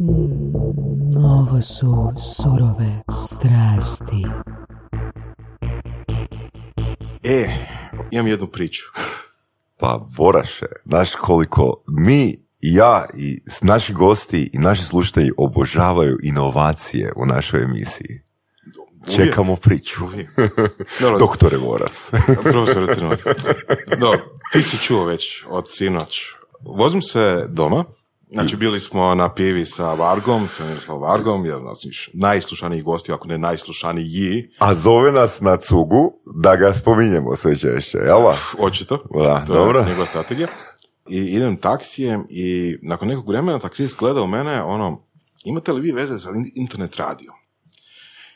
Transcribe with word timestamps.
Mm, 0.00 1.16
ovo 1.16 1.60
su 1.60 2.12
surove 2.18 3.02
strasti. 3.10 4.24
E, 7.24 7.48
imam 8.10 8.26
jednu 8.26 8.46
priču. 8.46 8.84
Pa 9.76 10.06
Voraše, 10.16 10.66
znaš 10.84 11.14
koliko 11.14 11.84
mi 11.86 12.30
i 12.60 12.74
ja 12.74 13.06
i 13.14 13.40
naši 13.62 13.92
gosti 13.92 14.50
i 14.52 14.58
naši 14.58 14.82
slušatelji 14.82 15.30
obožavaju 15.36 16.18
inovacije 16.22 17.12
u 17.16 17.26
našoj 17.26 17.62
emisiji. 17.62 18.22
Uvijek. 19.06 19.16
Čekamo 19.16 19.56
priču. 19.56 20.04
Dobro, 21.00 21.18
Doktore 21.18 21.56
Voras. 21.56 22.10
profesor. 22.42 23.16
Dobro, 24.00 24.20
ti 24.52 24.62
si 24.62 24.78
čuo 24.78 25.04
već 25.04 25.44
od 25.48 25.64
sinoć. 25.68 26.20
Vozim 26.60 27.02
se 27.02 27.46
doma, 27.48 27.84
znači 28.30 28.56
bili 28.56 28.80
smo 28.80 29.14
na 29.14 29.34
pivi 29.34 29.66
sa 29.66 29.94
Vargom, 29.94 30.48
sa 30.48 30.64
Miroslavom 30.64 31.02
Vargom, 31.02 31.44
jedan 31.44 31.66
od 31.66 31.76
najslušanijih 32.12 32.84
gosti, 32.84 33.12
ako 33.12 33.28
ne 33.28 33.38
najslušaniji, 33.38 34.50
A 34.58 34.74
zove 34.74 35.12
nas 35.12 35.40
na 35.40 35.56
cugu 35.56 36.12
da 36.42 36.56
ga 36.56 36.74
spominjemo 36.74 37.36
sve 37.36 37.56
češće, 37.58 37.98
jel 37.98 38.22
da? 38.22 38.36
očito. 38.58 38.96
Da, 39.24 39.44
to 39.46 39.54
dobro. 39.54 39.80
je 39.80 39.86
njegova 39.86 40.06
strategija. 40.06 40.48
I 41.10 41.18
idem 41.18 41.56
taksijem 41.56 42.26
i 42.30 42.76
nakon 42.82 43.08
nekog 43.08 43.28
vremena 43.28 43.58
taksist 43.58 43.98
gleda 43.98 44.22
u 44.22 44.26
mene, 44.26 44.62
ono, 44.62 45.00
imate 45.44 45.72
li 45.72 45.80
vi 45.80 45.92
veze 45.92 46.18
sa 46.18 46.28
in- 46.28 46.52
internet 46.54 46.96
radio? 46.96 47.32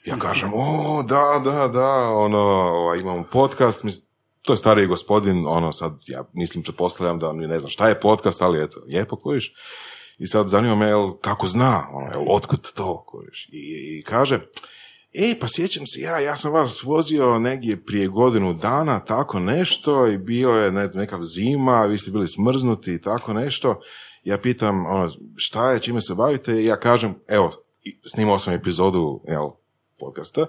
Ja 0.04 0.16
kažem, 0.16 0.50
o, 0.54 1.02
da, 1.02 1.40
da, 1.44 1.68
da, 1.68 2.10
ono, 2.10 2.38
ovaj, 2.38 2.98
imamo 2.98 3.24
podcast, 3.32 3.82
mislim, 3.84 4.06
to 4.42 4.52
je 4.52 4.56
stariji 4.56 4.86
gospodin, 4.86 5.46
ono, 5.46 5.72
sad, 5.72 5.98
ja 6.06 6.24
mislim, 6.32 6.62
pretpostavljam 6.62 7.18
da 7.18 7.32
ne 7.32 7.58
znam 7.58 7.70
šta 7.70 7.88
je 7.88 8.00
podcast, 8.00 8.42
ali 8.42 8.62
eto, 8.62 8.80
lijepo 8.88 9.16
kojiš. 9.16 9.52
I 10.18 10.26
sad 10.26 10.48
zanima 10.48 10.74
me, 10.74 10.86
jel, 10.86 11.12
kako 11.20 11.48
zna, 11.48 11.86
ono, 11.92 12.06
jel, 12.06 12.34
otkud 12.34 12.72
to, 12.72 13.04
kojiš. 13.06 13.48
I, 13.52 13.98
I 13.98 14.02
kaže, 14.02 14.40
e, 15.14 15.34
pa 15.40 15.46
sjećam 15.48 15.86
se 15.86 16.00
ja, 16.00 16.18
ja 16.18 16.36
sam 16.36 16.52
vas 16.52 16.82
vozio 16.82 17.38
negdje 17.38 17.84
prije 17.84 18.08
godinu 18.08 18.54
dana, 18.54 19.00
tako 19.00 19.40
nešto, 19.40 20.06
i 20.06 20.18
bio 20.18 20.50
je, 20.50 20.72
ne 20.72 20.86
znam, 20.86 21.00
neka 21.00 21.24
zima, 21.24 21.82
vi 21.86 21.98
ste 21.98 22.10
bili 22.10 22.28
smrznuti 22.28 22.92
i 22.94 23.00
tako 23.00 23.32
nešto. 23.32 23.80
Ja 24.24 24.38
pitam, 24.38 24.86
ono, 24.86 25.12
šta 25.36 25.70
je, 25.70 25.80
čime 25.80 26.00
se 26.00 26.14
bavite, 26.14 26.52
i 26.52 26.64
ja 26.64 26.76
kažem, 26.76 27.14
evo, 27.28 27.52
snimao 28.14 28.38
sam 28.38 28.54
epizodu, 28.54 29.20
jel, 29.28 29.50
podcasta, 29.98 30.46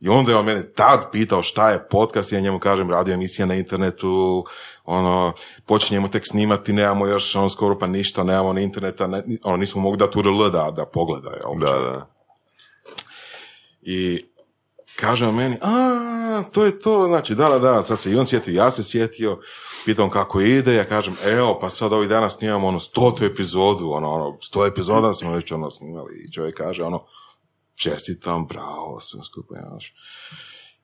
i 0.00 0.08
onda 0.08 0.32
je 0.32 0.38
on 0.38 0.44
mene 0.44 0.72
tad 0.72 1.10
pitao 1.12 1.42
šta 1.42 1.70
je 1.70 1.88
podcast, 1.88 2.32
i 2.32 2.34
ja 2.34 2.40
njemu 2.40 2.58
kažem 2.58 2.90
radio 2.90 3.14
emisija 3.14 3.46
na 3.46 3.54
internetu, 3.54 4.44
ono, 4.84 5.32
počinjemo 5.66 6.08
tek 6.08 6.26
snimati, 6.26 6.72
nemamo 6.72 7.06
još 7.06 7.36
on 7.36 7.50
skoro 7.50 7.78
pa 7.78 7.86
ništa, 7.86 8.24
nemamo 8.24 8.52
ni 8.52 8.62
interneta, 8.62 9.06
ne, 9.06 9.22
ono, 9.42 9.56
nismo 9.56 9.80
mogli 9.80 9.98
dati 9.98 10.18
URL 10.18 10.50
da, 10.50 10.70
da 10.76 10.86
pogleda, 10.86 11.30
jel, 11.30 11.58
Da, 11.58 11.78
da. 11.78 12.06
I 13.82 14.24
kaže 14.96 15.26
on 15.26 15.34
meni, 15.34 15.56
a, 15.62 16.42
to 16.52 16.64
je 16.64 16.80
to, 16.80 17.06
znači, 17.06 17.34
da, 17.34 17.48
da, 17.48 17.58
da, 17.58 17.82
sad 17.82 18.00
se 18.00 18.10
i 18.10 18.16
on 18.16 18.26
sjetio, 18.26 18.54
ja 18.54 18.70
se 18.70 18.84
sjetio, 18.84 19.38
pitam 19.84 20.10
kako 20.10 20.40
ide, 20.40 20.74
ja 20.74 20.84
kažem, 20.84 21.16
evo, 21.26 21.58
pa 21.60 21.70
sad 21.70 21.92
ovih 21.92 22.08
dana 22.08 22.30
snimamo 22.30 22.68
ono 22.68 22.80
stotu 22.80 23.24
epizodu, 23.24 23.90
ono, 23.92 24.12
ono, 24.12 24.38
sto 24.42 24.66
epizoda 24.66 25.14
smo 25.14 25.32
već 25.32 25.52
ono 25.52 25.70
snimali 25.70 26.12
i 26.24 26.32
čovjek 26.32 26.56
kaže, 26.56 26.82
ono, 26.82 27.04
čestitam, 27.80 28.46
bravo, 28.46 29.00
sve 29.00 29.20
skupa, 29.24 29.54
znaš. 29.68 29.94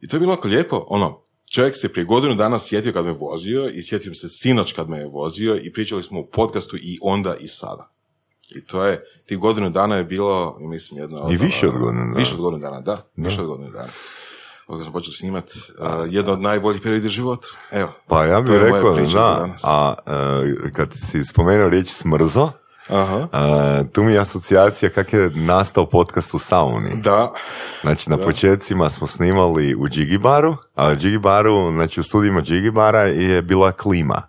I 0.01 0.09
to 0.09 0.17
je 0.17 0.21
bilo 0.21 0.33
onako 0.33 0.49
lijepo, 0.49 0.85
ono, 0.89 1.23
čovjek 1.53 1.77
se 1.77 1.93
prije 1.93 2.05
godinu 2.05 2.35
dana 2.35 2.59
sjetio 2.59 2.93
kad 2.93 3.05
me 3.05 3.13
vozio 3.13 3.71
i 3.75 3.83
sjetio 3.83 4.15
se 4.15 4.29
sinoć 4.29 4.73
kad 4.73 4.91
me 4.91 4.99
je 4.99 5.07
vozio 5.07 5.59
i 5.63 5.73
pričali 5.73 6.03
smo 6.03 6.21
u 6.21 6.27
podcastu 6.27 6.77
i 6.77 6.99
onda 7.03 7.37
i 7.41 7.49
sada. 7.49 7.93
I 8.57 8.67
to 8.67 8.85
je, 8.85 9.05
ti 9.27 9.37
godinu 9.37 9.71
dana 9.71 9.97
je 9.97 10.05
bilo, 10.05 10.57
mislim, 10.61 11.01
jedna 11.01 11.23
od... 11.23 11.33
I 11.33 11.37
više 11.37 11.69
od 11.69 11.79
godinu 11.79 12.05
dana. 12.05 12.19
Više 12.19 12.35
od 12.35 12.41
godinu 12.41 12.63
dana, 12.63 12.81
da. 12.81 13.09
Više 13.17 13.41
od 13.41 13.47
godinu 13.47 13.71
dana. 13.71 13.89
Od 14.67 14.79
kad 14.79 14.85
smo 14.85 14.93
počeli 14.93 15.15
snimati, 15.15 15.59
uh, 15.79 15.87
jedno 16.11 16.33
od 16.33 16.41
najboljih 16.41 16.81
perioda 16.83 17.07
u 17.07 17.11
životu. 17.11 17.57
Evo. 17.71 17.93
Pa 18.07 18.25
ja 18.25 18.41
bih 18.41 18.55
rekao, 18.55 18.95
da, 18.95 19.37
danas. 19.39 19.63
a 19.65 19.95
e, 20.07 20.73
kad 20.73 20.93
si 21.11 21.25
spomenuo 21.25 21.69
riječ 21.69 21.89
smrzo, 21.89 22.51
Aha. 22.89 23.29
e, 23.33 23.85
tu 23.93 24.03
mi 24.03 24.13
je 24.13 24.19
asocijacija 24.19 24.91
kak 24.91 25.13
je 25.13 25.31
nastao 25.35 25.87
podcast 25.87 26.35
u 26.35 26.39
sauni. 26.39 26.91
Da. 26.95 27.33
Znači, 27.83 28.11
na 28.11 28.17
početcima 28.17 28.91
smo 28.91 29.07
snimali 29.07 29.75
u 29.75 29.89
Džigibaru, 29.89 30.57
a 30.75 30.91
u 30.91 30.97
Džigibaru, 30.97 31.73
znači 31.73 32.01
u 32.01 32.03
studijima 32.03 32.43
Džigibara 32.43 33.03
je 33.03 33.43
bila 33.43 33.73
klima. 33.73 34.23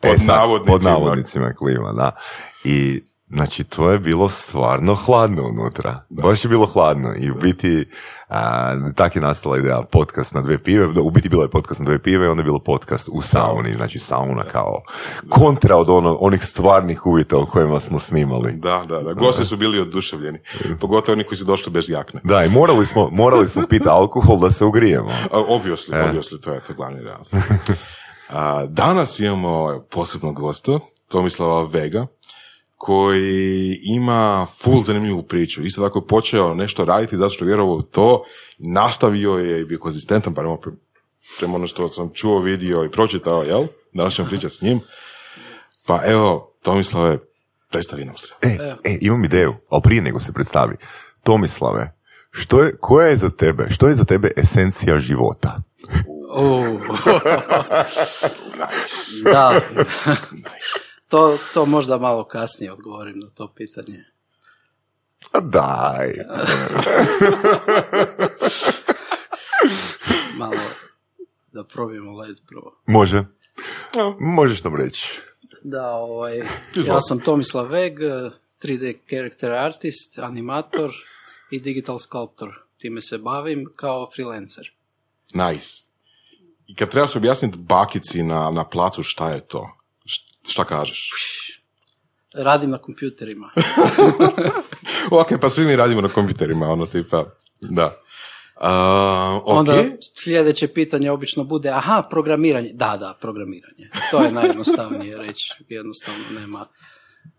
Pod 0.00 0.18
sad, 0.18 0.26
navodnicima. 0.26 0.72
Pod 0.72 0.82
navodnicima 0.82 1.52
klima, 1.52 1.92
da. 1.92 2.10
I 2.64 3.02
Znači, 3.34 3.64
to 3.64 3.90
je 3.90 3.98
bilo 3.98 4.28
stvarno 4.28 4.94
hladno 4.94 5.42
unutra. 5.48 6.04
Baš 6.08 6.44
je 6.44 6.48
bilo 6.48 6.66
hladno. 6.66 7.14
I 7.18 7.30
u 7.30 7.34
biti, 7.34 7.88
a, 8.28 8.74
tak 8.96 9.16
je 9.16 9.22
nastala 9.22 9.58
ideja 9.58 9.82
podcast 9.92 10.34
na 10.34 10.40
dve 10.40 10.62
pive. 10.62 10.86
Da, 10.86 11.00
U 11.00 11.10
biti 11.10 11.28
bilo 11.28 11.42
je 11.42 11.50
podcast 11.50 11.80
na 11.80 11.86
dve 11.86 11.98
pive 12.02 12.26
i 12.26 12.28
onda 12.28 12.40
je 12.40 12.44
bilo 12.44 12.58
podcast 12.58 13.08
u 13.12 13.22
sauni. 13.22 13.72
Znači, 13.74 13.98
sauna 13.98 14.42
kao 14.42 14.82
kontra 15.28 15.76
od 15.76 15.90
ono, 15.90 16.16
onih 16.20 16.44
stvarnih 16.44 17.06
uvjeta 17.06 17.38
u 17.38 17.46
kojima 17.46 17.80
smo 17.80 17.98
snimali. 17.98 18.52
Da, 18.52 18.84
da, 18.88 19.02
da. 19.02 19.12
Gosti 19.12 19.44
su 19.44 19.56
bili 19.56 19.80
oduševljeni. 19.80 20.38
Pogotovo 20.80 21.12
oni 21.12 21.24
koji 21.24 21.38
su 21.38 21.44
došli 21.44 21.72
bez 21.72 21.88
jakne. 21.90 22.20
Da, 22.24 22.44
i 22.44 22.48
morali 22.50 22.86
smo, 22.86 23.08
morali 23.12 23.48
smo 23.48 23.62
piti 23.68 23.88
alkohol 23.88 24.38
da 24.38 24.50
se 24.50 24.64
ugrijemo. 24.64 25.10
Obviously, 25.30 25.94
E. 25.94 26.10
obviously, 26.12 26.40
to 26.44 26.52
je 26.52 26.60
to 26.60 26.74
glavni 26.74 27.00
razlog. 27.02 27.42
A, 28.28 28.66
danas 28.66 29.18
imamo 29.20 29.84
posebnog 29.90 30.40
gosta, 30.40 30.78
Tomislava 31.08 31.62
Vega, 31.72 32.06
koji 32.84 33.80
ima 33.82 34.46
full 34.62 34.84
zanimljivu 34.84 35.22
priču. 35.22 35.62
Isto 35.62 35.82
tako 35.82 35.98
je 35.98 36.06
počeo 36.06 36.54
nešto 36.54 36.84
raditi 36.84 37.16
zato 37.16 37.30
što 37.34 37.44
je 37.44 37.46
vjerovao 37.46 37.74
u 37.74 37.82
to, 37.82 38.24
nastavio 38.58 39.32
je 39.32 39.60
i 39.60 39.64
bio 39.64 39.78
konzistentan, 39.78 40.34
pre- 40.34 40.72
prema 41.38 41.54
ono 41.54 41.68
što 41.68 41.88
sam 41.88 42.10
čuo, 42.14 42.40
vidio 42.40 42.84
i 42.84 42.90
pročitao, 42.90 43.42
jel? 43.42 43.66
Danas 43.92 44.14
ćemo 44.14 44.28
pričati 44.28 44.54
s 44.54 44.60
njim. 44.60 44.80
Pa 45.86 46.02
evo, 46.06 46.54
Tomislave, 46.62 47.18
predstavi 47.70 48.04
nam 48.04 48.16
se. 48.16 48.34
E, 48.42 48.58
e, 48.84 48.98
imam 49.00 49.24
ideju, 49.24 49.54
ali 49.68 49.82
prije 49.82 50.02
nego 50.02 50.20
se 50.20 50.32
predstavi. 50.32 50.76
Tomislave, 51.22 51.94
što 52.30 52.62
je, 52.62 52.76
koja 52.80 53.06
je 53.06 53.16
za 53.16 53.30
tebe, 53.30 53.66
što 53.70 53.88
je 53.88 53.94
za 53.94 54.04
tebe 54.04 54.30
esencija 54.36 54.98
života? 54.98 55.56
U. 56.36 56.62
da. 59.32 59.60
To, 61.12 61.38
to 61.54 61.66
možda 61.66 61.98
malo 61.98 62.24
kasnije 62.24 62.72
odgovorim 62.72 63.18
na 63.18 63.30
to 63.30 63.52
pitanje. 63.54 64.04
A 65.32 65.40
daj. 65.40 66.08
Malo 70.38 70.62
da 71.52 71.64
probijemo 71.64 72.18
led 72.18 72.36
prvo. 72.48 72.76
Može. 72.86 73.24
Možeš 74.20 74.64
nam 74.64 74.76
reći. 74.76 75.20
Da, 75.62 75.90
ovaj, 75.90 76.38
ja 76.86 77.00
sam 77.00 77.20
Tomislav 77.20 77.66
Veg, 77.66 77.98
3D 78.62 78.96
character 79.08 79.52
artist, 79.52 80.18
animator 80.18 80.90
i 81.50 81.60
digital 81.60 81.98
sculptor. 81.98 82.48
Time 82.76 83.00
se 83.00 83.18
bavim 83.18 83.66
kao 83.76 84.10
freelancer. 84.14 84.72
Nice. 85.34 85.82
I 86.66 86.74
kad 86.74 86.90
trebaš 86.90 87.16
objasniti 87.16 87.58
bakici 87.58 88.22
na, 88.22 88.50
na 88.50 88.64
placu 88.64 89.02
šta 89.02 89.30
je 89.30 89.40
to, 89.40 89.81
šta 90.48 90.64
kažeš? 90.64 91.10
Radim 92.34 92.70
na 92.70 92.78
kompjuterima. 92.78 93.50
ok, 95.20 95.40
pa 95.40 95.50
svi 95.50 95.64
mi 95.64 95.76
radimo 95.76 96.00
na 96.00 96.08
kompjuterima, 96.08 96.68
ono 96.68 96.86
tipa, 96.86 97.24
da. 97.60 98.02
Uh, 98.56 99.42
ok, 99.42 99.58
Onda 99.58 99.84
sljedeće 100.22 100.68
pitanje 100.68 101.10
obično 101.10 101.44
bude, 101.44 101.68
aha, 101.68 102.02
programiranje. 102.10 102.70
Da, 102.72 102.96
da, 102.96 103.18
programiranje. 103.20 103.90
To 104.10 104.20
je 104.20 104.32
najjednostavnije 104.32 105.18
reći. 105.18 105.52
Jednostavno 105.68 106.24
nema. 106.40 106.66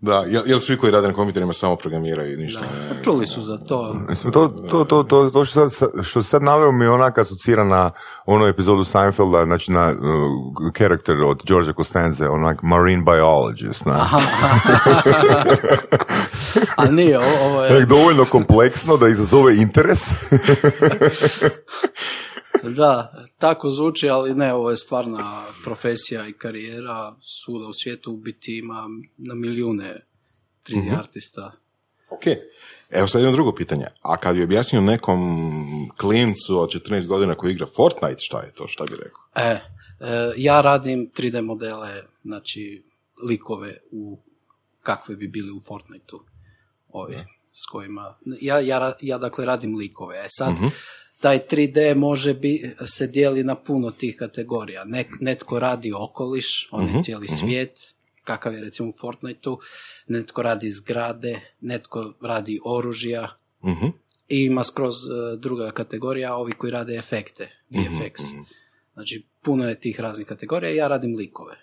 Da, 0.03 0.23
jel, 0.27 0.43
jel 0.45 0.59
svi 0.59 0.77
koji 0.77 0.91
rade 0.91 1.07
na 1.07 1.13
kompjuterima 1.13 1.53
samo 1.53 1.75
programiraju 1.75 2.33
i 2.33 2.37
ništa? 2.37 2.61
Da. 2.61 2.95
ne? 2.95 3.03
Čuli 3.03 3.25
su 3.25 3.41
za 3.41 3.57
to. 3.57 3.95
Mislim, 4.09 4.33
to, 4.33 4.47
to, 4.47 4.83
to, 4.83 5.03
to, 5.03 5.29
to 5.29 5.45
što, 5.45 5.69
sad, 5.69 5.89
što 6.03 6.23
sad 6.23 6.43
naveo 6.43 6.71
mi 6.71 6.85
onak 6.85 7.17
asocira 7.17 7.63
na 7.63 7.91
onu 8.25 8.45
epizodu 8.45 8.83
Seinfelda, 8.83 9.45
znači 9.45 9.71
na 9.71 9.91
uh, 9.91 10.71
karakter 10.73 11.21
od 11.21 11.41
Georgia 11.47 11.73
Costanze, 11.73 12.29
onak 12.29 12.63
marine 12.63 13.03
biologist. 13.03 13.85
Na. 13.85 14.09
A 16.77 16.85
nije, 16.85 17.19
ovo 17.19 17.63
je... 17.63 17.85
Dovoljno 17.85 18.25
kompleksno 18.25 18.97
da 18.97 19.07
izazove 19.07 19.55
interes. 19.55 20.01
Da, 22.69 23.25
tako 23.37 23.71
zvuči, 23.71 24.09
ali 24.09 24.35
ne, 24.35 24.53
ovo 24.53 24.69
je 24.69 24.77
stvarna 24.77 25.45
profesija 25.63 26.27
i 26.27 26.33
karijera. 26.33 27.15
Svuda 27.21 27.67
u 27.67 27.73
svijetu 27.73 28.11
u 28.11 28.17
biti 28.17 28.57
ima 28.57 28.87
na 29.17 29.35
milijune 29.35 29.99
3D 30.67 30.97
artista. 30.97 31.51
Ok. 32.09 32.23
Evo 32.89 33.07
sad 33.07 33.21
jedno 33.21 33.31
drugo 33.31 33.51
pitanje. 33.55 33.85
A 34.01 34.17
kad 34.17 34.35
bi 34.35 34.43
objasnio 34.43 34.81
nekom 34.81 35.19
klincu 35.97 36.59
od 36.59 36.69
14 36.69 37.05
godina 37.07 37.35
koji 37.35 37.51
igra 37.51 37.67
Fortnite, 37.75 38.19
šta 38.19 38.41
je 38.41 38.51
to, 38.53 38.67
šta 38.67 38.83
bi 38.85 38.95
rekao? 38.95 39.21
E, 39.35 39.49
e, 39.51 39.59
ja 40.37 40.61
radim 40.61 41.11
3D 41.17 41.41
modele, 41.41 42.03
znači 42.23 42.83
likove 43.27 43.77
u 43.91 44.19
kakve 44.81 45.15
bi 45.15 45.27
bili 45.27 45.51
u 45.51 45.59
Fortniteu. 45.59 46.19
ovi 46.89 47.15
s 47.51 47.65
kojima, 47.71 48.15
ja, 48.41 48.59
ja, 48.59 48.93
ja 49.01 49.17
dakle 49.17 49.45
radim 49.45 49.75
likove, 49.77 50.17
e 50.17 50.25
sad 50.29 50.53
Mhm. 50.53 50.67
Taj 51.23 51.39
3D 51.41 51.95
može 51.95 52.33
bi, 52.33 52.75
se 52.85 53.07
dijeli 53.07 53.43
na 53.43 53.55
puno 53.55 53.91
tih 53.91 54.15
kategorija. 54.15 54.83
Nek, 54.85 55.07
netko 55.19 55.59
radi 55.59 55.93
okoliš, 55.93 56.67
on 56.71 56.85
Mhm, 56.85 56.95
je 56.95 57.03
cijeli 57.03 57.25
mhm. 57.25 57.35
svijet, 57.35 57.77
kakav 58.23 58.53
je 58.53 58.61
recimo 58.61 58.89
u 58.89 58.93
Fortniteu, 59.01 59.57
netko 60.07 60.41
radi 60.41 60.69
zgrade, 60.71 61.39
netko 61.61 62.13
radi 62.21 62.59
oružja 62.65 63.27
Mhm. 63.63 63.85
i 64.27 64.37
ima 64.39 64.63
skroz 64.63 64.95
e, 64.95 65.09
druga 65.37 65.71
kategorija, 65.71 66.35
ovi 66.35 66.51
koji 66.51 66.71
rade 66.71 66.95
efekte, 66.95 67.49
VFX. 67.69 68.33
Mhm. 68.33 68.41
Znači, 68.93 69.25
puno 69.41 69.69
je 69.69 69.79
tih 69.79 69.99
raznih 69.99 70.27
kategorija 70.27 70.71
i 70.71 70.75
ja 70.75 70.87
radim 70.87 71.15
likove. 71.17 71.55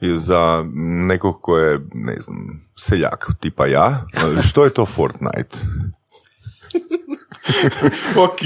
I 0.00 0.18
za 0.18 0.64
nekog 1.08 1.42
ko 1.42 1.58
je, 1.58 1.80
ne 1.94 2.16
znam, 2.20 2.60
seljak, 2.76 3.26
tipa 3.40 3.66
ja, 3.66 4.06
što 4.48 4.64
je 4.64 4.74
to 4.74 4.86
Fortnite? 4.86 5.56
ok, 8.24 8.40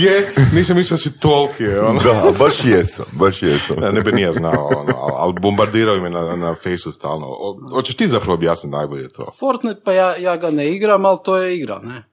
nisam 0.55 0.77
mislio 0.77 0.95
da 0.95 1.03
si 1.03 1.21
toliki, 1.21 1.67
ono. 1.67 2.01
Da, 2.01 2.33
baš 2.39 2.65
jesam, 2.65 3.07
baš 3.13 3.43
jesam. 3.43 3.83
Ja, 3.83 3.93
ne 3.93 4.01
bi 4.01 4.13
nije 4.13 4.33
znao, 4.33 4.69
ono, 4.77 4.95
ali, 4.97 5.35
bombardiraju 5.41 6.03
me 6.03 6.11
na, 6.11 6.37
na 6.37 6.55
fejsu 6.55 6.93
stalno. 6.93 7.27
Hoćeš 7.71 7.97
ti 7.97 8.09
zapravo 8.09 8.35
objasniti 8.35 8.77
najbolje 8.77 9.09
to? 9.09 9.33
Fortnite, 9.39 9.81
pa 9.85 9.93
ja, 9.93 10.17
ja 10.17 10.37
ga 10.37 10.51
ne 10.51 10.75
igram, 10.75 11.05
ali 11.05 11.19
to 11.25 11.37
je 11.37 11.57
igra, 11.57 11.81
ne? 11.83 11.97
E, 11.97 12.05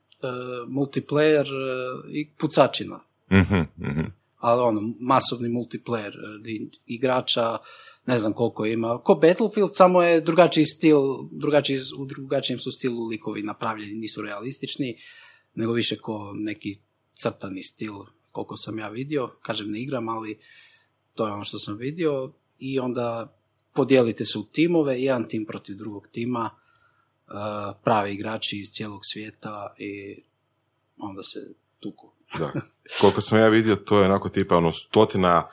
multiplayer 0.67 1.45
e, 1.45 1.85
i 2.09 2.29
pucačina. 2.37 2.99
Mhm, 3.31 3.61
mhm. 3.77 4.05
ali 4.37 4.61
ono, 4.61 4.81
masovni 5.01 5.49
multiplayer 5.49 6.13
e, 6.13 6.41
di 6.43 6.69
igrača, 6.85 7.57
ne 8.05 8.17
znam 8.17 8.33
koliko 8.33 8.65
ima. 8.65 8.99
Ko 9.03 9.15
Battlefield, 9.15 9.69
samo 9.73 10.03
je 10.03 10.21
drugačiji 10.21 10.65
stil, 10.65 10.97
drugačiji, 11.41 11.79
u 11.97 12.05
drugačijem 12.05 12.59
su 12.59 12.71
stilu 12.71 13.07
likovi 13.07 13.43
napravljeni, 13.43 13.93
nisu 13.93 14.21
realistični, 14.21 14.95
nego 15.55 15.73
više 15.73 15.97
ko 15.97 16.31
neki 16.35 16.75
crtani 17.15 17.63
stil, 17.63 17.93
koliko 18.31 18.57
sam 18.57 18.79
ja 18.79 18.89
vidio. 18.89 19.27
Kažem, 19.41 19.71
ne 19.71 19.81
igram, 19.81 20.09
ali 20.09 20.39
to 21.13 21.27
je 21.27 21.33
ono 21.33 21.43
što 21.43 21.59
sam 21.59 21.77
vidio. 21.77 22.31
I 22.59 22.79
onda 22.79 23.37
podijelite 23.73 24.25
se 24.25 24.37
u 24.37 24.43
timove, 24.43 25.01
jedan 25.01 25.27
tim 25.27 25.45
protiv 25.45 25.75
drugog 25.75 26.07
tima, 26.11 26.49
e, 26.49 27.31
pravi 27.83 28.13
igrači 28.13 28.59
iz 28.59 28.69
cijelog 28.69 28.99
svijeta 29.03 29.73
i 29.77 30.21
onda 30.97 31.23
se 31.23 31.39
tuku. 31.79 32.11
Da. 32.37 32.51
Koliko 33.01 33.21
sam 33.21 33.37
ja 33.37 33.47
vidio, 33.49 33.75
to 33.75 33.99
je 33.99 34.05
onako 34.05 34.29
tipa 34.29 34.57
ono 34.57 34.71
stotina 34.71 35.47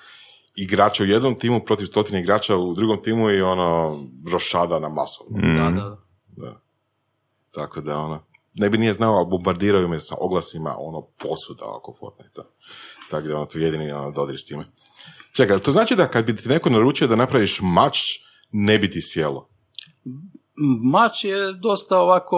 igrača 0.57 1.03
u 1.03 1.07
jednom 1.07 1.39
timu 1.39 1.61
protiv 1.61 1.87
stotine 1.87 2.21
igrača 2.21 2.57
u 2.57 2.75
drugom 2.75 3.03
timu 3.03 3.31
i 3.31 3.43
ono 3.43 4.01
rošada 4.33 4.79
na 4.79 4.89
masovno. 4.89 5.39
Mhm. 5.39 5.57
Da, 5.57 5.71
da. 5.71 5.99
Da. 6.37 6.61
Tako 7.51 7.81
da 7.81 7.99
ono, 7.99 8.25
ne 8.55 8.71
bi 8.71 8.79
nije 8.79 8.95
znao, 8.95 9.15
ali 9.15 9.27
bombardiraju 9.29 9.89
me 9.89 9.99
sa 9.99 10.15
oglasima 10.19 10.75
ono 10.79 11.01
posuda 11.03 11.65
oko 11.67 11.95
Fortnite. 11.95 12.41
Tako 13.11 13.27
da 13.29 13.37
ono, 13.37 13.47
to 13.47 13.59
je 13.59 13.65
jedini 13.65 13.93
ono, 13.93 14.11
dodir 14.11 14.39
s 14.39 14.45
time. 14.45 14.65
Čekaj, 15.33 15.59
to 15.59 15.73
znači 15.73 15.97
da 15.97 16.09
kad 16.09 16.27
bi 16.27 16.37
ti 16.37 16.49
neko 16.49 16.71
naručio 16.71 17.07
da 17.07 17.17
napraviš 17.17 17.59
mač, 17.63 17.99
ne 18.53 18.79
bi 18.79 18.91
ti 18.91 19.03
sjelo? 19.03 19.49
Mač 20.85 21.25
je 21.25 21.37
dosta 21.53 21.99
ovako 21.99 22.37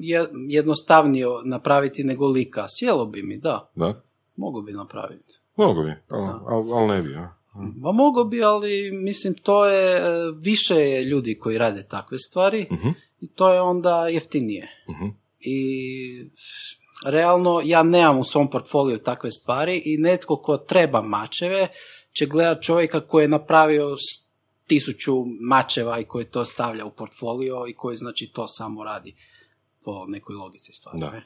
je- 0.00 0.28
jednostavnije 0.48 1.26
napraviti 1.44 2.04
nego 2.04 2.26
lika. 2.26 2.66
Sjelo 2.70 3.06
bi 3.06 3.22
mi, 3.22 3.38
da. 3.38 3.70
Da? 3.74 4.02
Mogu 4.36 4.62
bi 4.62 4.72
napraviti. 4.72 5.40
Mogu 5.56 5.82
bi, 5.82 5.92
ali, 6.08 6.28
ali, 6.46 6.72
ali 6.72 6.88
ne 6.88 7.02
bi. 7.02 7.14
a? 7.14 7.28
Ma 7.54 7.92
mogu 7.92 8.24
bi, 8.24 8.42
ali 8.44 8.70
mislim 8.94 9.34
to 9.34 9.66
je 9.66 10.00
više 10.34 10.74
je 10.74 11.04
ljudi 11.04 11.38
koji 11.38 11.58
rade 11.58 11.82
takve 11.82 12.18
stvari 12.18 12.66
Mhm, 12.72 12.88
i 13.20 13.28
to 13.28 13.52
je 13.52 13.60
onda 13.60 14.08
jeftinije. 14.08 14.68
mhm. 14.90 15.06
I 15.44 16.30
realno 17.06 17.60
ja 17.64 17.82
nemam 17.82 18.18
u 18.18 18.24
svom 18.24 18.50
portfoliju 18.50 18.98
takve 18.98 19.30
stvari 19.30 19.82
i 19.84 19.96
netko 19.98 20.36
ko 20.36 20.56
treba 20.56 21.02
mačeve 21.02 21.68
će 22.12 22.26
gledat 22.26 22.62
čovjeka 22.62 23.00
koji 23.00 23.24
je 23.24 23.28
napravio 23.28 23.94
tisuću 24.66 25.14
mačeva 25.40 26.00
i 26.00 26.04
koji 26.04 26.24
to 26.24 26.44
stavlja 26.44 26.84
u 26.84 26.90
portfolio 26.90 27.64
i 27.68 27.74
koji 27.74 27.96
znači 27.96 28.30
to 28.34 28.48
samo 28.48 28.84
radi 28.84 29.14
po 29.84 30.06
nekoj 30.08 30.36
logici 30.36 30.72
stvari. 30.72 30.98
Da. 31.00 31.10
ne? 31.10 31.22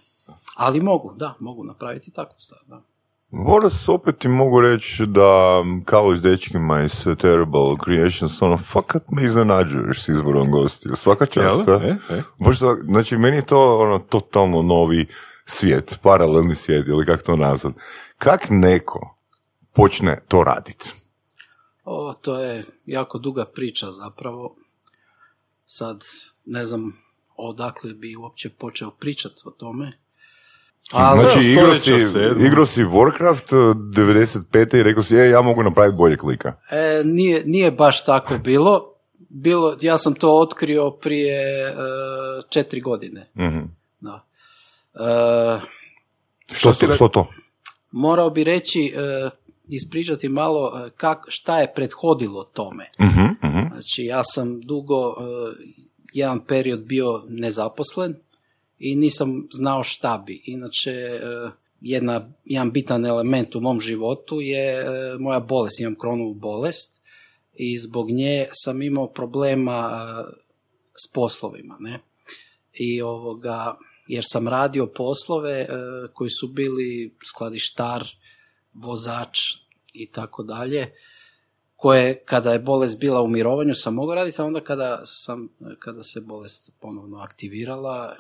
Ali 0.56 0.80
mogu, 0.80 1.14
da, 1.16 1.34
mogu 1.40 1.64
napraviti 1.64 2.10
takvu 2.10 2.40
stvar, 2.40 2.60
da. 2.66 2.82
Boris, 3.30 3.88
opet 3.88 4.18
ti 4.18 4.28
mogu 4.28 4.60
reći 4.60 5.06
da 5.06 5.62
kao 5.84 6.16
s 6.16 6.22
dečkima 6.22 6.82
iz 6.82 7.04
Terrible 7.18 7.76
Creations, 7.84 8.42
ono, 8.42 8.58
fakat 8.58 9.10
me 9.10 9.22
iznenađuješ 9.24 10.04
s 10.04 10.08
izborom 10.08 10.50
gostiju. 10.50 10.96
Svaka 10.96 11.26
čast? 11.26 11.68
E, 11.68 11.96
e. 12.10 12.22
Baš 12.38 12.58
znači, 12.84 13.16
meni 13.16 13.36
je 13.36 13.46
to 13.46 13.78
ono, 13.78 13.98
totalno 13.98 14.62
novi 14.62 15.06
svijet, 15.46 15.98
paralelni 16.02 16.56
svijet, 16.56 16.88
ili 16.88 17.06
kako 17.06 17.22
to 17.22 17.36
nazvat. 17.36 17.74
Kak 18.18 18.46
neko 18.50 19.16
počne 19.72 20.20
to 20.28 20.44
raditi? 20.44 20.92
O, 21.84 22.14
to 22.22 22.40
je 22.40 22.64
jako 22.86 23.18
duga 23.18 23.44
priča 23.44 23.92
zapravo. 23.92 24.56
Sad 25.66 26.04
ne 26.46 26.64
znam 26.64 26.92
odakle 27.36 27.94
bi 27.94 28.16
uopće 28.16 28.50
počeo 28.50 28.90
pričati 28.90 29.42
o 29.44 29.50
tome. 29.50 29.92
Ali, 30.92 31.20
znači, 31.20 31.52
evo, 31.52 31.52
igrao 31.52 31.78
si, 31.78 31.90
igrao 32.46 32.66
si 32.66 32.82
Warcraft 32.84 33.52
eh, 33.52 33.74
95. 33.74 34.76
i 34.80 34.82
rekao 34.82 35.02
si, 35.02 35.16
e, 35.16 35.28
ja 35.28 35.42
mogu 35.42 35.62
napraviti 35.62 35.96
bolje 35.96 36.16
klika. 36.16 36.54
E, 36.70 37.02
nije, 37.04 37.42
nije 37.46 37.70
baš 37.70 38.04
tako 38.04 38.38
bilo. 38.38 38.94
bilo. 39.28 39.76
Ja 39.80 39.98
sam 39.98 40.14
to 40.14 40.38
otkrio 40.40 40.90
prije 40.90 41.68
e, 41.68 41.74
četiri 42.48 42.80
godine. 42.80 43.30
Mhm. 43.38 43.58
Da. 44.00 44.24
E, 44.94 45.60
Što, 46.52 46.74
si 46.74 46.86
to, 46.86 46.92
što 46.92 47.08
to? 47.08 47.26
morao 47.90 48.30
bi 48.30 48.44
reći, 48.44 48.94
e, 48.96 49.30
ispričati 49.68 50.28
malo 50.28 50.90
kak, 50.96 51.18
šta 51.28 51.58
je 51.58 51.72
prethodilo 51.74 52.44
tome. 52.44 52.90
Mhm, 53.00 53.48
mhm. 53.48 53.66
Znači, 53.72 54.04
ja 54.04 54.24
sam 54.24 54.60
dugo, 54.60 55.14
jedan 56.12 56.40
period 56.44 56.80
bio 56.80 57.22
nezaposlen 57.28 58.14
i 58.78 58.96
nisam 58.96 59.48
znao 59.52 59.84
šta 59.84 60.22
bi. 60.26 60.42
Inače, 60.44 60.90
e, 60.90 61.50
jedna, 61.80 62.32
jedan 62.44 62.70
bitan 62.70 63.06
element 63.06 63.54
u 63.54 63.60
mom 63.60 63.80
životu 63.80 64.40
je 64.40 64.80
e, 64.80 64.84
moja 65.18 65.40
bolest, 65.40 65.80
imam 65.80 65.94
kronovu 65.94 66.34
bolest 66.34 67.02
i 67.54 67.78
zbog 67.78 68.10
nje 68.10 68.46
sam 68.52 68.82
imao 68.82 69.12
problema 69.12 69.90
e, 69.90 70.32
s 71.06 71.12
poslovima, 71.12 71.76
ne? 71.80 71.98
I 72.72 73.02
ovoga, 73.02 73.76
jer 74.08 74.24
sam 74.26 74.48
radio 74.48 74.86
poslove 74.86 75.68
koji 76.14 76.30
su 76.30 76.48
bili 76.48 77.16
skladištar, 77.30 78.08
vozač 78.74 79.38
i 79.92 80.10
tako 80.10 80.42
dalje, 80.42 80.92
koje 81.76 82.24
kada 82.24 82.52
je 82.52 82.58
bolest 82.58 83.00
bila 83.00 83.22
u 83.22 83.28
mirovanju 83.28 83.74
sam 83.74 83.94
mogao 83.94 84.14
raditi, 84.14 84.42
a 84.42 84.44
onda 84.44 84.60
kada, 84.60 85.02
sam, 85.04 85.48
kada 85.78 86.02
se 86.02 86.20
bolest 86.20 86.70
ponovno 86.80 87.18
aktivirala, 87.18 88.16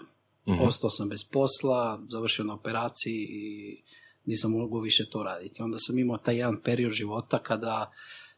Mhm. 0.48 0.62
ostao 0.62 0.90
sam 0.90 1.08
bez 1.08 1.24
posla, 1.32 2.02
završio 2.10 2.44
na 2.44 2.54
operaciji 2.54 3.26
i 3.30 3.76
nisam 4.24 4.50
mogao 4.50 4.80
više 4.80 5.10
to 5.10 5.22
raditi. 5.22 5.62
Onda 5.62 5.78
sam 5.78 5.98
imao 5.98 6.16
taj 6.16 6.36
jedan 6.36 6.60
period 6.62 6.92
života 6.92 7.38
kada 7.38 7.92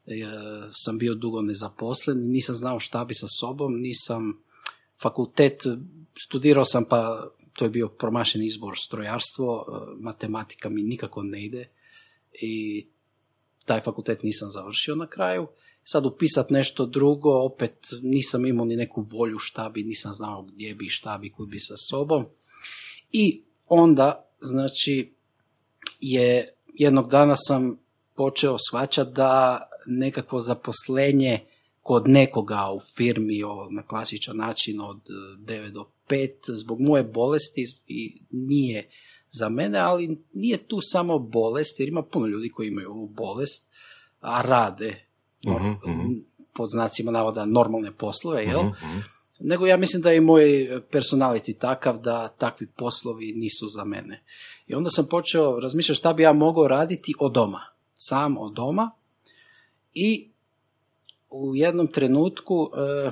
e, 0.07 0.13
sam 0.73 0.99
bio 0.99 1.15
dugo 1.15 1.43
nezaposlen, 1.43 2.31
nisam 2.31 2.55
znao 2.55 2.81
šta 2.81 3.05
bi 3.05 3.15
sa 3.15 3.27
sobom, 3.41 3.81
nisam 3.81 4.43
fakultet, 5.03 5.63
studirao 6.25 6.65
sam 6.65 6.85
pa 6.85 7.31
to 7.53 7.65
je 7.65 7.71
bio 7.71 7.89
promašen 7.89 8.43
izbor 8.43 8.75
strojarstvo, 8.87 9.67
e, 9.69 10.03
matematika 10.03 10.69
mi 10.69 10.83
nikako 10.83 11.23
ne 11.23 11.45
ide 11.45 11.69
i 12.33 12.87
taj 13.65 13.81
fakultet 13.81 14.23
nisam 14.23 14.51
završio 14.51 14.95
na 14.95 15.07
kraju. 15.07 15.47
Sad 15.85 16.07
upisat 16.07 16.51
nešto 16.51 16.87
drugo, 16.87 17.45
opet 17.45 17.87
nisam 18.03 18.47
imao 18.47 18.67
ni 18.67 18.77
neku 18.77 19.07
volju 19.13 19.39
šta 19.39 19.69
bi, 19.69 19.83
nisam 19.83 20.13
znao 20.15 20.43
gdje 20.43 20.75
bi, 20.75 20.89
šta 20.89 21.19
bi, 21.19 21.31
kud 21.31 21.49
bi 21.49 21.61
sa 21.61 21.75
sobom. 21.91 22.25
I 23.13 23.43
onda, 23.69 24.29
znači, 24.41 25.13
je 26.01 26.49
jednog 26.75 27.11
dana 27.11 27.37
sam 27.37 27.79
počeo 28.15 28.57
shvaćati 28.69 29.11
da 29.13 29.61
nekakvo 29.87 30.41
zaposlenje 30.41 31.47
kod 31.83 32.09
nekoga 32.09 32.71
u 32.73 32.81
firmi 32.97 33.43
ovo, 33.43 33.71
na 33.71 33.83
klasičan 33.83 34.37
način 34.37 34.81
od 34.81 34.97
eh, 34.97 35.37
9 35.39 35.71
do 35.71 35.91
5 36.09 36.31
zbog 36.47 36.81
moje 36.81 37.03
bolesti 37.03 37.65
i 37.87 38.23
nije 38.31 38.91
za 39.31 39.49
mene, 39.49 39.79
ali 39.79 40.19
nije 40.33 40.67
tu 40.69 40.79
samo 40.81 41.19
bolest, 41.19 41.81
jer 41.81 41.89
ima 41.89 42.03
puno 42.03 42.27
ljudi 42.27 42.49
koji 42.49 42.69
imaju 42.69 42.91
ovu 42.91 43.07
bolest, 43.07 43.71
a 44.21 44.43
rade 44.43 45.10
nor- 45.43 45.61
Mhm, 45.61 45.91
mhm. 45.91 46.09
pod 46.53 46.71
znacima 46.71 47.13
navoda 47.13 47.45
normalne 47.45 47.93
poslove, 47.93 48.43
jel? 48.43 48.63
Mhm. 48.63 48.99
Nego 49.41 49.67
ja 49.67 49.77
mislim 49.77 50.03
da 50.03 50.11
je 50.11 50.17
i 50.17 50.21
moj 50.21 50.43
personality 50.91 51.59
takav 51.59 51.99
da 51.99 52.29
takvi 52.29 52.67
poslovi 52.69 53.33
nisu 53.33 53.69
za 53.69 53.85
mene. 53.85 54.23
I 54.67 54.75
onda 54.75 54.91
sam 54.91 55.07
počeo 55.07 55.61
razmišljati 55.61 55.97
šta 55.97 56.13
bi 56.13 56.23
ja 56.23 56.33
mogao 56.33 56.69
raditi 56.69 57.15
od 57.19 57.33
doma. 57.33 57.61
Sam 57.95 58.39
od 58.39 58.53
doma. 58.53 58.91
I 59.95 60.31
u 61.31 61.57
jednom 61.57 61.87
trenutku, 61.87 62.71
e, 62.77 63.11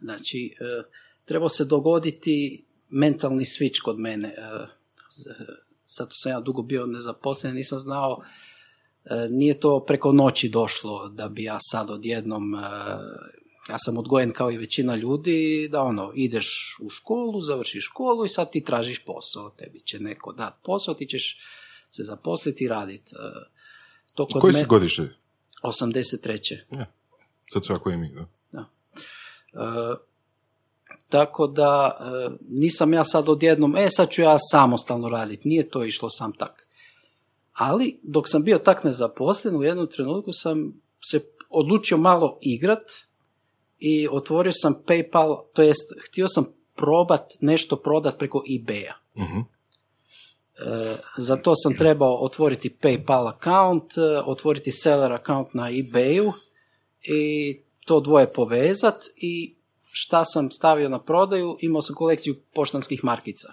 znači, 0.00 0.54
e, 0.60 0.82
trebao 1.24 1.48
se 1.48 1.64
dogoditi 1.64 2.64
mentalni 2.90 3.44
switch 3.44 3.82
kod 3.82 3.98
mene. 3.98 4.28
E, 4.28 4.66
Zato 5.88 6.10
sam 6.12 6.32
ja 6.32 6.40
dugo 6.40 6.62
bio 6.62 6.86
nezaposlen, 6.86 7.54
nisam 7.54 7.78
znao, 7.78 8.22
nije 9.30 9.60
to 9.60 9.80
preko 9.80 10.12
noći 10.12 10.48
došlo 10.48 11.08
da 11.08 11.28
bi 11.28 11.42
ja 11.42 11.58
sad 11.60 11.90
odjednom, 11.90 12.54
e, 12.54 12.58
ja 13.68 13.78
sam 13.78 13.96
odgojen 13.98 14.32
kao 14.32 14.50
i 14.50 14.56
većina 14.56 14.94
ljudi, 14.94 15.68
da 15.72 15.82
ono, 15.82 16.12
ideš 16.14 16.76
u 16.80 16.90
školu, 16.90 17.40
završiš 17.40 17.84
školu 17.84 18.24
i 18.24 18.28
sad 18.28 18.50
ti 18.52 18.64
tražiš 18.64 19.04
posao, 19.04 19.50
tebi 19.50 19.80
će 19.80 20.00
neko 20.00 20.32
dati 20.32 20.56
posao, 20.64 20.94
ti 20.94 21.06
ćeš 21.06 21.38
se 21.90 22.02
zaposliti 22.02 22.64
i 22.64 22.68
raditi. 22.68 23.14
E, 23.14 23.46
To 24.14 24.26
kod 24.26 24.40
Koji 24.40 24.52
me- 24.52 24.58
si 24.58 24.66
godište? 24.66 25.08
83. 25.62 26.58
Sad 27.52 27.64
sve 27.64 27.74
ako 27.74 27.90
i 27.90 27.96
mi, 27.96 28.10
da. 28.52 28.64
E, 29.52 29.94
tako 31.08 31.46
da 31.46 31.98
e, 32.00 32.36
nisam 32.48 32.92
ja 32.92 33.04
sad 33.04 33.28
odjednom, 33.28 33.76
e 33.76 33.90
sad 33.90 34.10
ću 34.10 34.22
ja 34.22 34.36
samostalno 34.50 35.08
raditi, 35.08 35.48
nije 35.48 35.70
to 35.70 35.84
išlo 35.84 36.10
sam 36.10 36.32
tak. 36.32 36.65
Ali 37.56 38.00
dok 38.02 38.28
sam 38.28 38.44
bio 38.44 38.58
tak 38.58 38.84
nezaposlen, 38.84 39.56
u 39.56 39.62
jednom 39.62 39.86
trenutku 39.86 40.32
sam 40.32 40.72
se 41.10 41.20
odlučio 41.50 41.96
malo 41.96 42.38
igrat 42.42 42.90
i 43.78 44.08
otvorio 44.10 44.52
sam 44.54 44.82
PayPal, 44.86 45.36
to 45.52 45.62
jest 45.62 45.92
htio 46.08 46.28
sam 46.28 46.44
probat 46.74 47.32
nešto 47.40 47.76
prodat 47.76 48.18
preko 48.18 48.42
eBaya. 48.50 48.92
Mhm. 49.18 49.38
E, 49.38 50.96
za 51.16 51.36
to 51.36 51.52
sam 51.56 51.76
trebao 51.76 52.14
otvoriti 52.14 52.76
PayPal 52.82 53.28
account, 53.28 53.98
e, 53.98 54.22
otvoriti 54.26 54.72
seller 54.72 55.12
account 55.12 55.54
na 55.54 55.70
eBayu 55.70 56.32
i 57.02 57.56
to 57.84 58.00
dvoje 58.00 58.32
povezat 58.32 59.04
i 59.16 59.54
šta 59.92 60.24
sam 60.24 60.50
stavio 60.50 60.88
na 60.88 60.98
prodaju, 60.98 61.56
imao 61.60 61.82
sam 61.82 61.94
kolekciju 61.96 62.36
poštanskih 62.54 63.04
markica. 63.04 63.52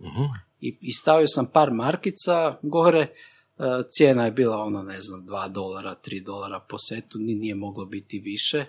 Mhm. 0.00 0.22
I, 0.60 0.78
I 0.80 0.92
stavio 0.92 1.26
sam 1.28 1.46
par 1.46 1.70
markica 1.70 2.58
gore, 2.62 3.06
cijena 3.88 4.24
je 4.24 4.30
bila 4.30 4.56
ono, 4.56 4.82
ne 4.82 5.00
znam, 5.00 5.26
2 5.26 5.48
dolara, 5.48 5.94
3 6.04 6.24
dolara 6.24 6.60
po 6.68 6.78
setu, 6.78 7.18
ni 7.18 7.34
nije 7.34 7.54
moglo 7.54 7.84
biti 7.84 8.18
više, 8.18 8.64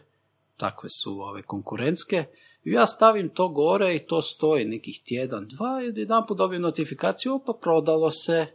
takve 0.57 0.89
su 0.89 1.21
ove 1.21 1.41
konkurentske. 1.41 2.25
I 2.63 2.71
ja 2.71 2.87
stavim 2.87 3.29
to 3.29 3.47
gore 3.49 3.95
i 3.95 3.99
to 3.99 4.21
stoji 4.21 4.65
nekih 4.65 5.01
tjedan, 5.05 5.47
dva 5.47 5.81
i 5.83 5.99
jedan 5.99 6.27
put 6.27 6.37
dobijem 6.37 6.61
notifikaciju, 6.61 7.35
opa, 7.35 7.53
prodalo 7.61 8.11
se. 8.11 8.45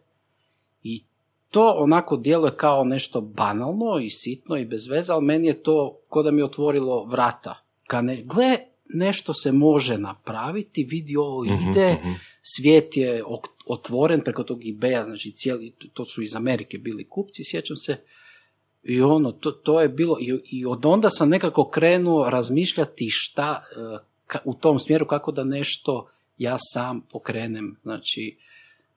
I 0.83 1.05
to 1.51 1.75
onako 1.79 2.17
djeluje 2.17 2.57
kao 2.57 2.85
nešto 2.85 3.21
banalno 3.21 3.99
i 4.03 4.11
sitno 4.11 4.57
i 4.57 4.65
bez 4.65 4.87
veze, 4.87 5.13
ali 5.13 5.25
meni 5.25 5.47
je 5.47 5.63
to 5.63 5.99
ko 6.09 6.23
da 6.23 6.31
mi 6.31 6.41
je 6.41 6.45
otvorilo 6.45 7.05
vrata. 7.05 7.63
Ka 7.87 8.03
ne, 8.03 8.23
gle, 8.23 8.57
nešto 8.95 9.35
se 9.35 9.53
može 9.53 9.99
napraviti, 9.99 10.85
vidi 10.85 11.17
ovo 11.17 11.45
Mhm, 11.45 11.71
ide, 11.71 11.93
mhm. 11.93 12.13
Svijet 12.45 12.97
je 12.97 13.23
otvoren 13.67 14.21
preko 14.21 14.43
tog 14.43 14.61
eBaya, 14.61 15.05
znači 15.05 15.33
cijeli, 15.35 15.73
to 15.93 16.05
su 16.05 16.23
iz 16.23 16.37
Amerike 16.37 16.79
bili 16.79 17.09
kupci, 17.09 17.43
sjećam 17.45 17.77
se, 17.77 17.97
i 18.83 19.01
ono, 19.01 19.33
to, 19.33 19.51
to 19.51 19.81
je 19.81 19.89
bilo, 19.89 20.17
i, 20.21 20.41
i 20.51 20.67
od 20.67 20.87
onda 20.87 21.11
sam 21.11 21.29
nekako 21.29 21.71
krenuo 21.71 22.31
razmišljati 22.31 23.09
šta, 23.11 23.63
e, 23.77 23.99
ka- 24.27 24.43
u 24.45 24.55
tom 24.55 24.79
smjeru 24.79 25.07
kako 25.07 25.33
da 25.33 25.45
nešto 25.45 26.09
ja 26.39 26.57
sam 26.59 27.01
pokrenem, 27.01 27.77
znači, 27.83 28.37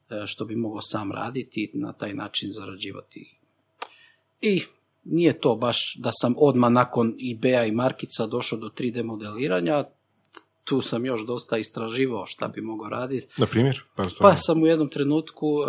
e, 0.09 0.23
što 0.25 0.45
bi 0.45 0.55
mogao 0.55 0.81
sam 0.81 1.11
raditi 1.11 1.71
na 1.73 1.93
taj 1.93 2.13
način 2.13 2.51
zarađivati. 2.51 3.37
I 4.41 4.61
nije 5.03 5.39
to 5.39 5.55
baš 5.55 5.95
da 5.97 6.09
sam 6.21 6.35
odmah 6.37 6.71
nakon 6.71 7.13
eBaya 7.19 7.67
i 7.67 7.71
markica 7.71 8.27
došao 8.27 8.59
do 8.59 8.69
3D 8.69 9.03
modeliranja, 9.03 9.83
tu 10.67 10.81
sam 10.81 11.05
još 11.05 11.25
dosta 11.25 11.57
istraživao 11.57 12.25
šta 12.25 12.47
bi 12.47 12.61
mogao 12.61 12.89
raditi. 12.89 13.27
Na 13.37 13.45
primjer. 13.45 13.83
Pa 14.19 14.35
sam 14.37 14.63
u 14.63 14.67
jednom 14.67 14.89
trenutku 14.89 15.47
e, 15.47 15.65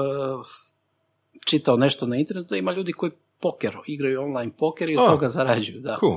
čitao 1.47 1.77
nešto 1.77 2.07
na 2.07 2.17
internetu 2.17 2.49
da 2.49 2.57
ima 2.57 2.73
ljudi 2.73 2.93
koji 2.93 3.13
poker, 3.41 3.77
igraju 3.87 4.23
online 4.23 4.53
poker 4.59 4.91
i 4.91 4.97
od 4.97 5.05
A. 5.05 5.11
toga 5.11 5.29
zarađuju. 5.29 5.81
Da. 5.81 5.97
Cool. 6.01 6.17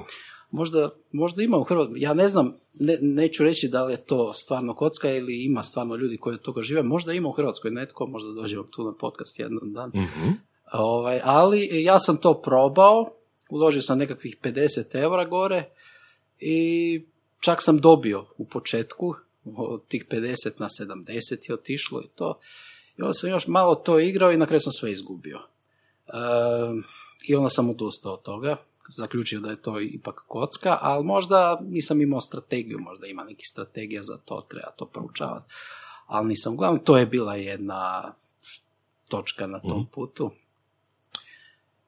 Možda, 0.52 0.90
možda 1.12 1.44
ima 1.44 1.58
u 1.58 1.64
Hrvatskoj, 1.64 2.00
ja 2.00 2.14
ne 2.14 2.28
znam, 2.28 2.54
ne, 2.74 2.98
neću 3.02 3.44
reći 3.44 3.68
da 3.68 3.84
li 3.84 3.94
je 3.94 3.98
to 3.98 4.34
stvarno 4.34 4.74
kocka 4.74 5.12
ili 5.12 5.46
ima 5.46 5.64
stvarno 5.64 5.96
ljudi 5.96 6.18
koji 6.18 6.34
od 6.34 6.42
toga 6.42 6.62
žive, 6.62 6.84
možda 6.84 7.14
ima 7.14 7.30
u 7.30 7.32
Hrvatskoj 7.32 7.72
netko, 7.72 8.08
možda 8.08 8.32
dođemo 8.32 8.64
tu 8.64 8.84
na 8.84 8.94
podcast 9.00 9.40
jedan 9.40 9.74
dan. 9.74 9.90
Mhm. 9.90 10.30
Ovaj, 10.74 11.20
ali 11.24 11.84
ja 11.84 12.00
sam 12.00 12.18
to 12.18 12.42
probao, 12.42 13.06
uložio 13.50 13.82
sam 13.82 13.98
nekakvih 13.98 14.38
50 14.44 14.96
eura 14.96 15.26
gore 15.26 15.70
i 16.40 17.06
čak 17.42 17.64
sam 17.64 17.78
dobio 17.78 18.26
u 18.38 18.46
početku, 18.46 19.14
od 19.56 19.88
tih 19.88 20.06
50 20.10 20.52
na 20.60 20.68
70 20.80 21.50
je 21.50 21.54
otišlo 21.54 22.02
i 22.02 22.08
to. 22.16 22.40
I 22.98 23.02
onda 23.02 23.14
sam 23.14 23.30
još 23.30 23.48
malo 23.48 23.76
to 23.76 24.00
igrao 24.00 24.32
i 24.32 24.38
na 24.38 24.46
kraju 24.46 24.60
sam 24.60 24.74
sve 24.74 24.92
izgubio. 24.92 25.40
Ehm, 26.08 26.80
I 27.28 27.36
onda 27.36 27.50
sam 27.50 27.70
odustao 27.70 28.14
od 28.14 28.22
toga, 28.22 28.58
zaključio 28.98 29.40
da 29.40 29.50
je 29.50 29.62
to 29.62 29.80
ipak 29.80 30.24
kocka, 30.28 30.78
ali 30.82 31.06
možda 31.06 31.58
nisam 31.62 32.02
imao 32.02 32.22
strategiju, 32.22 32.80
možda 32.80 33.08
ima 33.08 33.24
nekih 33.24 33.46
strategija 33.52 34.04
za 34.04 34.18
to, 34.26 34.46
treba 34.50 34.72
to 34.72 34.86
proučavati. 34.86 35.46
Ali 36.08 36.28
nisam, 36.28 36.54
uglavnom 36.54 36.84
to 36.84 36.98
je 36.98 37.06
bila 37.06 37.36
jedna 37.36 38.14
točka 39.08 39.48
na 39.48 39.60
tom 39.60 39.78
Mhm. 39.82 39.90
putu. 39.92 40.32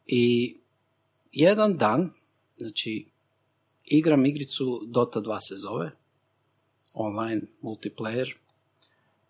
I 0.07 0.55
jedan 1.31 1.77
dan, 1.77 2.09
znači, 2.57 3.05
igram 3.85 4.25
igricu 4.25 4.81
Dota 4.85 5.21
2 5.21 5.37
se 5.39 5.55
zove, 5.55 5.91
online 6.93 7.41
multiplayer, 7.61 8.33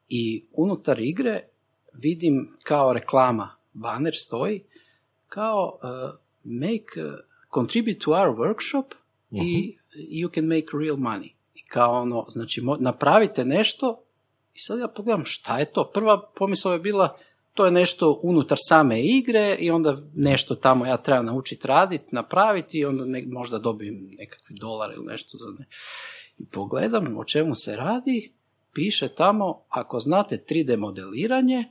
i 0.10 0.46
unutar 0.52 1.00
igre 1.00 1.48
vidim 1.94 2.58
kao 2.64 2.94
reklama, 2.94 3.56
banner 3.74 4.14
stoji, 4.16 4.64
kao 5.28 5.80
uh, 5.84 6.20
make, 6.44 7.04
uh, 7.04 7.14
contribute 7.54 8.00
to 8.00 8.12
our 8.12 8.30
workshop 8.38 8.86
i 9.32 9.78
you 9.94 10.34
can 10.34 10.46
make 10.46 10.66
real 10.74 10.98
money. 10.98 11.30
I 11.56 11.66
kao 11.68 12.02
ono, 12.02 12.26
znači, 12.30 12.62
mo- 12.62 12.80
napravite 12.80 13.46
nešto 13.46 14.04
i 14.54 14.60
sad 14.60 14.80
ja 14.80 14.88
pogledam 14.88 15.24
šta 15.26 15.60
je 15.60 15.66
to. 15.66 15.92
Prva 15.94 16.32
pomisao 16.36 16.74
je 16.74 16.80
bila, 16.80 17.18
to 17.54 17.66
je 17.66 17.72
nešto 17.72 18.20
unutar 18.24 18.58
same 18.68 19.02
igre 19.02 19.58
i 19.60 19.72
onda 19.72 19.98
nešto 20.16 20.56
tamo 20.56 20.86
ja 20.86 20.98
trebam 20.98 21.26
naučiti 21.26 21.68
raditi, 21.68 22.16
napraviti 22.16 22.78
i 22.80 22.86
onda 22.86 23.06
ne, 23.06 23.24
možda 23.28 23.60
dobijem 23.60 24.10
nekakvi 24.18 24.56
dolar 24.56 24.92
ili 24.94 25.06
nešto 25.06 25.38
za 25.38 25.52
ne. 25.60 25.66
I 26.38 26.46
pogledam 26.46 27.18
o 27.18 27.24
čemu 27.24 27.56
se 27.56 27.76
radi, 27.76 28.32
piše 28.74 29.08
tamo, 29.08 29.62
ako 29.70 30.00
znate 30.00 30.44
3D 30.50 30.78
modeliranje, 30.78 31.64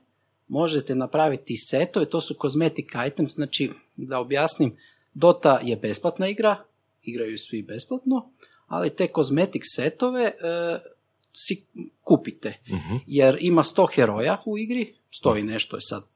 možete 0.48 0.94
napraviti 0.94 1.56
setove, 1.56 2.06
to 2.06 2.20
su 2.20 2.34
cosmetic 2.42 2.86
items, 3.06 3.32
znači 3.32 3.70
da 3.96 4.18
objasnim, 4.18 4.76
Dota 5.14 5.60
je 5.62 5.76
besplatna 5.76 6.28
igra, 6.28 6.56
igraju 7.02 7.38
svi 7.38 7.62
besplatno, 7.62 8.30
ali 8.66 8.90
te 8.90 9.08
cosmetic 9.14 9.62
setove 9.74 10.22
e, 10.22 10.32
si 11.32 11.66
kupite 12.00 12.58
Mhm. 12.68 12.96
jer 13.06 13.38
ima 13.40 13.62
100 13.62 13.86
heroja 13.94 14.40
u 14.46 14.58
igri, 14.58 14.94
100 15.25 15.38
i 15.38 15.42
nešto 15.42 15.76
je 15.76 15.81
sad. 15.81 16.02
E, 16.02 16.07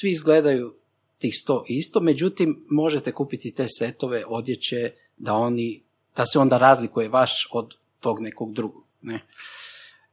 Svi 0.00 0.10
izgledaju 0.10 0.74
tih 1.18 1.34
100 1.48 1.64
isto, 1.68 2.00
međutim 2.00 2.64
možete 2.70 3.12
kupiti 3.12 3.50
te 3.50 3.66
setove 3.68 4.24
odjeće 4.26 4.92
da 5.16 5.34
oni, 5.34 5.82
da 6.16 6.26
se 6.26 6.38
onda 6.38 6.58
razlikuje 6.58 7.08
vaš 7.08 7.48
od 7.52 7.74
tog 8.00 8.20
nekog 8.20 8.52
drugog. 8.52 8.84
Ne? 9.02 9.20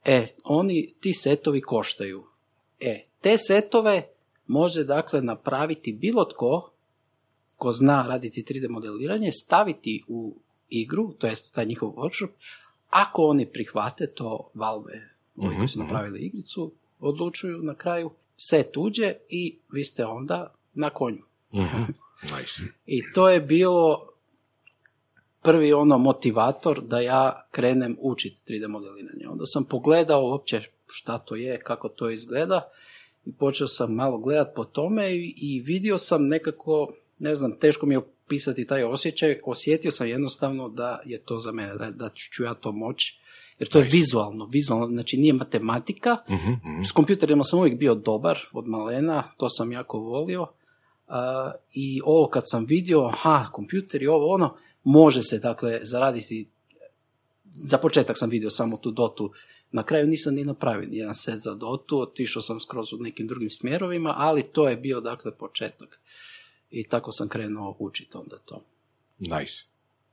E, 0.06 0.28
oni, 0.44 0.94
ti 1.00 1.14
setovi 1.14 1.62
koštaju. 1.62 2.24
E, 2.80 3.04
te 3.22 3.38
setove 3.38 4.08
može 4.48 4.84
dakle 4.84 5.22
napraviti 5.22 5.94
bilo 5.94 6.26
tko 6.26 6.72
ko 7.62 7.72
zna 7.72 8.06
raditi 8.08 8.44
3D 8.44 8.70
modeliranje, 8.70 9.32
staviti 9.32 10.04
u 10.08 10.36
igru, 10.70 11.14
to 11.14 11.28
jest 11.28 11.54
taj 11.54 11.66
njihov 11.66 11.90
workshop, 11.90 12.30
ako 12.90 13.24
oni 13.24 13.46
prihvate 13.46 14.08
to 14.08 14.50
Valve, 14.54 15.02
koji 15.36 15.56
su 15.56 15.62
Mhm, 15.62 15.64
mhm. 15.64 15.80
napravili 15.80 16.20
igricu, 16.20 16.72
odlučuju 17.02 17.58
na 17.58 17.76
kraju, 17.76 18.12
set 18.38 18.78
uđe 18.78 19.14
i 19.30 19.58
vi 19.72 19.84
ste 19.84 20.06
onda 20.06 20.54
na 20.74 20.90
konju. 20.90 21.24
Mhm. 21.54 21.82
Nice. 22.24 22.62
I 22.86 23.02
to 23.14 23.30
je 23.30 23.40
bilo 23.40 24.08
prvi 25.42 25.74
ono 25.74 25.98
motivator 25.98 26.82
da 26.84 27.00
ja 27.00 27.48
krenem 27.52 27.98
učiti 28.00 28.54
3D 28.54 28.68
modeliranje. 28.68 29.28
Onda 29.28 29.46
sam 29.46 29.66
pogledao 29.66 30.24
uopće 30.24 30.62
šta 30.88 31.18
to 31.18 31.36
je, 31.36 31.60
kako 31.60 31.90
to 31.90 32.10
izgleda 32.10 32.70
i 33.26 33.34
počeo 33.34 33.68
sam 33.68 33.94
malo 33.94 34.18
gledat 34.18 34.56
po 34.56 34.64
tome 34.64 35.16
i, 35.16 35.34
i 35.38 35.62
vidio 35.62 35.98
sam 35.98 36.28
nekako, 36.28 36.94
ne 37.20 37.36
znam, 37.36 37.52
teško 37.60 37.86
mi 37.86 37.94
je 37.94 37.98
opisati 37.98 38.68
taj 38.68 38.84
osjećaj, 38.84 39.40
osjetio 39.44 39.92
sam 39.92 40.08
jednostavno 40.08 40.70
da 40.70 41.02
je 41.06 41.18
to 41.18 41.40
za 41.40 41.52
mene, 41.52 41.76
da, 41.76 41.92
da 41.92 42.10
ću 42.10 42.44
ja 42.44 42.54
to 42.54 42.72
moći, 42.72 43.21
jer 43.62 43.70
to 43.70 43.80
je 43.80 43.86
vizualno, 43.92 44.46
vizualno, 44.46 44.88
znači 44.88 45.18
nije 45.18 45.34
matematika, 45.34 46.18
mhm. 46.30 46.84
s 46.84 46.92
kompjuterima 46.92 47.44
sam 47.44 47.60
uvijek 47.60 47.78
bio 47.78 47.96
dobar 47.96 48.40
od 48.54 48.68
malena, 48.68 49.24
to 49.38 49.50
sam 49.50 49.72
jako 49.72 50.00
volio. 50.00 50.48
A, 51.08 51.52
I 51.74 52.02
ovo 52.06 52.30
kad 52.30 52.44
sam 52.46 52.66
vidio, 52.66 53.04
aha, 53.04 53.50
kompjuter 53.52 54.04
i 54.04 54.08
ovo 54.08 54.34
ono, 54.34 54.58
može 54.84 55.24
se 55.24 55.40
dakle 55.40 55.80
zaraditi, 55.84 56.48
za 57.52 57.78
početak 57.78 58.18
sam 58.18 58.30
vidio 58.30 58.50
samo 58.50 58.78
tu 58.78 58.92
dotu 58.92 59.32
Na 59.72 59.84
kraju 59.84 60.08
nisam 60.08 60.36
ni 60.36 60.44
napravio 60.46 60.90
jedan 60.92 61.16
set 61.16 61.40
za 61.40 61.56
dotu, 61.56 62.02
otišao 62.02 62.42
sam 62.42 62.60
skroz 62.60 62.94
u 62.94 62.98
nekim 62.98 63.28
drugim 63.28 63.50
smjerovima, 63.50 64.14
ali 64.18 64.44
to 64.44 64.70
je 64.70 64.78
bio 64.78 65.02
dakle 65.02 65.32
početak. 65.32 66.00
I 66.72 66.84
tako 66.84 67.12
sam 67.12 67.30
krenuo 67.30 67.76
učiti 67.80 68.18
onda 68.18 68.38
to. 68.46 68.62
Nice. 69.20 69.71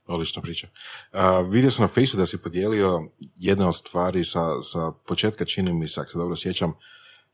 Odlična 0.09 0.41
priča. 0.41 0.67
A, 1.11 1.41
vidio 1.41 1.71
sam 1.71 1.83
na 1.83 1.87
Facebooku 1.87 2.17
da 2.17 2.25
si 2.25 2.37
podijelio 2.37 2.99
jedne 3.35 3.65
od 3.65 3.75
stvari 3.75 4.25
sa, 4.25 4.61
sa 4.71 4.91
početka, 5.05 5.45
čini 5.45 5.73
mi 5.73 5.87
se, 5.87 6.01
ako 6.01 6.11
se 6.11 6.17
dobro 6.17 6.35
sjećam, 6.35 6.73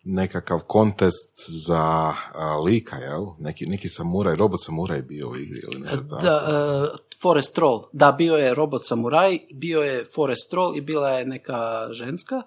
nekakav 0.03 0.60
kontest 0.60 1.51
za 1.65 2.13
a, 2.34 2.58
lika, 2.65 2.96
jel? 2.96 3.25
Neki, 3.39 3.65
neki 3.65 3.89
samuraj, 3.89 4.36
robot 4.36 4.63
samuraj 4.63 5.01
bio 5.01 5.29
u 5.29 5.36
igri 5.36 5.60
ili 5.72 5.82
nešto 5.82 6.03
tako. 6.10 6.22
Da, 6.24 6.46
e, 6.94 6.98
Forest 7.22 7.55
Troll. 7.55 7.84
Da, 7.94 8.12
bio 8.12 8.36
je 8.36 8.53
robot 8.53 8.82
samuraj, 8.86 9.39
bio 9.53 9.79
je 9.79 10.05
Forest 10.15 10.51
Troll 10.51 10.77
i 10.77 10.82
bila 10.82 11.10
je 11.10 11.25
neka 11.25 11.88
ženska. 11.91 12.41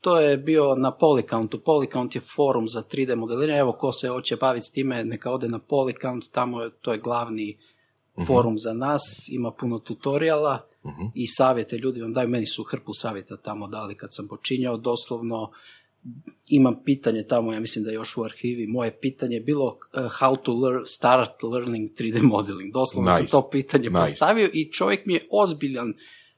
To 0.00 0.20
je 0.20 0.36
bio 0.36 0.74
na 0.74 0.92
Polycountu. 1.00 1.58
Polycount 1.66 2.14
je 2.14 2.20
forum 2.20 2.68
za 2.68 2.82
3D 2.82 3.14
modeliranje. 3.14 3.60
Evo, 3.60 3.72
ko 3.72 3.92
se 3.92 4.08
hoće 4.08 4.36
baviti 4.36 4.66
s 4.66 4.70
time, 4.70 5.04
neka 5.04 5.30
ode 5.30 5.48
na 5.48 5.58
Polycount. 5.58 6.30
Tamo 6.32 6.62
je, 6.62 6.70
to 6.70 6.92
je 6.92 6.98
glavni 6.98 7.58
forum 8.26 8.58
za 8.58 8.72
nas. 8.74 9.00
Ima 9.28 9.50
puno 9.50 9.78
tutoriala 9.78 10.64
Mhm. 10.84 11.02
i 11.14 11.26
savjete. 11.26 11.76
Ljudi 11.76 12.00
vam 12.00 12.12
daju, 12.12 12.28
meni 12.28 12.46
su 12.46 12.62
hrpu 12.62 12.94
savjeta 12.94 13.36
tamo 13.36 13.68
dali 13.68 13.94
kad 13.94 14.08
sam 14.12 14.28
počinjao. 14.28 14.76
Doslovno 14.76 15.50
imam 16.48 16.74
pitanje 16.84 17.22
tamo, 17.22 17.52
ja 17.52 17.60
mislim 17.60 17.84
da 17.84 17.90
je 17.90 17.94
još 17.94 18.16
u 18.16 18.22
arhivi, 18.22 18.66
moje 18.66 18.98
pitanje 19.00 19.34
je 19.34 19.40
bilo 19.40 19.66
uh, 19.66 19.76
how 19.92 20.42
to 20.42 20.52
learn, 20.54 20.82
start 20.86 21.30
learning 21.44 21.88
3D 21.90 22.22
modeling. 22.24 22.72
Doslovno 22.72 23.12
sam 23.12 23.22
Nice. 23.22 23.30
to 23.30 23.48
pitanje 23.50 23.84
Nice. 23.84 24.00
postavio 24.00 24.50
i 24.52 24.72
čovjek 24.72 25.06
mi 25.06 25.14
je 25.14 25.26
ozbiljan, 25.32 25.92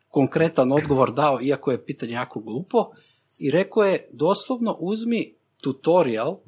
konkretan 0.09 0.73
odgovor 0.73 1.13
dao, 1.13 1.39
iako 1.43 1.71
je 1.71 1.85
pitanje 1.85 2.13
jako 2.13 2.41
glupo, 2.41 2.91
i 3.39 3.51
rekao 3.51 3.83
je 3.83 4.09
doslovno 4.13 4.77
uzmi 4.81 5.35
tutorial, 5.63 6.39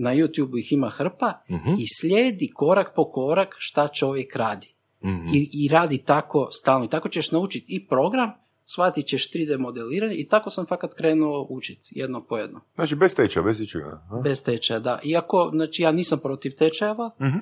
na 0.00 0.10
YouTube 0.10 0.58
ih 0.58 0.72
ima 0.72 0.88
hrpa, 0.88 1.32
Mhm. 1.48 1.70
i 1.70 1.84
slijedi 1.90 2.50
korak 2.50 2.92
po 2.94 3.04
korak 3.06 3.54
šta 3.58 3.88
čovjek 3.88 4.36
radi. 4.36 4.68
Mhm. 5.04 5.26
I, 5.28 5.50
I 5.54 5.68
radi 5.68 5.98
tako 5.98 6.48
stalno. 6.52 6.84
I 6.84 6.88
tako 6.88 7.08
ćeš 7.08 7.30
naučiti 7.30 7.66
i 7.68 7.86
program, 7.86 8.30
shvatit 8.66 9.06
ćeš 9.06 9.30
3D 9.30 9.58
modeliranje 9.58 10.14
i 10.14 10.28
tako 10.28 10.50
sam 10.50 10.66
fakat 10.66 10.94
krenuo 10.94 11.46
učiti, 11.50 11.88
jedno 11.90 12.22
po 12.22 12.38
jedno. 12.38 12.60
Znači, 12.74 12.94
bez 12.94 13.14
tečaja, 13.14 13.42
bez 13.44 13.60
ičega. 13.60 14.02
Bez 14.24 14.42
tečaja, 14.42 14.80
da. 14.80 15.00
Iako, 15.04 15.50
znači, 15.52 15.82
ja 15.82 15.92
nisam 15.92 16.18
protiv 16.18 16.52
tečajeva, 16.52 17.10
Mhm. 17.20 17.36
e, 17.36 17.40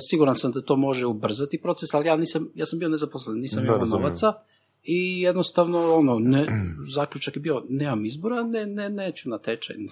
siguran 0.00 0.36
sam 0.36 0.52
da 0.52 0.60
to 0.60 0.76
može 0.76 1.06
ubrzati 1.06 1.58
proces, 1.58 1.94
ali 1.94 2.06
ja 2.06 2.16
nisam, 2.16 2.48
ja 2.54 2.66
sam 2.66 2.78
bio 2.78 2.88
nezaposlen, 2.88 3.38
nisam 3.38 3.58
Da, 3.58 3.64
imao 3.64 3.78
razumijem. 3.78 4.02
novaca 4.02 4.32
i 4.84 5.20
jednostavno, 5.20 5.94
ono, 5.94 6.18
ne, 6.18 6.46
zaključak 6.88 7.36
je 7.36 7.40
bio, 7.40 7.62
nemam 7.68 8.06
izbora, 8.06 8.42
ne, 8.44 8.66
ne, 8.66 8.90
neću 8.90 9.28
na 9.28 9.38
tečaj. 9.38 9.76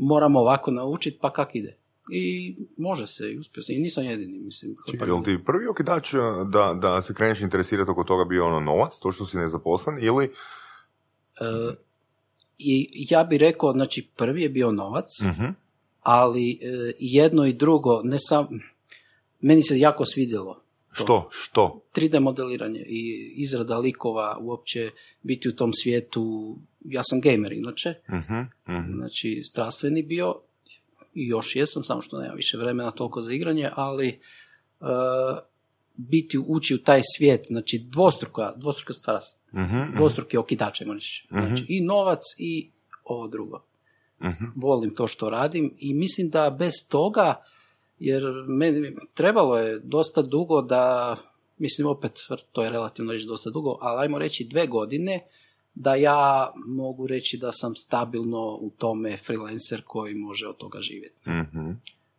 Moram 0.00 0.36
ovako 0.36 0.70
naučiti, 0.70 1.18
pa 1.20 1.32
kak 1.32 1.54
ide. 1.54 1.76
I 2.12 2.54
može 2.76 3.06
se, 3.06 3.32
i 3.32 3.38
uspio 3.38 3.62
sam. 3.62 3.74
I 3.74 3.78
nisam 3.78 4.04
jedini, 4.04 4.38
mislim. 4.38 4.76
Čekaj, 4.90 5.08
jel 5.08 5.22
ti 5.22 5.38
prvi 5.46 5.66
okidač 5.66 6.14
uh, 6.14 6.20
da, 6.48 6.74
da 6.74 7.02
se 7.02 7.14
kreneš 7.14 7.40
interesirati 7.40 7.90
oko 7.90 8.04
toga 8.04 8.24
bio 8.24 8.46
ono 8.46 8.60
novac, 8.60 8.98
to 8.98 9.12
što 9.12 9.26
si 9.26 9.36
nezaposlen, 9.36 9.98
ili... 10.00 10.24
E, 11.40 11.74
I 12.58 13.06
ja 13.10 13.24
bih 13.24 13.40
rekao, 13.40 13.72
znači, 13.72 14.08
prvi 14.16 14.42
je 14.42 14.48
bio 14.48 14.72
novac, 14.72 15.06
Mhm. 15.22 15.44
ali 16.02 16.50
e, 16.52 16.56
i 16.98 17.14
jedno 17.14 17.46
i 17.46 17.52
drugo, 17.52 18.00
ne 18.04 18.16
sam, 18.20 18.48
meni 19.40 19.62
se 19.62 19.78
jako 19.78 20.04
svidjelo. 20.04 20.54
to. 20.96 21.04
Što? 21.04 21.28
Što? 21.32 21.80
3D 21.94 22.20
modeliranje 22.20 22.80
i 22.80 23.32
izrada 23.36 23.78
likova, 23.78 24.38
uopće 24.40 24.90
biti 25.22 25.48
u 25.48 25.52
tom 25.52 25.70
svijetu, 25.72 26.56
ja 26.84 27.02
sam 27.02 27.20
gamer 27.20 27.52
inače, 27.52 27.94
Mhm, 28.08 28.40
mhm. 28.68 28.92
znači 28.94 29.42
strastveni 29.44 30.02
bio 30.02 30.34
i 31.14 31.28
još 31.28 31.56
jesam, 31.56 31.84
samo 31.84 32.02
što 32.02 32.20
nemam 32.20 32.36
više 32.36 32.56
vremena 32.56 32.90
toliko 32.90 33.22
za 33.22 33.32
igranje, 33.32 33.70
ali 33.74 34.08
e, 34.08 34.18
biti 35.96 36.38
ući 36.46 36.74
u 36.74 36.82
taj 36.82 37.00
svijet, 37.16 37.40
znači 37.48 37.78
dvostruka, 37.88 38.52
dvostruka 38.56 38.92
strast, 38.92 39.40
Mhm, 39.52 39.76
mhm. 39.76 39.96
dvostruki 39.96 40.36
okidač, 40.36 40.80
ajmo 40.80 40.94
reći. 40.94 41.26
Znači 41.30 41.64
i 41.68 41.80
novac 41.80 42.20
i 42.38 42.70
ovo 43.04 43.28
drugo. 43.28 43.62
Volim 44.56 44.94
to 44.94 45.06
što 45.06 45.30
radim 45.30 45.74
i 45.78 45.94
mislim 45.94 46.30
da 46.30 46.50
bez 46.58 46.72
toga, 46.88 47.44
jer 47.98 48.22
meni 48.48 48.96
trebalo 49.14 49.58
je 49.58 49.78
dosta 49.78 50.22
dugo 50.22 50.62
da, 50.62 51.16
mislim 51.58 51.86
opet, 51.88 52.12
to 52.52 52.62
je 52.64 52.70
relativno 52.70 53.12
reći 53.12 53.26
dosta 53.26 53.50
dugo, 53.50 53.78
ali 53.80 54.02
ajmo 54.02 54.18
reći 54.18 54.46
dve 54.50 54.66
godine, 54.66 55.20
da 55.74 55.94
ja 55.94 56.52
mogu 56.66 57.06
reći 57.06 57.36
da 57.36 57.52
sam 57.52 57.74
stabilno 57.74 58.58
u 58.60 58.70
tome 58.78 59.16
freelancer 59.16 59.82
koji 59.86 60.14
može 60.14 60.46
od 60.46 60.56
toga 60.56 60.80
živjeti. 60.80 61.30
Mhm. 61.30 61.70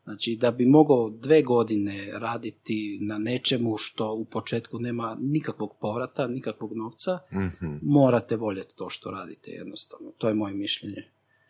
Znači, 0.03 0.37
da 0.41 0.51
bi 0.51 0.65
mogao 0.65 1.09
dve 1.09 1.41
godine 1.41 2.07
raditi 2.13 2.99
na 3.01 3.17
nečemu 3.17 3.77
što 3.77 4.13
u 4.13 4.25
početku 4.25 4.79
nema 4.79 5.17
nikakvog 5.19 5.75
povrata, 5.81 6.27
nikakvog 6.27 6.71
novca, 6.75 7.19
Mhm. 7.33 7.75
morate 7.81 8.35
voljeti 8.35 8.75
to 8.75 8.89
što 8.89 9.11
radite 9.11 9.51
jednostavno. 9.51 10.11
To 10.17 10.27
je 10.27 10.33
moje 10.33 10.53
mišljenje. 10.53 11.03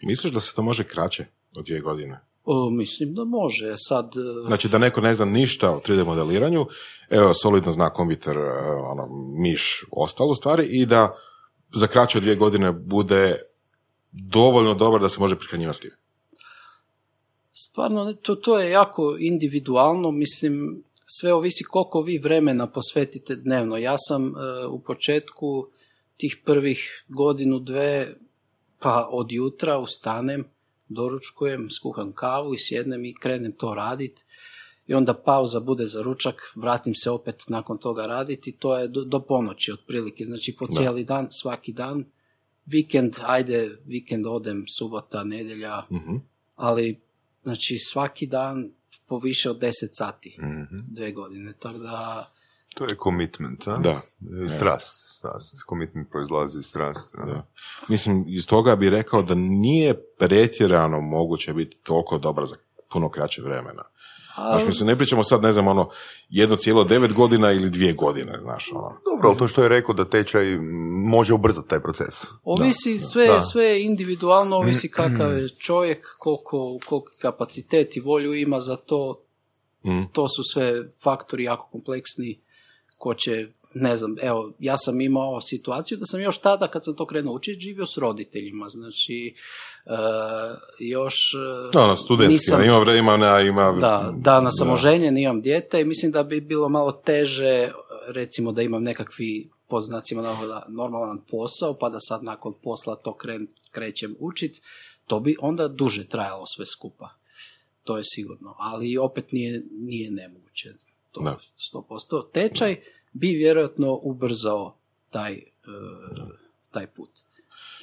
Misliš 0.03 0.33
da 0.33 0.39
se 0.39 0.53
to 0.55 0.61
može 0.61 0.83
kraće 0.83 1.25
od 1.55 1.65
dvije 1.65 1.81
godine? 1.81 2.19
O, 2.45 2.69
mislim 2.69 3.13
da 3.13 3.23
može. 3.25 3.73
Sad, 3.77 4.05
e, 4.05 4.47
Znači 4.47 4.69
da 4.69 4.77
neko 4.77 5.01
ne 5.01 5.13
zna 5.15 5.25
ništa 5.25 5.75
o 5.75 5.79
3D 5.79 6.05
modeliranju, 6.05 6.65
evo, 7.09 7.33
solidno 7.33 7.71
zna 7.71 7.89
kompjuter, 7.89 8.37
e, 8.37 8.41
ono, 8.91 9.07
miš, 9.39 9.85
ostalo 9.91 10.35
stvari 10.35 10.65
i 10.65 10.85
da 10.85 11.15
za 11.73 11.87
kraće 11.87 12.17
od 12.17 12.21
dvije 12.21 12.35
godine 12.35 12.71
bude 12.71 13.37
dovoljno 14.11 14.73
dobar 14.73 15.01
da 15.01 15.09
se 15.09 15.19
može 15.19 15.35
prihranjivati 15.35 15.89
stvarno, 17.53 18.13
to, 18.13 18.35
to 18.35 18.59
je 18.59 18.71
jako 18.71 19.15
individualno. 19.19 20.11
Mislim, 20.11 20.83
sve 21.05 21.33
ovisi 21.33 21.63
koliko 21.63 22.01
vi 22.01 22.17
vremena 22.17 22.67
posvetite 22.67 23.35
dnevno. 23.35 23.77
Ja 23.77 23.95
sam 23.97 24.27
e, 24.27 24.65
u 24.65 24.79
početku 24.79 25.67
tih 26.17 26.37
prvih 26.45 27.05
godinu, 27.07 27.59
dve, 27.59 28.15
pa 28.79 29.07
od 29.11 29.31
jutra 29.31 29.79
ustanem, 29.79 30.45
doručkujem, 30.89 31.69
skuham 31.69 32.11
kavu 32.13 32.53
i 32.53 32.59
sjednem 32.59 33.05
i 33.05 33.15
krenem 33.15 33.51
to 33.51 33.73
raditi. 33.73 34.23
I 34.91 34.95
onda 34.95 35.13
pauza 35.15 35.59
bude 35.59 35.85
za 35.87 36.01
ručak, 36.01 36.35
vratim 36.55 36.95
se 36.95 37.09
opet 37.09 37.43
nakon 37.47 37.77
toga 37.77 38.05
raditi. 38.05 38.51
To 38.51 38.77
je 38.77 38.87
do, 38.87 39.03
do 39.03 39.19
ponoći 39.19 39.71
otprilike. 39.71 40.25
Znači 40.25 40.55
po 40.55 40.67
Da. 40.67 40.73
cijeli 40.73 41.03
dan, 41.03 41.27
svaki 41.31 41.73
dan. 41.73 42.05
Vikend, 42.65 43.13
ajde, 43.23 43.77
vikend 43.85 44.25
odem, 44.27 44.63
subota, 44.67 45.23
nedjelja, 45.23 45.81
Mhm. 45.91 46.15
ali 46.55 46.99
znači 47.43 47.77
svaki 47.77 48.27
dan 48.27 48.71
po 49.07 49.17
više 49.19 49.49
od 49.49 49.59
10 49.59 49.71
sati, 49.93 50.37
Mhm. 50.39 50.79
dve 50.87 51.11
godine. 51.11 51.53
Tako 51.53 51.77
da, 51.77 52.29
To 52.75 52.85
je 52.85 52.95
commitment, 53.03 53.67
a? 53.67 53.77
Da. 53.77 54.01
I 54.45 54.49
Strast, 54.49 55.17
strast. 55.17 55.55
Commitment 55.69 56.09
proizlazi 56.09 56.59
iz 56.59 56.65
strasti. 56.65 57.17
Da. 57.17 57.45
Mislim, 57.89 58.25
iz 58.27 58.47
toga 58.47 58.75
bi 58.75 58.89
rekao 58.89 59.21
da 59.23 59.35
nije 59.35 60.01
pretjerano 60.17 61.01
moguće 61.01 61.53
biti 61.53 61.77
toliko 61.83 62.17
dobar 62.17 62.45
za 62.45 62.55
puno 62.89 63.09
kraće 63.09 63.41
vremena. 63.41 63.83
Znaš, 64.35 64.61
a, 64.61 64.65
mislim, 64.65 64.87
ne 64.87 64.97
pričamo 64.97 65.23
sad, 65.23 65.41
ne 65.41 65.51
znam, 65.51 65.67
ono, 65.67 65.89
1,9 66.29 67.13
godina 67.13 67.51
ili 67.51 67.69
dvije 67.69 67.93
godine, 67.93 68.37
znaš, 68.41 68.71
ono. 68.71 68.97
Dobro, 69.05 69.29
ali 69.29 69.37
to 69.37 69.47
što 69.47 69.63
je 69.63 69.69
rekao 69.69 69.95
da 69.95 70.09
tečaj 70.09 70.57
može 71.05 71.33
ubrzati 71.33 71.69
taj 71.69 71.79
proces. 71.79 72.25
ovisi 72.43 72.99
sve, 72.99 73.27
da. 73.27 73.41
sve 73.41 73.83
individualno, 73.83 74.55
ovisi 74.55 74.89
kakav 75.01 75.37
je 75.37 75.49
čovjek, 75.49 76.15
koliko, 76.17 76.79
koliko 76.85 77.11
kapacitet 77.21 77.97
i 77.97 77.99
volju 77.99 78.33
ima 78.33 78.59
za 78.59 78.75
to. 78.75 79.21
Mm. 79.85 80.03
To 80.11 80.27
su 80.27 80.43
sve 80.53 80.83
faktori 81.03 81.43
jako 81.43 81.67
kompleksni 81.71 82.39
ko 83.01 83.13
će, 83.13 83.47
ne 83.73 83.95
znam, 83.95 84.15
evo, 84.21 84.51
ja 84.59 84.77
sam 84.77 85.01
imao 85.01 85.41
situaciju 85.41 85.97
da 85.97 86.05
sam 86.05 86.21
još 86.21 86.37
tada, 86.37 86.67
kad 86.67 86.83
sam 86.85 86.95
to 86.95 87.05
krenuo 87.05 87.35
učiti, 87.35 87.59
živio 87.59 87.85
s 87.85 87.97
roditeljima, 87.97 88.69
znači, 88.69 89.35
e, 89.85 89.91
još... 90.79 91.33
e, 91.73 91.77
Ono, 91.79 91.95
studentski, 91.95 92.33
nisam- 92.33 92.63
ima 92.63 92.79
vremena, 92.79 93.41
ima... 93.41 93.71
Da, 93.71 94.13
da, 94.17 94.51
sam 94.51 94.69
oženjen, 94.69 95.17
imam 95.17 95.41
dijete 95.41 95.81
i 95.81 95.85
mislim 95.85 96.11
da 96.11 96.23
bi 96.23 96.41
bilo 96.41 96.69
malo 96.69 96.91
teže, 96.91 97.71
recimo 98.07 98.51
da 98.51 98.61
imam 98.61 98.83
nekakvi 98.83 99.49
pod 99.67 99.83
znacima 99.83 100.21
navoda 100.21 100.65
normalan 100.69 101.21
posao, 101.29 101.77
pa 101.79 101.89
da 101.89 101.97
sad 101.99 102.23
nakon 102.23 102.53
posla 102.63 102.95
to 102.95 103.13
kren, 103.13 103.47
krećem 103.71 104.15
učit, 104.19 104.61
to 105.07 105.19
bi 105.19 105.35
onda 105.39 105.67
duže 105.67 106.07
trajalo 106.07 106.43
sve 106.55 106.65
skupa. 106.65 107.09
To 107.83 107.97
je 107.97 108.03
sigurno, 108.05 108.55
ali 108.59 108.97
opet 108.97 109.31
nije, 109.31 109.63
nije 109.71 110.11
nemoguće. 110.11 110.73
To 111.11 111.21
Da. 111.21 111.37
100%. 111.73 112.31
Tečaj 112.33 112.81
bi 113.13 113.27
vjerojatno 113.27 113.99
ubrzao 114.03 114.77
taj, 115.09 115.33
e, 115.33 115.41
taj 116.71 116.87
put. 116.87 117.09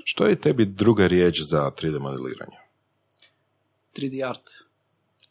Što 0.05 0.27
je 0.27 0.41
tebi 0.41 0.65
druga 0.65 1.07
riječ 1.07 1.41
za 1.41 1.71
3D 1.71 1.99
modeliranje? 1.99 2.57
3D 3.97 4.29
art. 4.29 4.51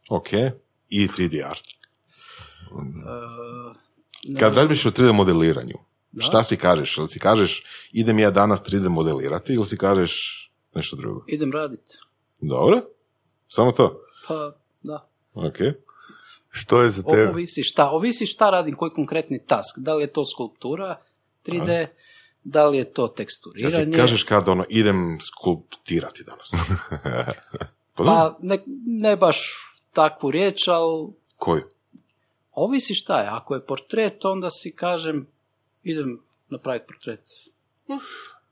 Ok, 0.10 0.34
i 0.90 1.08
3D 1.08 1.50
art. 1.50 1.66
E, 1.68 2.88
ne 4.24 4.40
Kad 4.40 4.56
razmišljaš 4.56 4.86
o 4.86 5.02
3D 5.02 5.14
modeliranju, 5.14 5.78
Da. 6.12 6.24
Šta 6.24 6.44
si 6.44 6.58
kažeš? 6.58 6.98
Ili 6.98 7.08
si 7.08 7.20
kažeš 7.20 7.64
idem 7.92 8.20
ja 8.20 8.32
danas 8.32 8.62
3D 8.64 8.90
modelirati 8.90 9.54
ili 9.54 9.66
si 9.66 9.78
kažeš 9.78 10.44
nešto 10.76 10.96
drugo? 10.96 11.24
Idem 11.28 11.52
raditi. 11.52 11.98
Dobro? 12.42 12.82
Samo 13.48 13.72
to? 13.72 14.02
Pa, 14.28 14.58
da. 14.84 15.10
Ok. 15.34 15.58
Što 16.58 16.82
je 16.82 16.90
za 16.90 17.04
tebe? 17.04 17.30
Ovisi 17.30 17.64
šta, 17.64 17.90
ovisi 17.90 18.26
šta 18.26 18.50
radim, 18.50 18.76
koji 18.76 18.92
konkretni 18.92 19.46
task. 19.46 19.78
Da 19.78 19.94
li 19.94 20.04
je 20.04 20.08
to 20.08 20.26
skulptura 20.26 20.96
3D, 21.46 21.88
da 22.44 22.68
li 22.68 22.78
je 22.78 22.94
to 22.94 23.04
Ja 23.04 23.14
teksturiranje. 23.16 23.86
si 23.86 23.92
kažeš 23.92 24.24
kad 24.24 24.48
ono, 24.50 24.66
idem 24.70 25.18
skulptirati 25.22 26.24
danas. 26.24 26.52
Pa, 27.96 28.04
Pa 28.04 28.38
ne, 28.42 28.60
ne 28.86 29.16
baš 29.16 29.38
takvu 29.94 30.32
riječ, 30.32 30.68
ali 30.68 31.08
koju? 31.38 31.64
ovisi 32.52 32.96
šta 32.96 33.20
je. 33.22 33.28
Ako 33.32 33.56
je 33.56 33.66
portret, 33.66 34.26
onda 34.26 34.50
si 34.50 34.76
kažem 34.76 35.28
idem 35.84 36.20
napraviti 36.50 36.86
portret. 36.88 37.22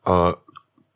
A, 0.05 0.33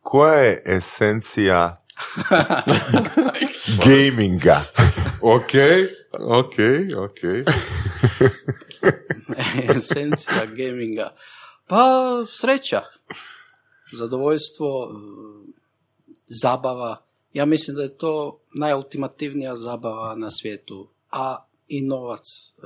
koja 0.01 0.33
je 0.33 0.63
esencija 0.65 1.75
gaminga? 3.85 4.61
Ok, 5.21 5.51
ok, 6.19 6.55
ok. 6.97 7.19
Esencija 9.77 10.45
gaminga. 10.57 11.15
Pa 11.67 11.85
sreća, 12.27 12.81
zadovoljstvo, 13.93 14.91
zabava. 16.41 17.05
Ja 17.33 17.45
mislim 17.45 17.77
da 17.77 17.83
je 17.83 17.97
to 17.97 18.39
najultimativnija 18.53 19.55
zabava 19.55 20.15
na 20.15 20.31
svijetu. 20.31 20.89
A 21.11 21.45
i 21.67 21.81
novac 21.81 22.23
e, 22.23 22.61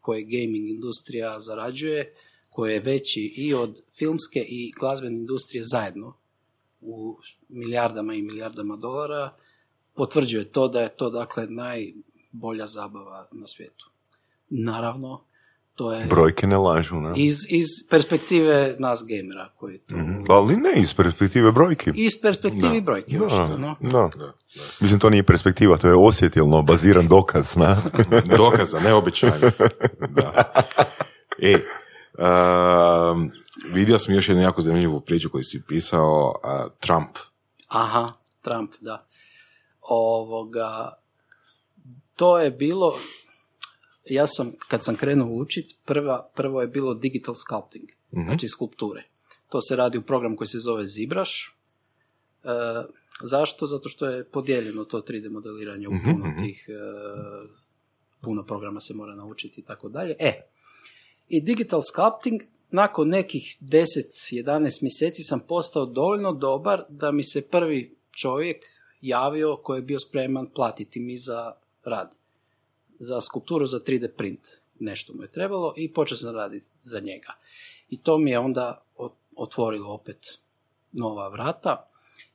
koji 0.00 0.24
gaming 0.24 0.68
industrija 0.68 1.40
zarađuje, 1.40 2.14
koji 2.50 2.72
je 2.72 2.80
veći 2.80 3.20
i 3.36 3.54
od 3.54 3.82
filmske 3.98 4.40
i 4.48 4.72
glazbene 4.80 5.16
industrije 5.16 5.62
zajedno 5.72 6.19
u 6.80 7.18
milijardama 7.48 8.14
i 8.14 8.22
milijardama 8.22 8.76
dolara, 8.76 9.32
potvrđuje 9.94 10.44
to 10.44 10.68
da 10.68 10.80
je 10.80 10.88
to 10.88 11.10
dakle 11.10 11.46
najbolja 11.46 12.66
zabava 12.66 13.26
na 13.32 13.46
svijetu. 13.48 13.90
Naravno, 14.50 15.24
to 15.74 15.92
je 15.92 16.06
Brojke 16.06 16.46
ne 16.46 16.56
lažu, 16.56 16.96
ne? 16.96 17.12
iz, 17.16 17.36
iz 17.48 17.66
perspektive 17.90 18.76
nas 18.78 19.04
gamera 19.08 19.48
koji 19.56 19.78
to... 19.78 19.96
Mhm. 19.96 20.24
Ali 20.28 20.56
ne 20.56 20.72
iz 20.76 20.94
perspektive 20.94 21.52
brojki. 21.52 21.90
Iz 21.94 22.12
perspektive 22.22 22.74
Da. 22.74 22.80
brojke, 22.80 23.18
Da, 23.18 23.24
očito, 23.24 23.58
no. 23.58 23.76
da. 23.80 23.88
Da, 23.88 24.10
da. 24.18 24.32
Mislim, 24.80 25.00
to 25.00 25.10
nije 25.10 25.22
perspektiva, 25.22 25.76
to 25.76 25.88
je 25.88 25.94
osjetilno 25.94 26.62
baziran 26.62 27.06
dokaz, 27.08 27.56
ne? 27.56 27.76
Dokaza, 28.36 28.80
ne 28.80 28.94
običajno. 28.94 29.50
Da. 30.16 30.52
E, 31.38 31.54
um, 31.54 33.30
vidio 33.72 33.98
sam 33.98 34.14
još 34.14 34.28
jednu 34.28 34.42
jako 34.42 34.62
zanimljivu 34.62 35.00
priču 35.00 35.30
koju 35.30 35.44
si 35.44 35.62
pisao, 35.68 36.34
a, 36.42 36.68
Trump. 36.80 37.16
Aha, 37.68 38.08
Trump, 38.42 38.70
da. 38.80 39.06
Ovoga, 39.80 40.92
to 42.16 42.38
je 42.38 42.50
bilo, 42.50 42.98
ja 44.04 44.26
sam, 44.26 44.52
kad 44.68 44.84
sam 44.84 44.96
krenuo 44.96 45.28
učit, 45.42 45.76
prva, 45.84 46.30
prvo 46.34 46.60
je 46.60 46.66
bilo 46.66 46.94
digital 46.94 47.34
sculpting, 47.34 47.88
Mhm. 48.12 48.24
znači 48.24 48.48
skulpture. 48.48 49.02
To 49.48 49.60
se 49.60 49.76
radi 49.76 49.98
u 49.98 50.02
program 50.02 50.36
koji 50.36 50.48
se 50.48 50.58
zove 50.58 50.84
ZBrush. 50.86 51.32
E, 52.44 52.48
zašto? 53.22 53.66
Zato 53.66 53.88
što 53.88 54.06
je 54.06 54.24
podijeljeno 54.24 54.84
to 54.84 55.00
3D 55.00 55.30
modeliranje 55.30 55.88
u 55.88 55.92
Mhm, 55.94 56.04
puno 56.10 56.26
mhm. 56.26 56.42
tih, 56.42 56.66
e, 56.68 56.72
puno 58.20 58.44
programa 58.46 58.80
se 58.80 58.94
mora 58.94 59.14
naučiti 59.14 59.60
i 59.60 59.64
tako 59.64 59.88
dalje. 59.88 60.14
E, 60.18 60.40
i 61.28 61.40
digital 61.40 61.80
sculpting, 61.82 62.40
nakon 62.70 63.08
nekih 63.08 63.56
10-11 63.60 64.82
mjeseci 64.82 65.22
sam 65.22 65.40
postao 65.48 65.86
dovoljno 65.86 66.32
dobar 66.32 66.84
da 66.88 67.10
mi 67.10 67.24
se 67.24 67.48
prvi 67.48 67.96
čovjek 68.10 68.64
javio 69.00 69.56
koji 69.56 69.78
je 69.78 69.82
bio 69.82 69.98
spreman 69.98 70.46
platiti 70.54 71.00
mi 71.00 71.18
za 71.18 71.52
rad. 71.84 72.16
Za 72.98 73.20
skulpturu 73.20 73.66
za 73.66 73.78
3D 73.78 74.08
print. 74.16 74.48
Nešto 74.78 75.12
mu 75.12 75.22
je 75.22 75.32
trebalo 75.32 75.74
i 75.76 75.92
počeo 75.92 76.16
sam 76.16 76.34
raditi 76.34 76.66
za 76.82 77.00
njega. 77.00 77.32
I 77.88 77.98
to 77.98 78.18
mi 78.18 78.30
je 78.30 78.38
onda 78.38 78.84
otvorilo 79.36 79.92
opet 79.92 80.38
nova 80.92 81.28
vrata. 81.28 81.88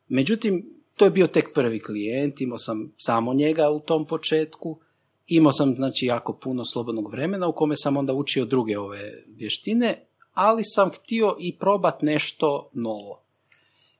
Međutim, 0.07 0.75
to 0.95 1.05
je 1.05 1.11
bio 1.11 1.27
tek 1.27 1.53
prvi 1.53 1.79
klijent, 1.79 2.41
imao 2.41 2.57
sam 2.57 2.93
samo 2.97 3.33
njega 3.33 3.69
u 3.69 3.79
tom 3.79 4.05
početku, 4.05 4.79
imao 5.27 5.51
sam 5.51 5.75
znači 5.75 6.05
jako 6.05 6.33
puno 6.33 6.65
slobodnog 6.65 7.11
vremena 7.11 7.47
u 7.47 7.53
kome 7.53 7.75
sam 7.77 7.97
onda 7.97 8.13
učio 8.13 8.45
druge 8.45 8.79
ove 8.79 9.23
vještine, 9.27 10.05
ali 10.35 10.63
sam 10.63 10.89
htio 10.91 11.35
i 11.39 11.55
probat 11.59 12.01
nešto 12.01 12.69
novo. 12.73 13.21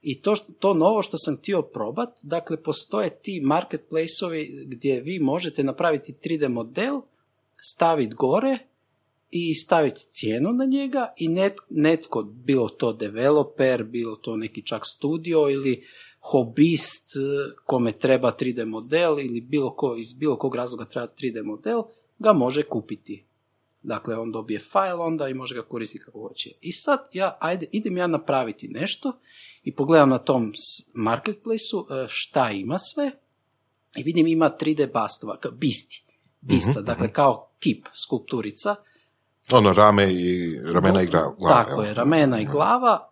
I 0.01 0.21
to, 0.21 0.35
to 0.59 0.73
novo 0.73 1.01
što 1.01 1.17
sam 1.17 1.37
htio 1.37 1.61
probat, 1.61 2.09
dakle 2.23 2.63
postoje 2.63 3.19
ti 3.21 3.41
marketplace-ovi 3.45 4.65
gdje 4.65 5.01
vi 5.01 5.19
možete 5.19 5.63
napraviti 5.63 6.13
3D 6.13 6.47
model, 6.47 7.01
staviti 7.57 8.15
gore 8.15 8.57
i 9.31 9.55
staviti 9.55 10.01
cijenu 10.11 10.53
na 10.53 10.65
njega 10.65 11.13
i 11.17 11.27
net, 11.27 11.53
netko, 11.69 12.23
bilo 12.23 12.69
to 12.69 12.93
developer, 12.93 13.83
bilo 13.83 14.15
to 14.15 14.37
neki 14.37 14.61
čak 14.61 14.81
studio 14.85 15.49
ili 15.49 15.83
hobist 16.19 17.15
eh, 17.15 17.55
kome 17.65 17.91
treba 17.91 18.35
3D 18.39 18.65
model 18.65 19.19
ili 19.19 19.41
bilo 19.41 19.75
ko, 19.75 19.95
iz 19.97 20.13
bilo 20.13 20.37
kog 20.37 20.55
razloga 20.55 20.85
treba 20.85 21.07
3D 21.07 21.43
model, 21.43 21.81
ga 22.19 22.33
može 22.33 22.63
kupiti. 22.63 23.23
Dakle, 23.85 24.17
on 24.17 24.31
dobije 24.31 24.59
file 24.59 24.93
onda 24.93 25.27
i 25.27 25.33
može 25.33 25.55
ga 25.55 25.61
koristiti 25.61 26.03
kako 26.03 26.19
hoće. 26.19 26.49
I 26.61 26.73
sad 26.73 26.99
ja, 27.13 27.37
ajde, 27.41 27.65
idem 27.71 27.97
ja 27.97 28.07
napraviti 28.07 28.67
nešto 28.67 29.19
i 29.63 29.75
pogledam 29.75 30.09
na 30.09 30.17
tom 30.17 30.53
marketplaceu 30.95 31.79
eh, 31.81 32.05
šta 32.07 32.51
ima 32.51 32.77
sve 32.79 33.11
i 33.97 34.03
vidim 34.03 34.27
ima 34.27 34.51
3D 34.61 34.91
bastova, 34.93 35.37
bisti. 35.51 36.03
Bista, 36.41 36.71
Mhm, 36.71 36.85
dakle 36.85 37.13
kao 37.13 37.49
kip, 37.59 37.85
skulpturica, 38.07 38.75
Ono, 39.51 39.73
rame 39.73 40.13
i, 40.13 40.55
ramena 40.63 41.01
i 41.01 41.05
glava. 41.05 41.35
tako 41.47 41.81
je, 41.81 41.93
ramena 41.93 42.41
i 42.41 42.45
glava 42.45 43.09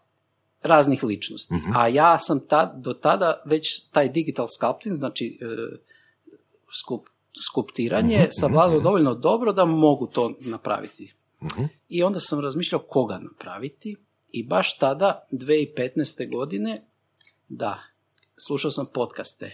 raznih 0.61 1.03
ličnosti. 1.03 1.53
Mhm. 1.53 1.71
A 1.75 1.87
ja 1.87 2.19
sam 2.19 2.47
tad, 2.47 2.73
do 2.77 2.93
tada 2.93 3.41
već 3.45 3.89
taj 3.91 4.09
digital 4.09 4.47
sculpting, 4.49 4.95
znači 4.95 5.39
e, 5.41 5.45
skup, 6.83 7.09
skulptiranje, 7.43 8.17
Mhm, 8.17 8.27
savladao 8.31 8.75
mhm. 8.75 8.83
dovoljno 8.83 9.13
dobro 9.15 9.53
da 9.53 9.65
mogu 9.65 10.07
to 10.07 10.33
napraviti. 10.41 11.13
Mhm. 11.43 11.63
I 11.89 12.03
onda 12.03 12.19
sam 12.19 12.39
razmišljao 12.39 12.81
koga 12.81 13.19
napraviti 13.19 13.95
i 14.29 14.43
baš 14.43 14.77
tada, 14.77 15.27
2015. 15.31 15.95
godine, 16.27 16.87
da, 17.49 17.79
slušao 18.47 18.71
sam 18.71 18.85
podcaste. 18.85 19.51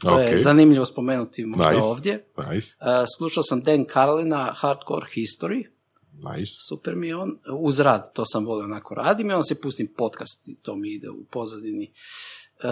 To 0.00 0.20
je 0.20 0.28
Ok. 0.28 0.40
zanimljivo 0.40 0.84
spomenuti 0.84 1.44
možda 1.44 1.70
Nice. 1.70 1.82
ovdje. 1.82 2.26
Nice, 2.50 2.66
E, 2.80 2.84
slušao 3.18 3.42
sam 3.42 3.62
Dan 3.62 3.84
Carlina, 3.92 4.52
Hardcore 4.56 5.06
History, 5.08 5.64
nice. 6.12 6.52
super 6.68 6.94
mi 6.94 7.06
je 7.08 7.16
on, 7.16 7.38
uz 7.52 7.80
rad, 7.80 8.12
to 8.14 8.24
sam 8.24 8.46
volio 8.46 8.64
onako 8.64 8.94
radim 8.94 9.30
i 9.30 9.32
onda 9.32 9.42
se 9.42 9.60
pustim 9.60 9.94
podcast 9.96 10.48
i 10.48 10.54
to 10.54 10.76
mi 10.76 10.88
ide 10.90 11.10
u 11.10 11.24
pozadini. 11.24 11.84
E, 11.84 12.68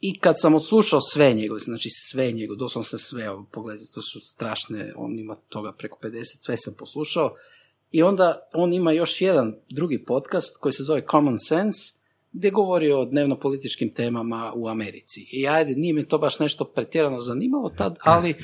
I 0.00 0.18
kad 0.18 0.34
sam 0.38 0.54
odslušao 0.54 1.00
sve 1.00 1.32
njegove, 1.32 1.60
znači 1.60 1.88
sve 2.10 2.32
njegove, 2.32 2.56
doslovno 2.58 2.84
se 2.84 2.98
sve, 2.98 3.28
pogledajte, 3.52 3.92
to 3.94 4.02
su 4.02 4.20
strašne, 4.20 4.92
on 4.96 5.18
ima 5.18 5.36
toga 5.48 5.72
preko 5.72 5.98
50, 6.02 6.22
sve 6.46 6.56
sam 6.56 6.74
poslušao. 6.78 7.34
I 7.90 8.02
onda 8.02 8.48
on 8.54 8.72
ima 8.72 8.92
još 8.92 9.20
jedan 9.20 9.54
drugi 9.70 10.04
podcast 10.04 10.56
koji 10.60 10.72
se 10.72 10.82
zove 10.82 11.02
Common 11.10 11.38
Sense, 11.38 11.92
gdje 12.32 12.50
govori 12.50 12.92
o 12.92 13.04
dnevno-političkim 13.04 13.94
temama 13.94 14.52
u 14.56 14.68
Americi. 14.68 15.20
I 15.32 15.48
ajde, 15.48 15.74
nije 15.74 15.94
me 15.94 16.04
to 16.04 16.18
baš 16.18 16.38
nešto 16.38 16.64
pretjerano 16.64 17.20
zanimalo 17.20 17.68
tad, 17.68 17.98
ali 18.02 18.34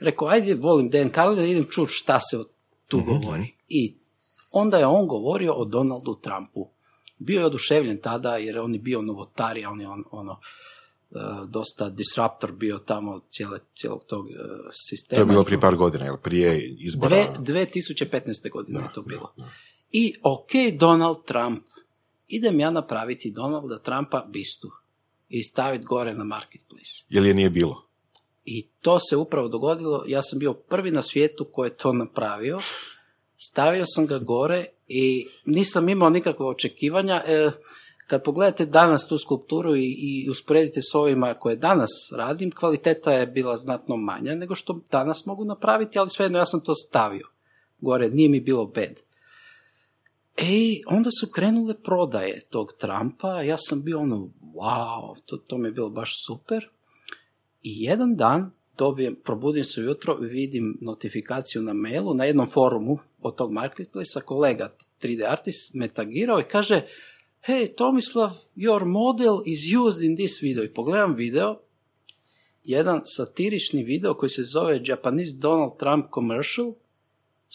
rekao, 0.00 0.28
ajde, 0.28 0.54
volim 0.54 0.90
Dan 0.90 1.10
Carlin, 1.10 1.48
idem 1.50 1.66
čuti 1.70 1.92
šta 1.92 2.20
se 2.20 2.36
tu 2.88 2.96
Mhm. 2.98 3.06
govori. 3.10 3.54
I 3.68 3.94
onda 4.50 4.78
je 4.78 4.86
on 4.86 5.06
govorio 5.06 5.52
o 5.54 5.64
Donaldu 5.64 6.14
Trumpu. 6.22 6.68
Bio 7.18 7.40
je 7.40 7.46
oduševljen 7.46 7.98
tada 8.02 8.36
jer 8.36 8.58
on 8.58 8.74
je 8.74 8.80
bio 8.80 9.02
novotarija, 9.02 9.70
on 9.70 9.80
je 9.80 9.88
on, 9.88 10.04
ono, 10.10 10.40
dosta 11.48 11.88
disruptor 11.88 12.52
bio 12.52 12.78
tamo 12.78 13.20
cijele, 13.28 13.58
cijelog 13.74 14.04
tog 14.06 14.30
e, 14.30 14.34
sistema. 14.72 15.16
To 15.16 15.22
je 15.22 15.26
bilo 15.26 15.44
prije 15.44 15.60
par 15.60 15.76
godina, 15.76 16.04
jel? 16.04 16.16
Prije 16.16 16.68
izbora. 16.78 17.34
Dve, 17.38 17.66
2015. 17.66 18.50
godine 18.52 18.78
Da, 18.78 18.84
je 18.84 18.92
to 18.92 19.02
bilo. 19.02 19.32
da, 19.36 19.42
da. 19.42 19.50
I 19.92 20.14
ok, 20.22 20.50
Donald 20.78 21.16
Trump. 21.26 21.62
Idem 22.28 22.60
ja 22.60 22.70
napraviti 22.70 23.30
Donalda 23.30 23.78
Trumpa 23.78 24.26
bistu 24.28 24.70
i 25.28 25.42
staviti 25.42 25.86
gore 25.86 26.14
na 26.14 26.24
marketplace. 26.24 27.04
Jel 27.08 27.26
je 27.26 27.34
nije 27.34 27.50
bilo? 27.50 27.88
I 28.44 28.68
to 28.80 28.98
se 29.00 29.16
upravo 29.16 29.48
dogodilo. 29.48 30.04
Ja 30.06 30.22
sam 30.22 30.38
bio 30.38 30.54
prvi 30.54 30.90
na 30.90 31.02
svijetu 31.02 31.48
koji 31.52 31.68
je 31.68 31.74
to 31.74 31.92
napravio. 31.92 32.60
Stavio 33.36 33.84
sam 33.86 34.06
ga 34.06 34.18
gore 34.18 34.66
i 34.88 35.26
nisam 35.44 35.88
imao 35.88 36.10
nikakve 36.10 36.46
očekivanja. 36.46 37.22
E, 37.26 37.50
kad 38.12 38.24
pogledate 38.24 38.66
danas 38.66 39.08
tu 39.08 39.18
skulpturu 39.18 39.76
i, 39.76 39.96
i 39.98 40.30
usporedite 40.30 40.80
s 40.82 40.94
ovima 40.94 41.34
koje 41.34 41.56
danas 41.56 41.90
radim, 42.16 42.50
kvaliteta 42.50 43.12
je 43.12 43.26
bila 43.26 43.56
znatno 43.56 43.96
manja 43.96 44.34
nego 44.34 44.54
što 44.54 44.80
danas 44.90 45.26
mogu 45.26 45.44
napraviti, 45.44 45.98
ali 45.98 46.10
svejedno 46.10 46.38
ja 46.38 46.44
sam 46.46 46.60
to 46.60 46.74
stavio 46.74 47.28
gore, 47.80 48.08
nije 48.08 48.28
mi 48.28 48.40
bilo 48.40 48.66
bed. 48.66 49.00
I 50.38 50.82
onda 50.86 51.10
su 51.20 51.30
krenule 51.32 51.74
prodaje 51.82 52.40
tog 52.50 52.72
Trumpa, 52.78 53.42
ja 53.42 53.56
sam 53.58 53.82
bio 53.82 54.00
ono, 54.00 54.28
wow, 54.54 55.16
to, 55.26 55.36
to 55.36 55.58
mi 55.58 55.68
je 55.68 55.72
bilo 55.72 55.90
baš 55.90 56.26
super. 56.26 56.68
I 57.62 57.82
jedan 57.84 58.16
dan 58.16 58.50
dobijem, 58.78 59.16
probudim 59.24 59.64
se 59.64 59.80
ujutro 59.80 60.18
i 60.22 60.26
vidim 60.26 60.78
notifikaciju 60.80 61.62
na 61.62 61.72
mailu 61.72 62.14
na 62.14 62.24
jednom 62.24 62.46
forumu 62.46 62.98
od 63.22 63.36
tog 63.36 63.52
marketplacea, 63.52 64.22
kolega 64.22 64.74
3D 65.02 65.30
artist 65.30 65.74
me 65.74 65.88
tagirao 65.88 66.40
i 66.40 66.44
kaže 66.50 66.82
hey 67.42 67.74
Tomislav, 67.76 68.32
your 68.54 68.84
model 68.84 69.42
is 69.46 69.66
used 69.66 70.02
in 70.02 70.16
this 70.16 70.42
video. 70.42 70.64
I 70.64 70.68
pogledam 70.68 71.14
video, 71.14 71.58
jedan 72.64 73.00
satirični 73.04 73.82
video 73.82 74.14
koji 74.14 74.30
se 74.30 74.42
zove 74.42 74.80
Japanese 74.84 75.36
Donald 75.38 75.72
Trump 75.78 76.06
commercial, 76.14 76.72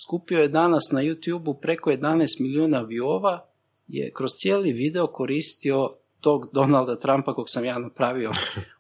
skupio 0.06 0.40
je 0.40 0.48
danas 0.48 0.84
na 0.92 1.02
YouTube-u 1.02 1.54
preko 1.62 1.90
11 1.92 2.26
milijuna 2.40 2.82
viova, 2.82 3.50
je 3.88 4.12
kroz 4.14 4.32
cijeli 4.42 4.72
video 4.72 5.08
koristio 5.08 5.90
tog 6.20 6.50
Donalda 6.54 7.00
Trumpa 7.00 7.34
kog 7.34 7.46
sam 7.48 7.66
ja 7.66 7.80
napravio 7.80 8.32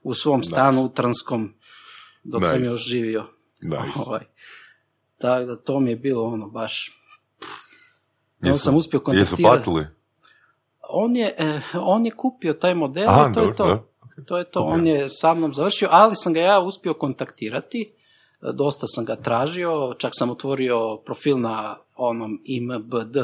u 0.04 0.13
svom 0.13 0.43
stanu 0.50 0.84
u 0.84 0.89
Trnskom 0.89 1.54
dok 2.24 2.46
sam 2.46 2.63
još 2.63 2.88
živio. 2.88 3.24
Nice. 3.62 4.00
Ovaj. 4.06 4.26
Tako 5.17 5.46
da 5.46 5.56
to 5.56 5.80
mi 5.80 5.89
je 5.89 5.96
bilo 5.96 6.24
ono 6.24 6.50
baš... 6.50 6.91
Onda 8.41 8.50
Jesu- 8.50 8.63
sam 8.63 8.76
uspio 8.76 8.98
Jesu 8.98 9.06
kontaktirati. 9.36 9.96
On 10.89 11.15
je, 11.15 11.36
eh, 11.38 11.62
on 11.82 12.06
je 12.06 12.12
kupio 12.12 12.54
taj 12.54 12.76
model 12.76 13.10
Aha, 13.10 13.30
i 13.30 13.34
to 13.34 13.41
je 13.41 13.56
to. 13.56 13.65
da. 13.65 13.84
To 14.26 14.38
je 14.38 14.43
to, 14.43 14.60
on 14.60 14.88
je 14.88 15.10
sa 15.10 15.34
mnom 15.34 15.54
završio, 15.54 15.88
ali 15.91 16.15
sam 16.15 16.34
ga 16.34 16.39
ja 16.39 16.60
uspio 16.60 16.93
kontaktirati, 16.93 17.91
E, 18.41 18.54
dosta 18.54 18.88
sam 18.88 19.06
ga 19.06 19.15
tražio, 19.15 19.93
čak 19.97 20.12
sam 20.15 20.30
otvorio 20.30 20.97
profil 21.06 21.39
na 21.39 21.76
onom 21.95 22.41
IMBD, 22.43 23.17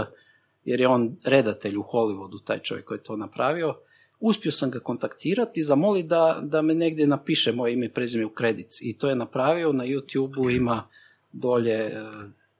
jer 0.65 0.79
je 0.79 0.87
on 0.87 1.17
redatelj 1.23 1.77
u 1.77 1.83
Hollywoodu, 1.83 2.43
taj 2.43 2.59
čovjek 2.59 2.85
koji 2.85 2.97
je 2.97 3.03
to 3.03 3.17
napravio. 3.17 3.75
Uspio 4.19 4.51
sam 4.51 4.71
ga 4.71 4.79
kontaktirati 4.79 5.59
i 5.59 5.63
zamoli 5.63 6.03
da, 6.03 6.39
da 6.41 6.61
me 6.61 6.73
negdje 6.73 7.07
napiše 7.07 7.51
moje 7.51 7.73
ime 7.73 7.85
i 7.85 7.89
prezime 7.89 8.25
u 8.25 8.29
kredic. 8.29 8.81
I 8.81 8.97
to 8.97 9.09
je 9.09 9.15
napravio, 9.15 9.71
na 9.71 9.83
YouTube-u 9.83 10.49
ima 10.49 10.87
dolje 11.31 11.73
e, 11.73 12.01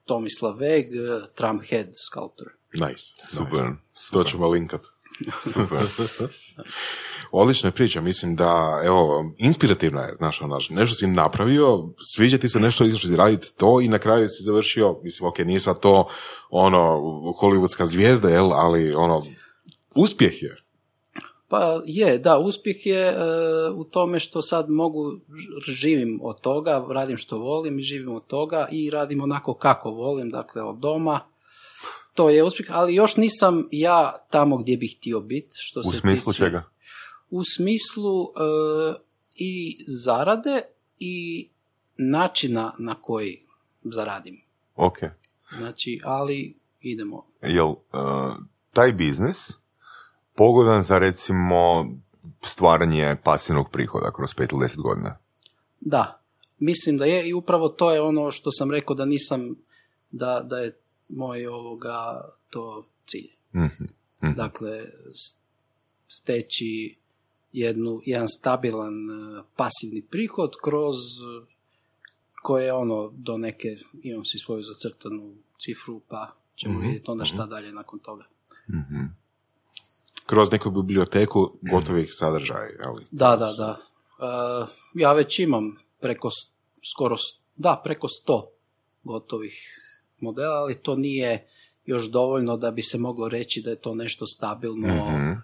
Tomislav 0.06 0.58
Veg, 0.58 0.86
Trump 1.36 1.62
Head 1.70 1.88
Sculptor. 2.10 2.48
Nice. 2.74 3.06
Super. 3.36 3.64
nice. 3.64 4.12
To 4.12 4.24
ćemo 4.24 4.50
linkat. 4.50 4.82
Super. 5.54 5.80
Odlična 7.32 7.68
je 7.68 7.72
priča, 7.72 8.02
mislim 8.02 8.36
da, 8.36 8.82
evo, 8.86 9.34
inspirativna 9.38 10.02
je, 10.02 10.16
znaš, 10.16 10.42
ono, 10.42 10.60
nešto 10.70 10.96
si 10.96 11.08
napravio, 11.08 11.90
sviđa 12.14 12.38
ti 12.38 12.50
se 12.50 12.60
nešto, 12.60 12.86
išao 12.86 13.00
si 13.00 13.16
raditi 13.16 13.54
to 13.58 13.82
i 13.82 13.88
na 13.88 14.00
kraju 14.00 14.30
si 14.30 14.44
završio, 14.44 15.00
mislim, 15.04 15.30
ok, 15.30 15.40
nije 15.40 15.60
sad 15.60 15.80
to, 15.80 16.08
ono, 16.50 17.02
hollywoodska 17.42 17.86
zvijezda, 17.86 18.30
jel, 18.30 18.54
ali, 18.54 18.94
ono, 18.94 19.22
uspjeh 19.96 20.44
je. 20.44 20.64
Pa 21.48 21.82
je, 21.86 22.18
da, 22.18 22.38
uspjeh 22.40 22.86
je 22.86 23.08
e, 23.08 23.16
u 23.76 23.84
tome 23.84 24.20
što 24.20 24.42
sad 24.42 24.70
mogu, 24.70 25.00
živim 25.68 26.20
od 26.24 26.42
toga, 26.42 26.86
radim 26.90 27.18
što 27.18 27.38
volim 27.38 27.80
i 27.80 27.84
živim 27.84 28.16
od 28.16 28.28
toga 28.28 28.68
i 28.72 28.90
radim 28.90 29.22
onako 29.22 29.54
kako 29.54 29.92
volim, 29.92 30.30
dakle 30.30 30.62
od 30.62 30.78
doma. 30.78 31.20
To 32.14 32.30
je 32.30 32.44
uspjeh, 32.44 32.68
ali 32.72 32.96
još 32.96 33.18
nisam 33.18 33.68
ja 33.72 34.14
tamo 34.30 34.58
gdje 34.58 34.78
bih 34.78 34.96
htio 34.98 35.20
biti. 35.20 35.50
Što 35.54 35.80
U 35.80 35.84
se 35.84 35.98
smislu 36.00 36.34
tiče- 36.34 36.46
čega? 36.46 36.64
U 37.30 37.42
smislu 37.46 38.24
e, 38.24 38.30
i 39.36 39.78
zarade 40.04 40.62
i 41.00 41.48
načina 41.98 42.74
na 42.80 42.94
koji 42.94 43.42
zaradim. 43.84 44.42
Ok. 44.76 44.98
Znači, 45.58 46.00
ali 46.04 46.56
idemo. 46.82 47.26
Jel 47.42 47.68
uh, 47.68 47.78
taj 48.74 48.94
biznis 48.94 49.52
pogodan 50.36 50.84
za 50.84 50.98
recimo 50.98 51.86
stvaranje 52.46 53.16
pasivnog 53.24 53.70
prihoda 53.72 54.12
kroz 54.12 54.30
5 54.30 54.54
ili 54.54 54.66
10 54.66 54.82
godina? 54.82 55.18
Da, 55.82 56.22
mislim 56.60 56.98
da 56.98 57.06
je 57.06 57.28
i 57.30 57.34
upravo 57.34 57.70
to 57.70 57.92
je 57.92 58.02
ono 58.02 58.32
što 58.32 58.52
sam 58.52 58.72
rekao 58.72 58.96
da 58.96 59.06
nisam, 59.06 59.56
da, 60.12 60.42
da 60.44 60.58
je 60.60 60.78
moj 61.10 61.48
ovoga 61.48 62.22
to 62.50 62.86
cilj. 63.08 63.30
Mhm, 63.56 63.84
mhm. 64.24 64.34
Dakle, 64.36 64.86
steći 66.08 66.96
jednu, 67.52 68.02
jedan 68.06 68.28
stabilan 68.30 68.94
e, 68.94 69.44
pasivni 69.56 70.02
prihod 70.12 70.52
kroz 70.64 70.96
koje 72.42 72.74
ono 72.74 73.12
do 73.14 73.38
neke, 73.38 73.68
imam 74.04 74.26
si 74.26 74.40
svoju 74.46 74.64
zacrtanu 74.64 75.36
cifru 75.60 76.02
pa 76.08 76.36
ćemo 76.56 76.74
Mhm, 76.74 76.86
vidjeti 76.86 77.12
onda 77.12 77.26
šta 77.26 77.46
dalje 77.46 77.72
nakon 77.72 78.00
toga. 78.00 78.24
Mhm. 78.70 79.06
Kroz 80.26 80.52
neku 80.52 80.72
biblioteku 80.72 81.58
gotovih 81.72 82.10
sadržaja, 82.12 82.70
ali... 82.86 83.06
Da, 83.12 83.36
da, 83.36 83.54
da. 83.54 83.80
E, 84.20 84.66
ja 84.94 85.14
već 85.14 85.40
imam 85.40 85.76
preko 86.00 86.30
skoro, 86.94 87.16
da, 87.56 87.82
preko 87.84 88.08
sto 88.08 88.50
gotovih 89.04 89.83
modela, 90.24 90.56
ali 90.56 90.76
to 90.76 90.96
nije 90.96 91.48
još 91.86 92.06
dovoljno 92.06 92.58
da 92.58 92.72
bi 92.72 92.82
se 92.82 92.98
moglo 92.98 93.30
reći 93.30 93.62
da 93.62 93.70
je 93.70 93.76
to 93.78 93.96
nešto 93.96 94.28
stabilno, 94.28 94.88
Mhm. 95.10 95.32
e, 95.32 95.38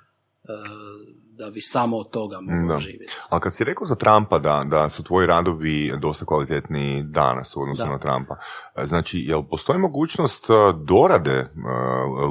da 1.31 1.49
bi 1.49 1.61
samo 1.61 1.97
od 1.97 2.09
toga 2.09 2.37
moglo 2.41 2.67
Da. 2.67 2.79
živjeti. 2.79 3.13
Ali 3.29 3.41
kad 3.41 3.53
si 3.53 3.63
rekao 3.63 3.87
za 3.87 3.95
Trumpa 3.95 4.39
da, 4.39 4.63
da 4.65 4.89
su 4.89 5.03
tvoji 5.03 5.27
radovi 5.27 5.93
dosta 5.97 6.25
kvalitetni 6.25 7.03
danas 7.03 7.55
u 7.55 7.61
odnosu 7.61 7.83
Da. 7.83 7.89
na 7.89 7.97
Trumpa, 7.99 8.35
e, 8.75 8.85
znači, 8.85 9.19
jel 9.19 9.43
postoji 9.43 9.79
mogućnost 9.79 10.49
e, 10.49 10.53
dorade 10.77 11.31
e, 11.31 11.47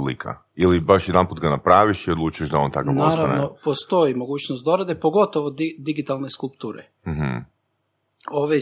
lika? 0.06 0.38
Ili 0.54 0.80
baš 0.80 1.08
jedan 1.08 1.26
put 1.26 1.40
ga 1.40 1.50
napraviš 1.50 2.08
i 2.08 2.10
odlučiš 2.10 2.48
da 2.48 2.58
on 2.58 2.70
takav 2.70 2.94
ostane? 2.98 3.28
Naravno, 3.28 3.54
postoji 3.64 4.14
mogućnost 4.14 4.64
dorade, 4.64 4.94
pogotovo 4.94 5.50
di- 5.50 5.76
digitalne 5.78 6.30
skulpture. 6.30 6.90
Mhm. 7.06 7.36
Ove, 8.30 8.56
e, 8.56 8.60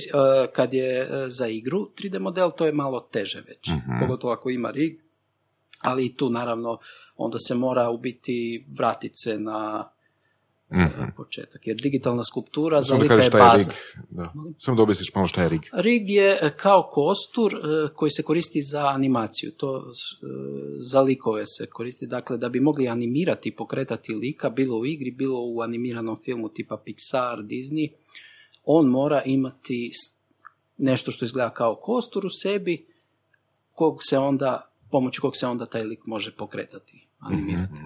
kad 0.49 0.75
je 0.75 1.01
e, 1.01 1.07
za 1.29 1.47
igru 1.49 1.91
3D 1.95 2.19
model, 2.19 2.51
to 2.51 2.67
je 2.67 2.73
malo 2.75 3.01
teže 3.03 3.41
već, 3.41 3.69
Mhm. 3.69 4.01
pogotovo 4.01 4.33
ako 4.33 4.51
ima 4.51 4.71
rig, 4.71 5.01
ali 5.81 6.07
i 6.07 6.15
tu 6.15 6.31
naravno 6.31 6.79
onda 7.17 7.39
se 7.39 7.55
mora 7.55 7.91
u 7.91 7.99
biti 7.99 8.37
vratit 8.69 9.13
se 9.15 9.39
na 9.39 9.89
Mhm. 10.71 11.11
početak, 11.17 11.67
jer 11.67 11.77
digitalna 11.77 12.25
skulptura 12.25 12.83
za 12.83 12.95
lika 12.97 13.15
je 13.15 13.31
baza. 13.31 13.57
rig. 13.59 13.77
Da. 14.11 14.33
Samo 14.59 14.77
da 14.77 14.83
objasniš 14.83 15.15
malo 15.15 15.29
šta 15.29 15.43
je 15.43 15.49
rig. 15.49 15.61
Rig 15.73 16.11
je 16.11 16.53
kao 16.57 16.83
kostur 16.85 17.55
koji 17.95 18.11
se 18.11 18.23
koristi 18.23 18.63
za 18.63 18.87
animaciju, 18.87 19.53
to 19.53 19.85
za 20.81 21.01
likove 21.01 21.47
se 21.47 21.67
koristi, 21.67 22.07
dakle 22.07 22.37
da 22.37 22.49
bi 22.49 22.61
mogli 22.61 22.89
animirati 22.89 23.49
i 23.49 23.55
pokretati 23.55 24.13
lika, 24.15 24.51
bilo 24.51 24.79
u 24.79 24.87
igri, 24.87 25.11
bilo 25.11 25.41
u 25.41 25.61
animiranom 25.61 26.17
filmu 26.17 26.49
tipa 26.49 26.83
Pixar, 26.87 27.37
Disney, 27.39 27.91
on 28.67 28.87
mora 28.87 29.23
imati 29.25 29.91
nešto 30.79 31.11
što 31.11 31.25
izgleda 31.25 31.51
kao 31.51 31.77
kostur 31.77 32.27
u 32.27 32.31
sebi, 32.31 32.87
kog 33.73 33.99
se 34.01 34.19
onda, 34.19 34.71
pomoću 34.91 35.23
kog 35.23 35.37
se 35.37 35.47
onda 35.47 35.67
taj 35.67 35.83
lik 35.83 36.01
može 36.07 36.37
pokretati, 36.37 37.09
animirati. 37.19 37.81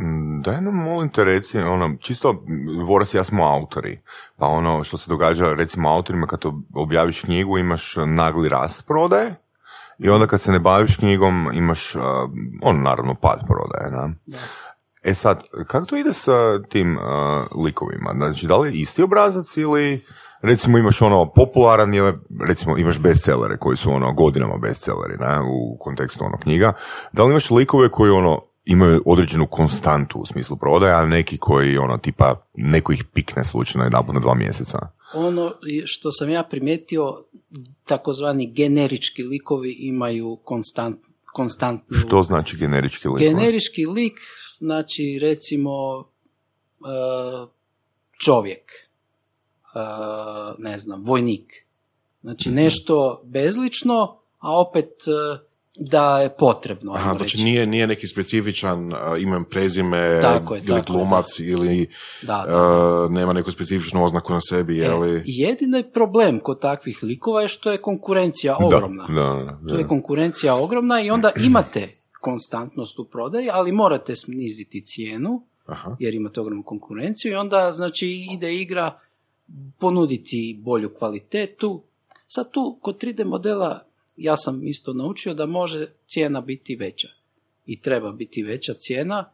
Mm, 0.00 0.42
Daj 0.42 0.60
nam 0.60 0.74
molim 0.74 1.08
te 1.08 1.24
reci, 1.24 1.58
ono, 1.58 1.96
čisto, 2.00 2.44
Voras 2.86 3.14
i 3.14 3.16
ja 3.16 3.24
smo 3.24 3.44
autori, 3.44 4.00
pa 4.36 4.46
ono 4.46 4.84
što 4.84 4.98
se 4.98 5.10
događa 5.10 5.54
recimo 5.54 5.88
autorima 5.88 6.26
kad 6.26 6.40
ob- 6.40 6.62
objaviš 6.74 7.20
knjigu 7.20 7.58
imaš 7.58 7.94
nagli 8.06 8.48
rast 8.48 8.86
prodaje 8.86 9.34
i 9.98 10.08
onda 10.08 10.26
kad 10.26 10.40
se 10.40 10.52
ne 10.52 10.58
baviš 10.58 10.96
knjigom 10.96 11.50
imaš, 11.54 11.94
uh, 11.94 12.02
on 12.62 12.82
naravno 12.82 13.14
pad 13.14 13.40
prodaje, 13.46 13.90
da? 13.90 14.10
Da. 14.26 14.38
E 15.04 15.14
sad, 15.14 15.42
kako 15.66 15.86
to 15.86 15.96
ide 15.96 16.12
sa 16.12 16.62
tim 16.62 16.96
uh, 16.96 17.02
likovima? 17.64 18.12
Znači, 18.16 18.46
da 18.46 18.56
li 18.56 18.80
isti 18.80 19.02
obrazac 19.02 19.56
ili 19.56 20.04
recimo 20.42 20.78
imaš 20.78 21.02
ono 21.02 21.32
popularan 21.34 21.94
ili 21.94 22.12
recimo 22.48 22.78
imaš 22.78 22.98
bestsellere 22.98 23.56
koji 23.56 23.76
su 23.76 23.90
ono 23.90 24.12
godinama 24.12 24.56
bestselleri 24.56 25.16
ne, 25.20 25.40
u 25.40 25.78
kontekstu 25.78 26.24
ono 26.24 26.38
knjiga. 26.38 26.72
Da 27.12 27.24
li 27.24 27.30
imaš 27.30 27.50
likove 27.50 27.88
koji 27.88 28.10
ono 28.10 28.40
imaju 28.64 29.02
određenu 29.06 29.46
konstantu 29.46 30.18
u 30.18 30.26
smislu 30.26 30.56
prodaja, 30.56 30.96
a 30.96 31.06
neki 31.06 31.38
koji 31.38 31.78
ono 31.78 31.98
tipa 31.98 32.34
neko 32.56 32.92
ih 32.92 33.04
pikne 33.04 33.44
slučajno 33.44 33.84
jedanput 33.84 34.14
na 34.14 34.20
dva 34.20 34.34
mjeseca? 34.34 34.78
Ono 35.14 35.52
što 35.84 36.12
sam 36.12 36.30
ja 36.30 36.42
primijetio, 36.42 37.04
takozvani 37.84 38.52
generički 38.52 39.22
likovi 39.22 39.76
imaju 39.78 40.38
konstant, 40.44 40.96
konstantnu... 41.32 41.96
Što 41.96 42.22
znači 42.22 42.56
generički 42.56 43.08
likove? 43.08 43.30
Generički 43.30 43.86
lik, 43.86 44.12
znači 44.64 45.18
recimo 45.22 46.04
e, 46.80 47.46
čovjek, 48.24 48.72
e, 48.72 49.78
ne 50.58 50.78
znam, 50.78 51.04
vojnik. 51.04 51.64
Znači 52.22 52.48
Mhm. 52.48 52.56
nešto 52.58 53.20
bezlično, 53.24 54.16
a 54.38 54.60
opet 54.60 54.90
e, 55.06 55.38
da 55.76 56.18
je 56.20 56.28
potrebno. 56.28 56.92
Aha, 56.92 57.14
znači 57.16 57.36
reći. 57.36 57.44
nije, 57.44 57.66
nije 57.66 57.86
neki 57.86 58.06
specifičan 58.06 58.92
imen, 59.20 59.44
prezime 59.44 60.18
Tako 60.22 60.54
je, 60.54 60.58
ili 60.58 60.66
tako 60.66 60.92
je, 60.92 60.96
glumac 60.96 61.38
ili 61.38 61.90
Da, 62.22 62.44
da. 62.48 63.04
uh, 63.04 63.12
nema 63.12 63.32
neku 63.32 63.50
specifičnu 63.50 64.04
oznaku 64.04 64.32
na 64.32 64.40
sebi, 64.40 64.74
E, 64.74 64.82
je 64.82 64.94
li... 64.94 65.22
jedini 65.24 65.84
problem 65.94 66.40
kod 66.40 66.60
takvih 66.60 67.02
likova 67.02 67.42
je 67.42 67.48
što 67.48 67.72
je 67.72 67.78
konkurencija 67.78 68.56
ogromna. 68.60 69.06
Da, 69.08 69.14
da, 69.14 69.58
da. 69.62 69.68
Tu 69.68 69.78
je 69.78 69.86
konkurencija 69.86 70.54
ogromna 70.54 71.00
i 71.00 71.10
onda 71.10 71.30
imate 71.36 71.88
konstantnost 72.24 72.98
u 72.98 73.04
prodaji, 73.04 73.48
ali 73.52 73.72
morate 73.72 74.16
sniziti 74.16 74.84
cijenu, 74.84 75.42
Aha. 75.66 75.96
jer 76.00 76.14
imate 76.14 76.40
ogromnu 76.40 76.62
konkurenciju 76.62 77.32
i 77.32 77.36
onda 77.36 77.72
znači 77.72 78.26
ide 78.34 78.54
igra 78.54 79.00
ponuditi 79.78 80.60
bolju 80.62 80.94
kvalitetu. 80.98 81.82
Sad 82.26 82.50
tu 82.50 82.78
kod 82.82 83.02
3D 83.02 83.24
modela 83.24 83.86
ja 84.16 84.36
sam 84.36 84.66
isto 84.66 84.92
naučio 84.92 85.34
da 85.34 85.46
može 85.46 85.86
cijena 86.06 86.40
biti 86.40 86.76
veća 86.76 87.08
i 87.66 87.80
treba 87.80 88.12
biti 88.12 88.42
veća 88.42 88.74
cijena 88.74 89.24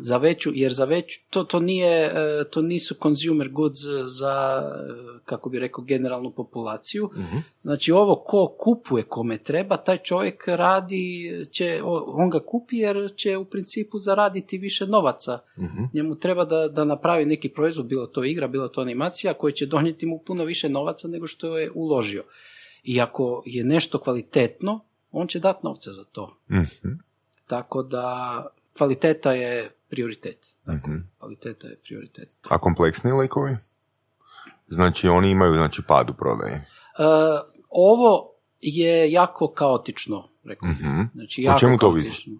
za 0.00 0.16
veću, 0.16 0.50
jer 0.54 0.72
za 0.72 0.84
veću, 0.84 1.20
to, 1.30 1.44
to, 1.44 1.60
nije, 1.60 2.04
e, 2.04 2.44
to 2.50 2.62
nisu 2.62 2.94
consumer 3.02 3.48
goods 3.48 3.78
za, 4.06 4.62
e, 4.62 5.18
kako 5.24 5.48
bi 5.50 5.58
rekao, 5.58 5.84
generalnu 5.84 6.30
populaciju. 6.30 7.10
Mhm. 7.16 7.36
Znači 7.62 7.92
ovo 7.92 8.16
ko 8.16 8.56
kupuje 8.58 9.04
kome 9.04 9.38
treba, 9.38 9.76
taj 9.76 9.98
čovjek 9.98 10.48
radi, 10.48 11.30
će, 11.50 11.80
on 12.06 12.30
ga 12.30 12.40
kupi 12.40 12.76
jer 12.76 13.12
će 13.16 13.36
u 13.36 13.44
principu 13.44 13.98
zaraditi 13.98 14.58
više 14.58 14.86
novaca. 14.86 15.38
Mhm. 15.58 15.82
Njemu 15.92 16.14
treba 16.14 16.44
da, 16.44 16.68
da 16.68 16.84
napravi 16.84 17.24
neki 17.24 17.48
proizvod, 17.48 17.86
bilo 17.86 18.06
to 18.06 18.24
igra, 18.24 18.48
bilo 18.48 18.68
to 18.68 18.80
animacija, 18.80 19.34
koji 19.34 19.52
će 19.52 19.66
donijeti 19.66 20.06
mu 20.06 20.18
puno 20.18 20.44
više 20.44 20.68
novaca 20.68 21.08
nego 21.08 21.26
što 21.26 21.58
je 21.58 21.70
uložio. 21.74 22.24
I 22.82 23.00
ako 23.00 23.42
je 23.46 23.64
nešto 23.64 23.98
kvalitetno, 23.98 24.80
on 25.12 25.26
će 25.26 25.38
dati 25.38 25.66
novce 25.66 25.90
za 25.90 26.04
to. 26.04 26.36
Mhm, 26.50 26.92
Tako 27.46 27.82
da 27.82 28.46
kvaliteta 28.76 29.32
je 29.32 29.75
prioritet. 29.88 30.46
Mhm. 30.68 30.96
kvaliteta 31.18 31.68
je 31.68 31.76
prioritet. 31.84 32.28
A 32.48 32.58
kompleksni 32.58 33.12
likovi? 33.12 33.56
Znači 34.68 35.08
oni 35.08 35.30
imaju 35.30 35.52
znači 35.52 35.82
pad 35.88 36.10
u 36.10 36.14
prodaji. 36.14 36.54
E, 36.54 36.62
ovo 37.68 38.30
je 38.60 39.12
jako 39.12 39.52
kaotično, 39.52 40.28
rekao 40.44 40.68
bih. 40.68 40.80
Mhm. 40.80 41.00
Znači, 41.14 41.42
jako 41.42 41.60
čemu 41.60 41.78
to 41.78 41.90
kaotično. 41.92 42.32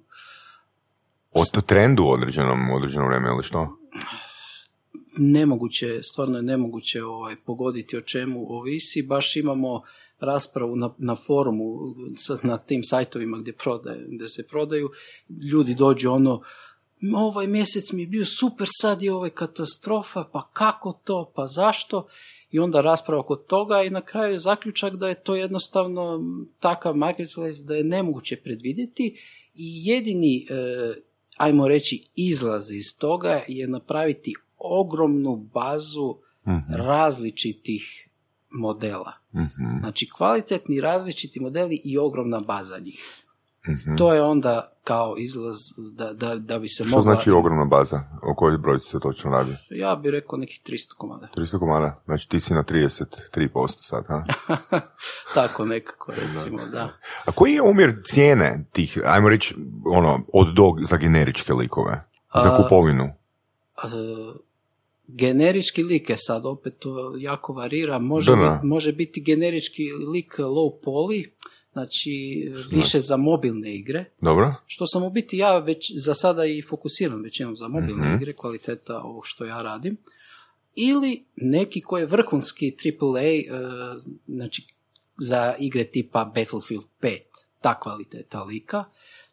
O 1.33 1.45
to 1.53 1.61
trendu 1.61 2.03
u 2.03 2.11
određenom, 2.11 2.71
u 2.71 2.77
određeno 2.77 3.07
vrijeme 3.07 3.29
ili 3.29 3.43
što? 3.43 3.77
nemoguće, 5.19 6.03
stvarno 6.03 6.37
je 6.37 6.43
nemoguće 6.43 7.05
ovaj, 7.05 7.37
pogoditi 7.37 7.97
o 7.97 8.01
čemu 8.01 8.47
ovisi. 8.49 9.03
Baš 9.03 9.37
imamo 9.37 9.83
raspravu 10.21 10.77
na, 10.77 10.91
na 10.99 11.17
forumu, 11.17 11.65
sa- 12.17 12.39
na 12.43 12.59
tim 12.59 12.85
sajtovima 12.85 13.39
gdje, 13.39 13.53
prodaje, 13.53 14.07
gdje 14.09 14.29
se 14.29 14.47
prodaju. 14.47 14.91
Ljudi 15.53 15.75
dođu 15.75 16.11
ono, 16.11 16.43
ovaj 17.15 17.47
mjesec 17.47 17.93
mi 17.93 18.03
je 18.03 18.07
bio 18.07 18.27
super, 18.27 18.67
sad 18.81 19.03
je 19.03 19.13
ovaj 19.15 19.31
katastrofa, 19.31 20.25
pa 20.33 20.51
kako 20.53 20.93
to, 21.05 21.33
pa 21.35 21.47
zašto? 21.47 22.07
I 22.51 22.59
onda 22.59 22.81
rasprava 22.81 23.23
kod 23.23 23.47
toga 23.47 23.83
i 23.83 23.91
na 23.91 24.01
kraju 24.01 24.33
je 24.33 24.41
zaključak 24.41 24.97
da 24.97 25.09
je 25.09 25.23
to 25.23 25.35
jednostavno 25.35 26.21
takav 26.61 26.97
marketplace 26.97 27.65
da 27.65 27.75
je 27.75 27.85
nemoguće 27.85 28.37
predvidjeti 28.37 29.21
i 29.55 29.87
jedini, 29.89 30.47
e, 30.51 30.95
ajmo 31.37 31.69
reći, 31.69 32.03
izlaz 32.15 32.73
iz 32.73 32.99
toga 32.99 33.41
je 33.49 33.69
napraviti 33.69 34.35
ogromnu 34.59 35.37
bazu 35.37 36.17
Mhm, 36.47 36.73
različitih 36.75 38.09
modela. 38.51 39.13
mhm, 39.35 39.79
Znači 39.81 40.11
kvalitetni 40.11 40.81
različiti 40.81 41.41
modeli 41.41 41.81
i 41.85 41.99
ogromna 41.99 42.41
baza 42.41 42.79
njih. 42.79 43.26
Mhm. 43.69 43.97
To 43.97 44.15
je 44.15 44.23
onda 44.23 44.69
kao 44.85 45.15
izlaz 45.19 45.57
da, 45.77 46.13
da, 46.13 46.35
da 46.35 46.59
bi 46.59 46.69
se 46.69 46.85
Što 46.85 46.97
mogla... 46.97 47.03
znači 47.05 47.31
ogromna 47.31 47.65
baza? 47.65 48.03
O 48.23 48.35
kojoj 48.35 48.59
brojci 48.59 48.89
se 48.89 49.01
točno 49.01 49.31
radi? 49.31 49.53
Ja 49.71 49.97
bih 49.97 50.11
rekao 50.11 50.39
nekih 50.39 50.61
300 50.67 50.95
komada. 50.95 51.29
300 51.37 51.59
komada? 51.59 52.01
Znači 52.05 52.29
ti 52.29 52.41
si 52.41 52.55
na 52.55 52.63
33% 52.63 53.05
sad, 53.83 54.07
ha? 54.07 54.25
Tako 55.35 55.65
nekako 55.65 56.13
recimo, 56.13 56.67
da. 56.67 56.93
A 57.25 57.33
koji 57.33 57.53
je 57.53 57.63
omjer 57.63 58.03
cijene 58.05 58.65
tih, 58.73 58.99
ajmo 59.05 59.29
reći, 59.29 59.55
ono, 59.87 60.21
od 60.33 60.55
do 60.55 60.73
za 60.81 60.97
generičke 60.97 61.53
likove? 61.53 62.05
Za 62.35 62.53
A- 62.53 62.63
kupovinu? 62.63 63.05
E, 63.05 63.89
generički 65.09 65.83
lik 65.83 66.11
je 66.11 66.17
sad 66.19 66.47
opet 66.47 66.75
to 66.79 67.15
jako 67.19 67.53
varira. 67.53 67.99
Može, 67.99 68.31
Da, 68.31 68.37
da. 68.37 68.43
bit- 68.43 68.61
može 68.65 68.93
biti 68.93 69.23
generički 69.23 69.83
lik 70.13 70.35
low 70.39 70.71
poly, 70.85 71.27
znači 71.77 72.45
više 72.71 73.01
za 73.01 73.17
mobilne 73.17 73.75
igre. 73.75 74.05
Dobro? 74.21 74.55
Što 74.67 74.87
sam 74.87 75.03
u 75.03 75.11
biti 75.11 75.39
ja 75.39 75.59
već 75.59 75.93
za 75.97 76.15
sada 76.15 76.45
i 76.45 76.63
fokusiram 76.63 77.23
većinom 77.23 77.57
za 77.57 77.69
mobilne 77.69 78.07
Mhm. 78.07 78.17
igre, 78.17 78.33
kvaliteta 78.33 79.01
ovog 79.01 79.23
što 79.27 79.45
ja 79.45 79.63
radim. 79.63 79.97
Ili 80.75 81.25
neki 81.37 81.81
koji 81.81 82.03
je 82.03 82.07
vrhunski 82.07 82.77
AAA, 82.77 83.23
e, 83.23 83.43
znači 84.29 84.67
za 85.19 85.55
igre 85.59 85.85
tipa 85.85 86.25
Battlefield 86.25 86.85
5, 87.01 87.19
ta 87.61 87.81
kvaliteta 87.81 88.43
lika. 88.43 88.85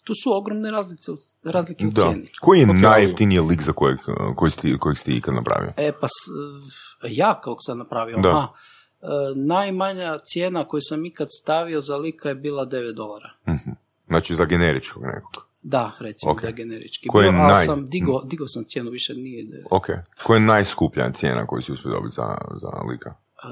Tu 0.03 0.13
su 0.15 0.37
ogromne 0.37 0.71
razlice, 0.71 1.11
razlike 1.43 1.87
u 1.87 1.89
Da. 1.89 2.01
cijeni. 2.01 2.27
Koji 2.41 2.59
je 2.59 2.65
najjeftiniji 2.67 3.39
lik 3.39 3.61
za 3.61 3.71
kojeg, 3.73 3.97
koji 4.35 4.51
ste, 4.51 4.77
kojeg 4.77 4.97
ste 4.97 5.11
ikad 5.11 5.33
napravio? 5.35 5.73
E 5.77 5.91
pa, 6.01 6.07
s- 6.07 6.31
ja 7.09 7.39
kog 7.43 7.57
sam 7.59 7.77
napravio, 7.77 8.17
Da. 8.17 8.29
aha, 8.29 8.47
najmanja 9.37 10.17
cijena 10.19 10.67
koju 10.67 10.81
sam 10.81 11.05
ikad 11.05 11.27
stavio 11.33 11.81
za 11.81 11.97
lika 11.97 12.29
je 12.29 12.35
bila 12.35 12.65
9 12.65 12.93
dolara. 12.93 13.29
Mhm. 13.47 13.69
Znači 14.07 14.35
za 14.35 14.45
generičkog 14.45 15.03
nekog. 15.03 15.45
Da, 15.61 15.91
recimo 15.99 16.31
Ok. 16.31 16.41
da 16.41 16.51
generički. 16.51 17.07
Koji 17.07 17.25
je 17.25 17.31
Bio, 17.31 17.41
naj- 17.41 17.65
sam 17.65 17.85
digo, 17.85 18.21
digo 18.21 18.47
sam 18.47 18.63
cijenu, 18.63 18.91
više 18.91 19.13
nije 19.13 19.43
da 19.43 19.57
Ok. 19.71 19.85
Koja 20.23 20.35
je 20.35 20.41
najskuplja 20.41 21.11
cijena 21.11 21.47
koju 21.47 21.61
si 21.61 21.71
uspio 21.71 21.91
dobiti 21.91 22.15
za, 22.15 22.37
za 22.55 22.69
lika? 22.91 23.09
E, 23.09 23.47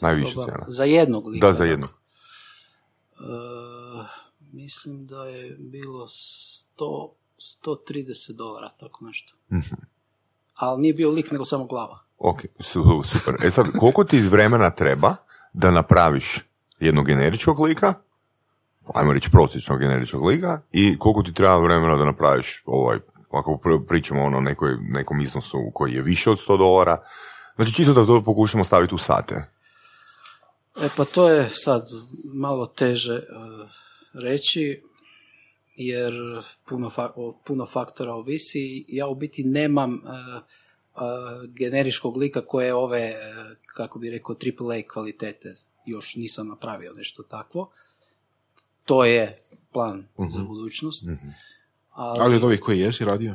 da 0.00 0.08
probam- 0.08 0.44
cijena. 0.44 0.64
Za 0.68 0.84
jednog 0.84 1.26
lika. 1.26 1.46
Da, 1.46 1.52
za 1.52 1.64
jednog. 1.64 1.90
E, 1.90 3.22
mislim 4.52 5.06
da 5.06 5.24
je 5.24 5.56
bilo 5.58 6.06
100, 6.08 7.12
130 7.64 8.32
dolara, 8.32 8.68
tako 8.70 9.04
nešto. 9.04 9.34
Mhm. 9.52 9.74
Ali 10.54 10.80
nije 10.80 10.94
bio 10.94 11.10
lik, 11.10 11.30
nego 11.30 11.44
samo 11.44 11.64
glava. 11.64 11.98
Ok, 12.18 12.40
su- 12.60 13.02
super. 13.04 13.34
E 13.44 13.50
sad, 13.50 13.66
koliko 13.78 14.04
ti 14.04 14.20
vremena 14.20 14.70
treba 14.70 15.16
da 15.52 15.70
napraviš 15.70 16.38
jednog 16.80 17.06
generičkog 17.06 17.60
lika, 17.60 17.94
ajmo 18.94 19.12
reći 19.12 19.30
prosječnog 19.30 19.78
generičkog 19.78 20.24
lika, 20.26 20.60
i 20.72 20.98
koliko 20.98 21.22
ti 21.22 21.34
treba 21.34 21.56
vremena 21.56 21.96
da 21.96 22.04
napraviš 22.04 22.62
ovaj, 22.66 22.98
ako 23.30 23.60
pr- 23.64 23.86
pričamo 23.86 24.22
ono 24.24 24.40
nekoj, 24.40 24.76
nekom 24.80 25.20
iznosu 25.20 25.70
koji 25.74 25.92
je 25.92 26.02
više 26.02 26.30
od 26.30 26.38
100 26.48 26.58
dolara, 26.58 27.02
znači 27.56 27.72
čisto 27.72 27.92
da 27.92 28.06
to 28.06 28.22
pokušamo 28.24 28.64
staviti 28.64 28.94
u 28.94 28.98
sate. 28.98 29.34
E 30.80 30.88
pa 30.96 31.04
to 31.04 31.28
je 31.28 31.48
sad 31.50 31.82
malo 32.34 32.66
teže 32.66 33.14
e, 33.14 33.22
reći, 34.14 34.82
jer 35.76 36.12
puno, 36.68 36.90
fa- 36.90 37.12
o- 37.16 37.38
puno 37.46 37.66
faktora 37.66 38.12
ovisi. 38.14 38.84
Ja 38.88 39.06
u 39.06 39.14
biti 39.14 39.44
nemam 39.44 39.94
e, 39.94 39.98
generičkog 41.48 42.16
lika 42.16 42.40
koje 42.42 42.74
ove, 42.74 43.00
e, 43.00 43.16
kako 43.66 43.98
bi 43.98 44.10
rekao, 44.10 44.34
AAA 44.36 44.82
kvalitete. 44.84 45.54
Još 45.86 46.14
nisam 46.14 46.48
napravio 46.48 46.92
nešto 46.92 47.22
takvo. 47.22 47.70
To 48.84 49.04
je 49.04 49.42
plan 49.72 50.06
za 50.28 50.38
Mhm. 50.38 50.46
budućnost. 50.48 51.04
Mhm. 51.04 51.28
Ali, 51.90 52.20
Ali 52.20 52.36
od 52.36 52.44
ovih 52.44 52.60
koji 52.60 52.80
jesi 52.80 53.04
radio? 53.04 53.34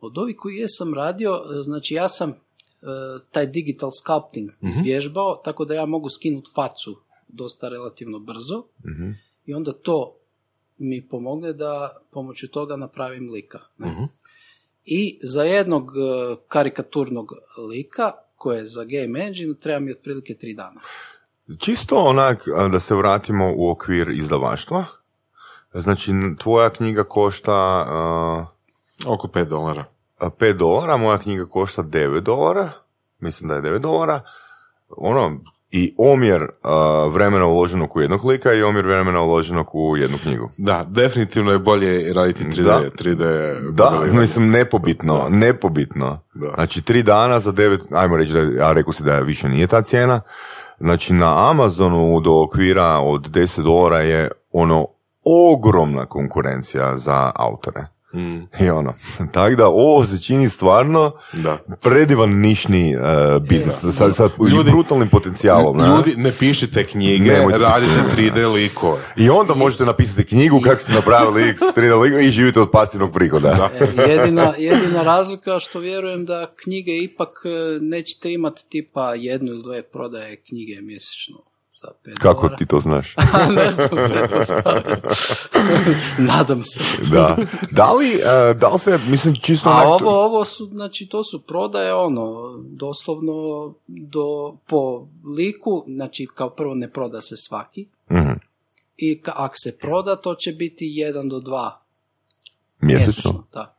od 0.00 0.18
ovih 0.18 0.36
koji 0.36 0.56
jesam 0.56 0.94
radio, 0.94 1.32
e, 1.34 1.62
znači 1.62 1.94
ja 1.94 2.08
sam 2.08 2.30
e, 2.30 2.34
taj 3.30 3.46
digital 3.46 3.90
sculpting 3.94 4.50
Mhm. 4.52 4.68
izvježbao, 4.68 5.36
tako 5.36 5.64
da 5.64 5.74
ja 5.74 5.86
mogu 5.86 6.08
skinuti 6.10 6.50
facu 6.54 6.96
dosta 7.28 7.68
relativno 7.68 8.18
brzo 8.18 8.64
i 9.46 9.54
onda 9.54 9.72
to 9.72 10.16
mi 10.78 11.08
pomogne 11.08 11.52
da 11.52 11.96
pomoću 12.10 12.48
toga 12.48 12.76
napravim 12.76 13.30
lika. 13.30 13.58
ne. 13.78 14.08
I 14.84 15.18
za 15.22 15.42
jednog 15.42 15.90
e, 15.90 16.36
karikaturnog 16.48 17.32
lika, 17.70 18.12
koje 18.36 18.58
je 18.58 18.66
za 18.66 18.84
Game 18.84 19.26
Engine, 19.26 19.54
treba 19.54 19.80
mi 19.80 19.90
otprilike 19.90 20.34
tri 20.34 20.54
dana. 20.54 20.80
Čisto 21.58 21.96
onak 21.96 22.44
da 22.72 22.80
se 22.80 22.94
vratimo 22.94 23.52
u 23.56 23.70
okvir 23.70 24.08
izdavaštva. 24.08 24.84
Znači, 25.74 26.12
tvoja 26.38 26.70
knjiga 26.70 27.04
košta 27.04 27.52
a, 27.52 28.46
Oko 29.06 29.28
5 29.28 29.44
dolara. 29.48 29.84
a, 30.18 30.30
5 30.30 30.52
dolara, 30.52 30.96
moja 30.96 31.18
knjiga 31.18 31.46
košta 31.46 31.82
9 31.82 32.20
dolara, 32.20 32.70
mislim 33.18 33.48
da 33.48 33.54
je 33.54 33.62
9 33.62 33.78
dolara. 33.78 34.20
Ono, 34.88 35.40
i 35.76 35.94
omjer 35.98 36.46
a, 36.62 37.06
vremena 37.12 37.46
uloženog 37.46 37.96
u 37.96 38.00
jednog 38.00 38.24
lika 38.24 38.52
i 38.52 38.62
omjer 38.62 38.86
vremena 38.86 39.22
uloženog 39.22 39.66
u 39.72 39.96
jednu 39.96 40.18
knjigu. 40.22 40.50
Da, 40.56 40.84
definitivno 40.88 41.52
je 41.52 41.58
bolje 41.58 42.12
raditi 42.12 42.44
3D. 42.44 42.62
Da. 42.62 42.80
3D 42.98 43.54
Da, 43.72 44.02
mislim, 44.12 44.50
nepobitno, 44.50 45.14
Da. 45.14 45.28
nepobitno. 45.28 46.20
Da. 46.34 46.50
Znači, 46.54 46.82
tri 46.82 47.02
dana 47.02 47.40
za 47.40 47.52
devet, 47.52 47.80
ajmo 47.90 48.16
reći 48.16 48.32
da, 48.32 48.40
ja 48.40 48.72
rekao 48.72 48.92
si 48.92 49.02
da 49.02 49.14
je 49.14 49.22
više 49.22 49.48
nije 49.48 49.66
ta 49.66 49.82
cijena. 49.82 50.20
Znači, 50.80 51.12
na 51.12 51.50
Amazonu 51.50 52.20
do 52.20 52.42
okvira 52.42 52.98
od 52.98 53.30
10 53.30 53.62
dolara 53.62 54.00
je 54.00 54.28
ono 54.52 54.86
ogromna 55.24 56.06
konkurencija 56.06 56.96
za 56.96 57.32
autore. 57.34 57.86
Mm, 58.14 58.48
I 58.60 58.70
ono, 58.70 58.94
tako 59.32 59.54
da 59.54 59.66
ovo 59.66 60.06
se 60.06 60.22
čini 60.22 60.48
stvarno 60.48 61.12
da. 61.32 61.58
predivan 61.80 62.30
nišni 62.30 62.96
uh, 62.96 63.02
biznis, 63.42 63.74
sa, 63.96 64.12
sa 64.12 64.28
Ljudi- 64.38 64.68
i 64.68 64.72
brutalnim 64.72 65.08
potencijalom. 65.08 65.76
ne? 65.76 65.86
Ljudi, 65.86 66.14
ne 66.16 66.32
pišite 66.32 66.86
knjige, 66.86 67.32
Nemojte 67.32 67.58
radite 67.58 67.92
pisati. 68.04 68.22
3D 68.22 68.52
likove. 68.52 69.00
I 69.16 69.30
onda 69.30 69.54
možete 69.54 69.84
napisati 69.84 70.24
knjigu 70.24 70.60
kako 70.60 70.80
ste 70.80 70.92
napravili 70.92 71.48
X, 71.50 71.62
3D 71.76 72.00
liga 72.00 72.20
i 72.20 72.30
živite 72.30 72.60
od 72.60 72.70
pasivnog 72.70 73.12
prihoda. 73.12 73.70
E, 73.80 74.10
jedina, 74.10 74.54
jedina 74.58 75.02
razlika 75.02 75.58
što 75.60 75.78
vjerujem 75.78 76.24
da 76.24 76.54
knjige 76.64 76.98
ipak 76.98 77.28
e, 77.44 77.48
nećete 77.80 78.32
imati 78.32 78.62
tipa 78.68 79.14
jednu 79.14 79.48
ili 79.52 79.62
dve 79.62 79.82
prodaje 79.82 80.36
knjige 80.48 80.80
mjesečno 80.82 81.53
5 82.04 82.14
Kako 82.14 82.40
dolara. 82.40 82.56
ti 82.56 82.66
to 82.66 82.80
znaš? 82.80 83.14
ne 83.56 83.70
znam. 83.70 83.88
Nadam 86.18 86.64
se. 86.64 86.80
Da. 87.10 87.36
Da 87.70 87.92
li, 87.92 88.14
uh, 88.14 88.20
da 88.56 88.68
li 88.68 88.78
se, 88.78 88.98
mislim, 89.00 89.34
čisto 89.36 89.68
A 89.68 89.82
ovo, 89.84 90.24
ovo 90.24 90.44
su, 90.44 90.66
znači, 90.66 91.06
to 91.06 91.24
su 91.24 91.40
prodaje, 91.40 91.94
ono, 91.94 92.34
doslovno 92.58 93.32
do, 93.86 94.26
po 94.66 95.06
liku, 95.36 95.84
znači, 95.86 96.26
kao 96.34 96.50
prvo 96.50 96.74
ne 96.74 96.90
proda 96.90 97.20
se 97.20 97.36
svaki, 97.36 97.86
Mhm. 98.10 98.32
i 98.96 99.20
ako 99.26 99.54
se 99.56 99.78
proda, 99.78 100.16
to 100.16 100.34
će 100.34 100.52
biti 100.52 100.84
jedan 100.86 101.28
do 101.28 101.40
dva 101.40 101.80
Mjesečno. 102.80 103.44
da. 103.52 103.74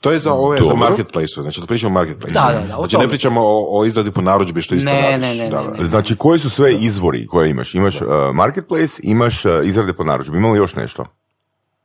To 0.00 0.12
je 0.12 0.18
za 0.18 0.32
ove 0.32 0.58
za 0.68 0.74
marketplace, 0.74 1.42
znači 1.42 1.60
da 1.60 1.66
pričamo 1.66 1.90
o 1.90 1.94
marketplace. 1.94 2.32
Da, 2.32 2.50
da, 2.52 2.66
da, 2.66 2.74
Znači 2.74 2.96
ne 2.96 3.08
pričamo 3.08 3.40
o, 3.40 3.80
o 3.80 3.84
izradi 3.84 4.10
po 4.10 4.20
narudžbi 4.20 4.62
što 4.62 4.74
isto 4.74 4.90
Ne, 4.90 5.00
radiš. 5.00 5.20
ne, 5.20 5.34
ne, 5.34 5.50
Da, 5.50 5.62
ne, 5.62 5.68
da. 5.70 5.76
ne. 5.76 5.86
Znači, 5.86 6.16
koji 6.16 6.40
su 6.40 6.50
sve 6.50 6.74
izvori 6.74 7.26
koje 7.26 7.50
imaš? 7.50 7.74
Imaš 7.74 8.00
uh, 8.00 8.08
marketplace, 8.34 9.00
imaš 9.02 9.44
uh, 9.44 9.52
izrade 9.64 9.92
po 9.92 10.04
narudžbi. 10.04 10.36
Ima 10.36 10.50
li 10.50 10.58
još 10.58 10.74
nešto? 10.74 11.04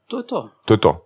To 0.07 0.17
je 0.17 0.27
to. 0.27 0.49
To 0.65 0.73
je 0.73 0.77
to. 0.79 1.05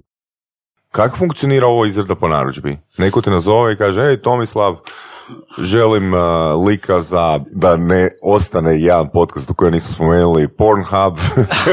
Kako 0.91 1.17
funkcionira 1.17 1.67
ovo 1.67 1.85
izrada 1.85 2.15
po 2.15 2.27
narudžbi? 2.27 2.77
Neko 2.97 3.21
te 3.21 3.31
nazove 3.31 3.73
i 3.73 3.77
kaže, 3.77 4.01
ej 4.01 4.17
Tomislav, 4.17 4.77
želim 5.59 6.13
uh, 6.13 6.19
lika 6.67 7.01
za 7.01 7.39
da 7.51 7.75
ne 7.75 8.09
ostane 8.21 8.81
jedan 8.81 9.09
podcast 9.09 9.49
u 9.49 9.53
kojem 9.53 9.73
nismo 9.73 9.93
spomenuli 9.93 10.47
Pornhub, 10.47 11.17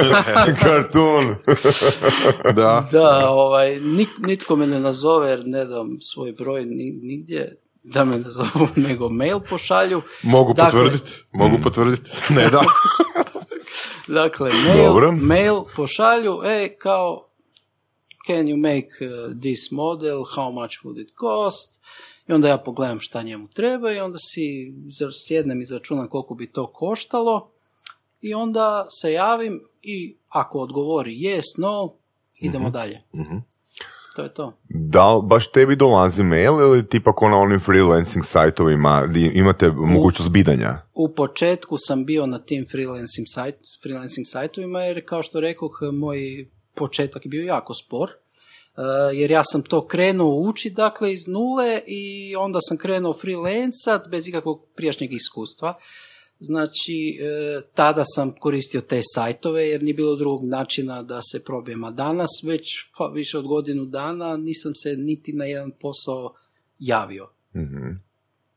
Cartoon. 0.60 1.34
Da. 2.54 2.86
Da, 2.92 3.30
ovaj, 3.30 3.80
nik, 3.80 4.08
nitko 4.18 4.56
me 4.56 4.66
ne 4.66 4.80
nazove 4.80 5.30
jer 5.30 5.42
ne 5.44 5.64
dam 5.64 5.88
svoj 6.02 6.32
broj 6.32 6.62
ni- 6.62 6.98
nigdje 7.02 7.56
da 7.82 8.04
me 8.04 8.16
ne 8.16 8.24
zovu, 8.26 8.68
nego 8.76 9.08
mail 9.08 9.40
pošalju. 9.40 10.02
Mogu 10.22 10.52
Dakle- 10.52 10.70
potvrditi, 10.72 11.10
mogu 11.32 11.58
potvrditi. 11.62 12.10
Ne 12.28 12.50
da. 12.50 12.62
Dakle, 14.08 14.50
mail, 14.66 14.84
Dobro. 14.84 15.12
mail 15.12 15.54
pošalju, 15.76 16.40
ej, 16.44 16.76
kao, 16.76 17.27
can 18.28 18.46
you 18.46 18.56
make 18.56 18.90
uh, 19.00 19.40
this 19.40 19.70
model, 19.72 20.24
how 20.36 20.50
much 20.60 20.74
would 20.84 21.00
it 21.00 21.10
cost? 21.20 21.80
I 22.28 22.32
onda 22.32 22.48
ja 22.48 22.58
pogledam 22.58 23.00
šta 23.00 23.22
njemu 23.22 23.48
treba 23.48 23.92
i 23.92 24.00
onda 24.00 24.18
si 24.18 24.74
sjednem 25.26 25.60
i 25.60 25.62
izračunam 25.62 26.08
koliko 26.08 26.34
bi 26.34 26.46
to 26.46 26.66
koštalo 26.66 27.50
i 28.20 28.34
onda 28.34 28.86
se 28.90 29.12
javim 29.12 29.60
i 29.82 30.16
ako 30.28 30.58
odgovori 30.58 31.10
yes, 31.10 31.58
no, 31.58 31.94
idemo 32.38 32.70
dalje. 32.70 33.02
Mhm. 33.14 33.36
To 34.16 34.22
je 34.22 34.34
to. 34.34 34.52
Da 34.68 35.20
baš 35.22 35.52
tebi 35.52 35.76
dolazi 35.76 36.22
mail 36.22 36.52
ili 36.52 36.88
tipa 36.88 37.12
ko 37.12 37.28
na 37.28 37.36
onim 37.36 37.60
freelancing 37.60 38.24
sajtovima 38.24 39.06
gdje 39.06 39.32
imate 39.34 39.70
mogućnost 39.70 40.30
bidanja? 40.30 40.80
U 40.94 41.14
početku 41.14 41.76
sam 41.78 42.04
bio 42.04 42.26
na 42.26 42.38
tim 42.38 42.66
freelancing, 42.70 43.26
sajt, 43.26 43.54
freelancing 43.82 44.26
sajtovima 44.26 44.80
jer 44.80 45.06
kao 45.06 45.22
što 45.22 45.40
rekoh, 45.40 45.78
moj 45.92 46.48
početak 46.78 47.24
je 47.24 47.28
bio 47.28 47.44
jako 47.44 47.74
spor. 47.74 48.10
Uh, 48.10 48.84
jer 49.12 49.30
ja 49.30 49.42
sam 49.44 49.62
to 49.62 49.86
krenuo 49.86 50.34
učiti 50.34 50.74
dakle 50.74 51.12
iz 51.12 51.26
nule 51.26 51.82
i 51.86 52.36
onda 52.36 52.58
sam 52.60 52.76
krenuo 52.78 53.12
freelancat 53.12 54.08
bez 54.08 54.28
ikakvog 54.28 54.64
prijašnjeg 54.76 55.12
iskustva. 55.12 55.78
Znači, 56.40 57.18
e, 57.20 57.60
tada 57.74 58.04
sam 58.04 58.32
koristio 58.32 58.80
te 58.80 59.00
sajtove 59.14 59.68
jer 59.68 59.82
nije 59.82 59.94
bilo 59.94 60.16
drugog 60.16 60.44
načina 60.44 61.02
da 61.02 61.20
se 61.32 61.44
probijem. 61.44 61.84
A 61.84 61.90
danas 61.90 62.30
već 62.46 62.64
pa, 62.98 63.06
više 63.06 63.38
od 63.38 63.46
godinu 63.46 63.84
dana 63.84 64.36
nisam 64.36 64.74
se 64.74 64.94
niti 64.96 65.32
na 65.32 65.44
jedan 65.44 65.70
posao 65.70 66.34
javio. 66.78 67.28
Mhm. 67.56 67.90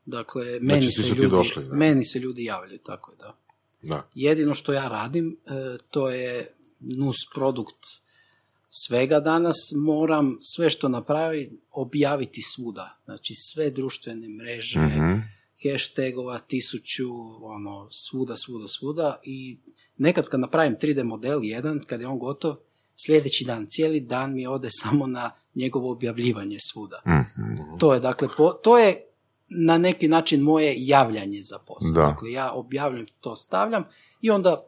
Dakle, 0.05 0.59
meni, 0.61 0.91
svi 0.91 1.03
se 1.03 1.09
ljudi, 1.09 1.27
došli, 1.27 1.63
da. 1.63 1.75
meni 1.75 2.05
se 2.05 2.19
ljudi 2.19 2.43
javljaju, 2.43 2.79
tako 2.79 3.11
je 3.11 3.17
da. 3.17 3.37
Da. 3.81 4.07
Jedino 4.15 4.53
što 4.53 4.73
ja 4.73 4.87
radim, 4.87 5.37
e, 5.45 5.77
to 5.89 6.09
je 6.09 6.53
nus 6.79 7.17
produkt 7.33 7.85
svega 8.73 9.19
danas. 9.19 9.55
Moram 9.75 10.37
sve 10.41 10.69
što 10.69 10.89
napravi 10.89 11.51
objaviti 11.71 12.41
svuda. 12.41 12.97
Znači 13.05 13.33
sve 13.35 13.69
društvene 13.69 14.29
mreže, 14.29 14.79
Mhm. 14.79 15.13
hashtagova, 15.63 16.39
tisuću, 16.39 17.09
ono, 17.41 17.87
svuda, 17.91 18.37
svuda, 18.37 18.67
svuda. 18.67 19.19
I 19.23 19.57
nekad 19.97 20.29
kad 20.29 20.39
napravim 20.39 20.75
3D 20.75 21.03
model 21.03 21.39
jedan, 21.43 21.79
kad 21.87 22.01
je 22.01 22.07
on 22.07 22.19
gotov, 22.19 22.55
sljedeći 22.95 23.45
dan, 23.45 23.65
cijeli 23.69 23.99
dan 23.99 24.33
mi 24.33 24.47
ode 24.47 24.67
samo 24.71 25.07
na 25.07 25.31
njegovo 25.55 25.91
objavljivanje 25.91 26.57
svuda. 26.71 27.01
Mhm. 27.07 27.77
To 27.79 27.93
je 27.93 27.99
dakle, 27.99 28.27
po- 28.37 28.53
to 28.53 28.77
je 28.77 29.05
na 29.49 29.77
neki 29.77 30.07
način 30.07 30.41
moje 30.41 30.73
javljanje 30.77 31.39
za 31.41 31.59
posao. 31.59 31.91
Da. 31.91 32.01
Dakle, 32.01 32.31
ja 32.31 32.51
objavljam, 32.51 33.05
to 33.19 33.35
stavljam 33.35 33.83
i 34.21 34.29
onda 34.29 34.63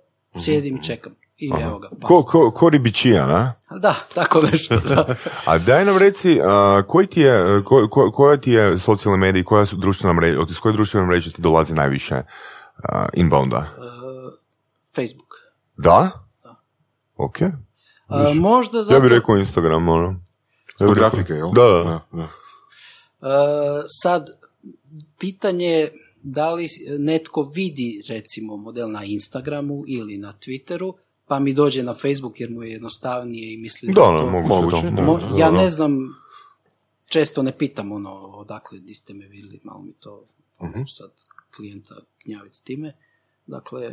sjedim 0.45 0.75
i 0.77 0.83
čekam. 0.83 1.15
I 1.37 1.51
evo 1.61 1.79
ga. 1.79 1.89
Pa. 2.01 2.07
Ko, 2.07 2.23
ko, 2.23 2.51
ko 2.51 2.69
ribičija, 2.69 3.25
na? 3.27 3.53
Da, 3.81 3.95
tako 4.13 4.41
nešto. 4.41 4.79
Da. 4.79 5.15
A 5.45 5.57
daj 5.57 5.85
nam 5.85 5.97
reci, 5.97 6.39
a, 6.43 6.83
koji 6.87 7.07
ti 7.07 7.21
je, 7.21 7.63
ko, 7.65 7.87
ko- 7.87 8.11
koja 8.11 8.37
ti 8.37 8.51
je 8.51 8.77
socijalna 8.77 9.17
medija, 9.17 9.43
koja 9.43 9.65
su 9.65 9.75
društvena 9.75 10.13
mreža, 10.13 10.39
od 10.41 10.51
iz 10.51 10.59
koje 10.59 10.73
društvene 10.73 11.07
mreže 11.07 11.31
ti 11.31 11.41
dolazi 11.41 11.73
najviše 11.73 12.21
a, 12.83 13.07
inbounda? 13.13 13.57
E, 13.57 13.65
Facebook. 14.95 15.33
Da? 15.77 16.09
Da. 16.43 16.55
Ok. 17.15 17.41
E, 17.41 17.51
možda 18.35 18.83
zato... 18.83 18.95
Ja 18.95 18.99
bih 19.01 19.11
rekao 19.11 19.37
Instagram, 19.37 19.89
ono. 19.89 20.15
Ja 20.79 20.93
grafike, 20.93 21.33
jel? 21.33 21.49
Da, 21.55 21.63
da. 21.63 21.83
Da, 21.83 22.01
da. 22.11 22.23
E, 22.23 22.27
sad, 24.03 24.29
pitanje 25.19 25.65
je 25.65 25.91
da 26.23 26.51
li 26.53 26.67
netko 26.99 27.51
vidi 27.55 28.01
recimo 28.09 28.57
model 28.57 28.91
na 28.91 29.03
Instagramu 29.03 29.83
ili 29.87 30.17
na 30.17 30.33
Twitteru, 30.33 30.93
pa 31.33 31.39
mi 31.39 31.53
dođe 31.53 31.83
na 31.83 31.93
Facebook 31.93 32.39
jer 32.39 32.49
mu 32.51 32.63
je 32.63 32.71
jednostavnije 32.71 33.53
i 33.53 33.57
misli 33.57 33.93
da, 33.93 34.01
Da, 34.01 34.07
je 34.07 34.13
no, 34.13 34.19
to... 34.19 34.29
moguće, 34.29 34.49
moguće, 34.49 34.81
da. 34.81 35.01
Mo- 35.01 35.05
moguće, 35.05 35.27
ja 35.37 35.51
da, 35.51 35.57
ne 35.57 35.63
da. 35.63 35.69
znam, 35.69 36.15
često 37.09 37.41
ne 37.43 37.57
pitam 37.57 37.91
ono 37.91 38.11
odakle 38.13 38.79
di 38.79 38.95
ste 38.95 39.13
me 39.13 39.27
vidjeli, 39.27 39.59
malo 39.63 39.81
mi 39.81 39.93
to 39.93 40.23
neću 40.59 40.93
sad 40.95 41.11
klijenta 41.55 41.95
gnjaviti 42.25 42.55
s 42.55 42.61
time. 42.61 42.93
Dakle, 43.47 43.89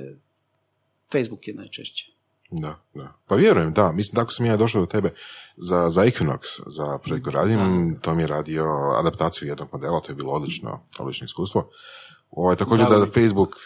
Facebook 1.12 1.48
je 1.48 1.54
najčešće. 1.54 2.04
Da, 2.50 2.78
da. 2.94 3.12
Pa 3.26 3.34
vjerujem, 3.34 3.72
da. 3.72 3.92
Mislim, 3.92 4.16
tako 4.16 4.32
sam 4.32 4.46
ja 4.46 4.56
došao 4.56 4.80
do 4.80 4.86
tebe 4.86 5.14
za, 5.56 5.90
za 5.90 6.00
Equinox, 6.00 6.60
za 6.66 6.98
projekt 6.98 7.24
koji 7.24 7.34
radim. 7.34 7.98
To 8.02 8.14
mi 8.14 8.22
je 8.22 8.26
radio 8.26 8.64
adaptaciju 8.98 9.48
jednog 9.48 9.68
modela, 9.72 10.00
to 10.00 10.12
je 10.12 10.16
bilo 10.16 10.32
odlično, 10.32 10.80
odlično 10.98 11.24
iskustvo. 11.24 11.70
Ovaj, 12.30 12.56
također 12.56 12.86
da 12.88 12.98
mi. 12.98 13.06
Facebook, 13.06 13.56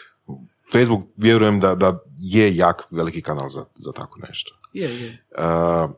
Facebook 0.73 1.05
vjerujem 1.17 1.61
da, 1.61 1.75
da 1.75 1.99
je 2.19 2.57
jak 2.57 2.83
veliki 2.91 3.23
kanal 3.23 3.49
za, 3.49 3.65
za 3.75 3.93
tako 3.93 4.19
nešto. 4.29 4.55
Je, 4.73 5.03
je. 5.03 5.25
Uh, 5.39 5.91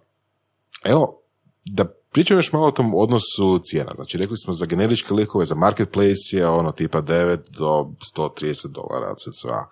evo, 0.84 1.20
da 1.64 1.84
pričam 2.12 2.36
još 2.36 2.52
malo 2.52 2.66
o 2.66 2.70
tom 2.70 2.94
odnosu 2.94 3.60
cijena. 3.64 3.92
Znači, 3.94 4.18
rekli 4.18 4.36
smo 4.36 4.52
za 4.52 4.66
generičke 4.66 5.14
likove, 5.14 5.46
za 5.46 5.54
marketplace 5.54 6.36
je 6.36 6.48
ono 6.48 6.72
tipa 6.72 7.02
9 7.02 7.38
do 7.58 7.90
130 8.16 8.66
dolara 8.66 9.14
cca. 9.14 9.64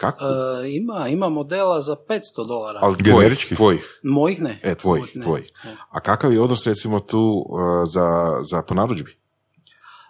Kako? 0.00 0.24
E, 0.24 0.70
ima, 0.70 1.08
ima 1.08 1.28
modela 1.28 1.80
za 1.80 1.96
500 2.08 2.20
dolara. 2.48 2.78
Ali 2.82 2.96
tvojih, 2.96 3.16
generički? 3.16 3.54
tvojih. 3.54 4.00
Mojih 4.02 4.40
ne. 4.40 4.60
E, 4.62 4.74
tvojih, 4.74 5.02
Mojih 5.02 5.16
ne. 5.16 5.22
tvojih. 5.22 5.52
Ne. 5.64 5.76
A 5.90 6.00
kakav 6.00 6.32
je 6.32 6.40
odnos 6.40 6.66
recimo 6.66 7.00
tu 7.00 7.44
uh, 7.48 7.60
za, 7.88 8.38
za 8.50 8.62
ponarudžbi? 8.62 9.16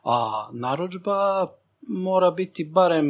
A 0.04 0.48
narudžba 0.52 1.46
mora 1.82 2.30
biti 2.30 2.64
barem, 2.64 3.06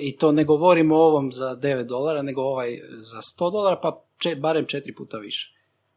i 0.00 0.16
to 0.16 0.32
ne 0.32 0.44
govorimo 0.44 0.96
o 0.96 1.00
ovom 1.00 1.32
za 1.32 1.56
9 1.56 1.82
dolara, 1.82 2.22
nego 2.22 2.42
ovaj 2.42 2.68
za 2.92 3.16
100 3.38 3.52
dolara, 3.52 3.76
pa 3.76 4.02
če, 4.18 4.36
barem 4.36 4.64
četiri 4.64 4.94
puta 4.94 5.18
više. 5.18 5.50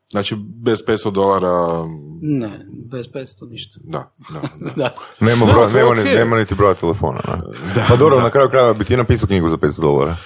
Znači, 0.09 0.35
bez 0.39 0.79
500 0.79 1.11
dolara, 1.11 1.85
Ne, 2.21 2.49
bez 2.85 3.05
500 3.07 3.49
ništa. 3.49 3.79
da, 3.83 4.11
da, 4.31 4.41
da. 4.41 4.73
Da. 4.75 4.93
Nema, 5.21 5.45
No, 5.45 5.53
to 5.53 5.61
je 5.61 5.73
nema, 5.73 5.93
ni- 5.93 6.01
okej. 6.01 6.15
nema 6.15 6.37
niti 6.37 6.55
broja 6.55 6.73
telefona. 6.73 7.21
Ne? 7.27 7.35
Da, 7.75 7.85
pa 7.89 7.95
dobro, 7.95 8.17
da. 8.17 8.23
na 8.23 8.29
kraju 8.29 8.49
krajeva 8.49 8.73
bi 8.73 8.85
ti 8.85 8.97
napisao 8.97 9.27
knjigu 9.27 9.49
za 9.49 9.57
500 9.57 9.81
dolara. 9.81 10.17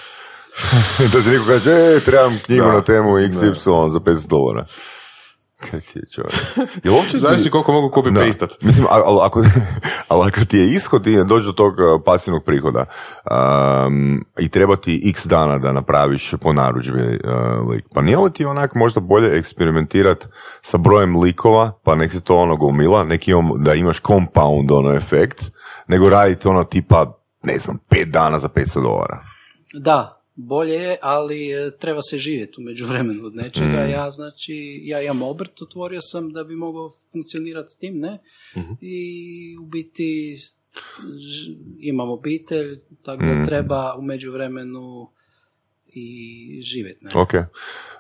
da 1.13 1.21
ti 1.21 1.29
neko 1.29 1.45
kaže, 1.45 1.71
e, 1.71 1.99
trebam 1.99 2.39
knjigu 2.45 2.65
Da. 2.65 2.71
na 2.71 2.81
temu 2.81 3.09
XY 3.09 3.53
za 3.89 3.99
500 3.99 4.27
dolara. 4.27 4.65
Ti 5.61 5.99
je 5.99 6.03
čovjek? 6.11 6.33
Jel 6.83 6.93
uopće 6.93 7.17
Zavisi 7.17 7.43
ti- 7.43 7.49
koliko 7.49 7.71
mogu 7.71 7.89
copy 7.89 8.11
Da. 8.11 8.21
pastat. 8.21 8.49
Mislim, 8.61 8.87
ali 8.89 9.19
ako, 9.21 9.43
ali 10.07 10.27
ako 10.27 10.45
ti 10.45 10.57
je 10.57 10.67
ishod 10.67 11.07
i 11.07 11.23
dođe 11.23 11.45
do 11.45 11.51
tog 11.53 11.73
uh, 11.73 12.01
pasivnog 12.05 12.43
prihoda 12.43 12.85
um, 13.85 14.25
i 14.39 14.49
treba 14.49 14.75
ti 14.75 15.01
x 15.05 15.25
dana 15.25 15.57
da 15.57 15.71
napraviš 15.71 16.33
po 16.41 16.53
narudžbi 16.53 17.01
uh, 17.01 17.69
lik, 17.69 17.85
pa 17.95 18.01
nije 18.01 18.17
li 18.17 18.33
ti 18.33 18.45
onak 18.45 18.75
možda 18.75 18.99
bolje 18.99 19.37
eksperimentirati 19.37 20.25
sa 20.61 20.77
brojem 20.77 21.15
likova, 21.17 21.71
pa 21.83 21.95
nek 21.95 22.11
se 22.11 22.21
to 22.21 22.37
ono 22.37 22.55
gomila, 22.55 23.03
neki 23.03 23.31
imam, 23.31 23.49
da 23.55 23.73
imaš 23.73 24.01
compound 24.01 24.71
ono 24.71 24.93
efekt, 24.93 25.43
nego 25.87 26.09
raditi 26.09 26.47
ono 26.47 26.63
tipa, 26.63 27.13
ne 27.43 27.57
znam, 27.57 27.77
pet 27.89 28.07
dana 28.07 28.39
za 28.39 28.47
500 28.47 28.83
dolara. 28.83 29.19
Da, 29.73 30.20
bolje 30.47 30.73
je, 30.73 30.97
ali 31.01 31.51
e, 31.51 31.71
treba 31.79 32.01
se 32.01 32.17
živjeti 32.17 32.61
u 32.61 32.63
međuvremenu 32.63 33.25
od 33.25 33.35
nečega. 33.35 33.85
Mm. 33.85 33.89
Ja, 33.89 34.11
znači, 34.11 34.81
ja 34.83 35.01
imam 35.01 35.21
obrt, 35.21 35.61
otvorio 35.61 36.01
sam 36.01 36.33
da 36.33 36.43
bi 36.43 36.55
mogao 36.55 36.93
funkcionirati 37.11 37.71
s 37.71 37.77
tim, 37.77 37.99
ne? 37.99 38.17
Mhm. 38.57 38.73
I 38.81 39.57
u 39.61 39.65
biti 39.65 40.35
imam 41.79 42.09
obitelj, 42.09 42.79
tako 43.03 43.23
da 43.23 43.33
Mm. 43.33 43.45
treba 43.45 43.95
u 43.97 44.01
međuvremenu 44.01 45.09
i 45.87 46.61
živjeti, 46.63 47.05
ne? 47.05 47.11
Ok. 47.15 47.33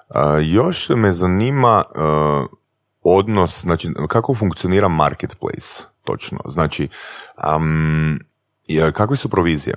A, 0.09 0.39
još 0.39 0.89
me 0.89 1.13
zanima 1.13 1.83
uh, 1.89 2.57
odnos, 3.01 3.61
znači 3.61 3.89
kako 4.07 4.35
funkcionira 4.35 4.87
marketplace 4.87 5.83
točno. 6.03 6.39
Znači, 6.45 6.87
um, 7.57 8.19
kakve 8.93 9.17
su 9.17 9.29
provizije 9.29 9.75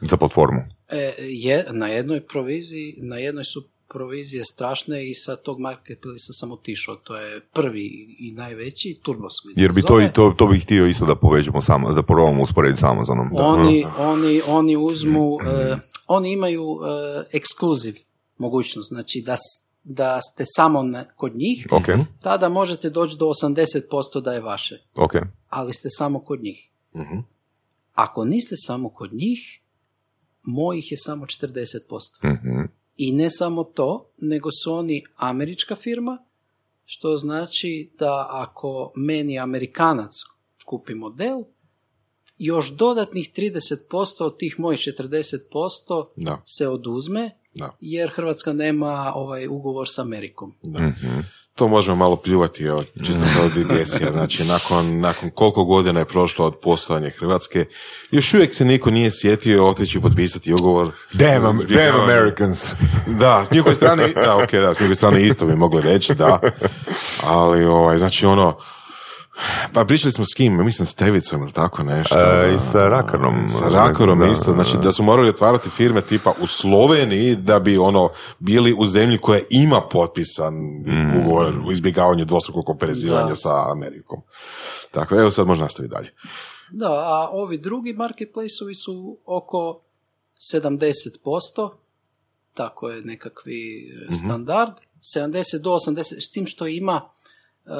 za 0.00 0.16
platformu? 0.16 0.60
E, 0.88 1.14
je, 1.18 1.66
na 1.72 1.86
jednoj 1.88 2.20
proviziji, 2.22 2.94
na 2.98 3.16
jednoj 3.16 3.44
su 3.44 3.62
provizije 3.88 4.44
strašne 4.44 5.10
i 5.10 5.14
sa 5.14 5.36
tog 5.36 5.60
marketplace 5.60 6.18
sam 6.30 6.52
otišao. 6.52 6.96
To 6.96 7.16
je 7.16 7.40
prvi 7.52 7.86
i 8.18 8.32
najveći, 8.32 9.00
Turbosquid. 9.04 9.52
Jer 9.56 9.72
bi 9.72 9.82
to, 9.82 10.00
i- 10.00 10.12
to, 10.12 10.34
to 10.38 10.46
bih 10.46 10.62
htio 10.62 10.86
isto 10.86 11.06
da 11.06 11.14
povežemo 11.16 11.62
samo, 11.62 11.92
da 11.92 12.02
probamo 12.02 12.42
usporediti 12.42 12.80
sa 12.80 12.90
Amazonom. 12.90 13.28
Da. 13.32 13.44
Oni, 13.44 13.84
oni, 13.98 14.40
oni 14.46 14.76
uzmu, 14.76 15.38
e, 15.60 15.76
oni 16.06 16.32
imaju 16.32 16.62
e, 16.62 17.24
ekskluziv 17.32 17.94
mogućnost, 18.38 18.88
znači 18.88 19.22
da, 19.26 19.36
da 19.84 20.20
ste 20.22 20.44
samo 20.46 20.82
na, 20.82 21.04
kod 21.06 21.36
njih, 21.36 21.66
Ok, 21.70 21.84
tada 22.20 22.48
možete 22.48 22.90
doći 22.90 23.16
do 23.16 23.26
80% 23.26 24.20
da 24.20 24.32
je 24.32 24.40
vaše, 24.40 24.74
ok. 24.96 25.12
ali 25.48 25.74
ste 25.74 25.88
samo 25.90 26.20
kod 26.20 26.42
njih. 26.42 26.70
Mhm. 26.96 27.18
Ako 27.94 28.24
niste 28.24 28.54
samo 28.56 28.88
kod 28.90 29.12
njih, 29.12 29.60
mojih 30.48 30.92
je 30.92 30.98
samo 30.98 31.26
40%. 31.26 32.24
Mhm. 32.24 32.64
I 32.96 33.12
ne 33.12 33.30
samo 33.30 33.64
to, 33.64 34.10
nego 34.18 34.50
su 34.50 34.74
oni 34.74 35.04
američka 35.16 35.76
firma, 35.76 36.18
što 36.84 37.16
znači 37.16 37.90
da 37.98 38.26
ako 38.30 38.92
meni 38.96 39.38
Amerikanac 39.38 40.12
kupi 40.64 40.94
model, 40.94 41.42
još 42.38 42.70
dodatnih 42.76 43.30
30% 43.36 44.24
od 44.24 44.38
tih 44.38 44.60
mojih 44.60 44.80
40% 44.80 46.08
Da, 46.16 46.42
se 46.46 46.68
oduzme, 46.68 47.30
da, 47.54 47.76
jer 47.80 48.10
Hrvatska 48.10 48.52
nema 48.52 49.12
ovaj 49.14 49.46
ugovor 49.48 49.88
s 49.88 49.98
Amerikom. 49.98 50.54
da. 50.62 50.80
Mhm. 50.80 51.18
To 51.58 51.68
možemo 51.68 51.96
malo 51.96 52.16
pljuvati, 52.16 52.64
evo, 52.64 52.84
čisto 53.06 53.22
kao 53.36 53.48
digresija. 53.48 54.12
Znači, 54.12 54.44
nakon, 54.44 55.00
nakon 55.00 55.30
koliko 55.30 55.64
godina 55.64 56.00
je 56.00 56.04
prošlo 56.04 56.46
od 56.46 56.56
postojanja 56.56 57.10
Hrvatske, 57.18 57.64
još 58.10 58.34
uvijek 58.34 58.54
se 58.54 58.64
niko 58.64 58.90
nije 58.90 59.10
sjetio 59.10 59.66
otići 59.66 60.00
potpisati 60.00 60.52
ugovor. 60.52 60.90
Damn, 61.12 61.46
am- 61.46 61.58
damn 61.68 62.00
Americans. 62.00 62.72
Da, 63.20 63.44
s 63.44 63.50
njihove 63.50 63.74
strane, 63.74 64.08
da, 64.24 64.36
ok, 64.36 64.52
da, 64.52 64.74
s 64.74 64.80
njihove 64.80 64.94
strane 64.94 65.26
isto 65.26 65.46
bi 65.46 65.56
mogli 65.56 65.82
reći, 65.82 66.14
da. 66.14 66.40
Ali, 67.24 67.64
ovaj, 67.64 67.98
znači, 67.98 68.26
ono, 68.26 68.56
pa 69.72 69.84
pričali 69.84 70.12
smo 70.12 70.24
s 70.24 70.34
kim, 70.36 70.64
mislim 70.64 70.86
s 70.86 70.94
Tevicom 70.94 71.42
ili 71.42 71.52
tako 71.52 71.82
nešto. 71.82 72.18
E, 72.18 72.54
i 72.56 72.72
sa 72.72 72.88
Rakarom. 72.88 73.48
Sa 73.48 73.68
Rakarom 73.68 74.18
Da, 74.18 74.26
isto, 74.26 74.52
znači 74.52 74.76
da. 74.76 74.92
su 74.92 75.02
morali 75.02 75.28
otvarati 75.28 75.70
firme 75.70 76.00
tipa 76.00 76.32
u 76.40 76.46
Sloveniji 76.46 77.36
da 77.36 77.58
bi 77.58 77.78
ono 77.78 78.08
bili 78.38 78.74
u 78.78 78.86
zemlji 78.86 79.18
koja 79.18 79.40
ima 79.50 79.80
potpisan 79.82 80.54
Mm. 80.86 81.20
ugovor 81.20 81.54
o 81.66 81.72
izbjegavanju 81.72 82.24
dvostrukog 82.24 82.70
oporezivanja 82.70 83.28
Da. 83.28 83.36
sa 83.36 83.70
Amerikom. 83.70 84.20
Tako, 84.90 85.14
evo 85.14 85.30
sad 85.30 85.46
možemo 85.46 85.64
nastaviti 85.64 85.94
dalje. 85.94 86.10
Da, 86.70 86.86
a 86.86 87.28
ovi 87.32 87.58
drugi 87.58 87.92
marketplace-ovi 87.92 88.74
su 88.74 89.18
oko 89.26 89.80
70%, 90.54 91.70
tako 92.54 92.88
je 92.88 93.02
nekakvi 93.02 93.90
e, 94.10 94.14
standard, 94.14 94.72
70 95.16 95.58
do 95.58 95.70
80, 95.70 96.02
s 96.20 96.30
tim 96.30 96.46
što 96.46 96.66
ima, 96.66 97.00
e, 97.66 97.70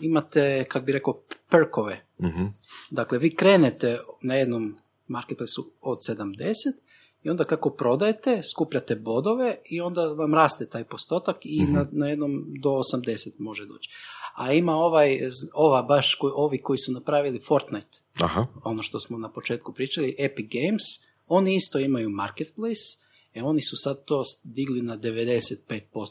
imate, 0.00 0.64
kak 0.68 0.84
bi 0.84 0.92
rekao, 0.92 1.22
perkove. 1.50 2.06
Mhm. 2.22 2.44
Dakle, 2.90 3.18
vi 3.18 3.34
krenete 3.34 3.98
na 4.22 4.34
jednom 4.34 4.76
marketplaceu 5.06 5.64
od 5.80 5.98
70 6.08 6.86
i 7.22 7.30
onda 7.30 7.44
kako 7.44 7.70
prodajete, 7.70 8.42
skupljate 8.42 8.96
bodove 8.96 9.58
i 9.64 9.80
onda 9.80 10.06
vam 10.06 10.34
raste 10.34 10.66
taj 10.66 10.84
postotak 10.84 11.36
i 11.42 11.62
na, 11.62 11.86
na 11.92 12.06
jednom 12.06 12.44
do 12.62 12.70
80 12.70 13.30
može 13.38 13.66
doći. 13.66 13.90
A 14.34 14.52
ima 14.52 14.74
ovaj, 14.74 15.18
ova 15.54 15.82
baš, 15.82 16.14
koji, 16.14 16.32
ovi 16.34 16.58
koji 16.58 16.78
su 16.78 16.92
napravili 16.92 17.40
Fortnite, 17.40 17.98
Aha, 18.20 18.46
ono 18.64 18.82
što 18.82 19.00
smo 19.00 19.18
na 19.18 19.32
početku 19.32 19.72
pričali, 19.72 20.16
Epic 20.18 20.46
Games, 20.52 20.82
oni 21.26 21.54
isto 21.54 21.78
imaju 21.78 22.10
marketplace, 22.10 23.05
e 23.36 23.42
oni 23.42 23.62
su 23.62 23.76
sad 23.76 24.04
to 24.04 24.22
digli 24.44 24.82
na 24.82 24.98
95% 24.98 25.70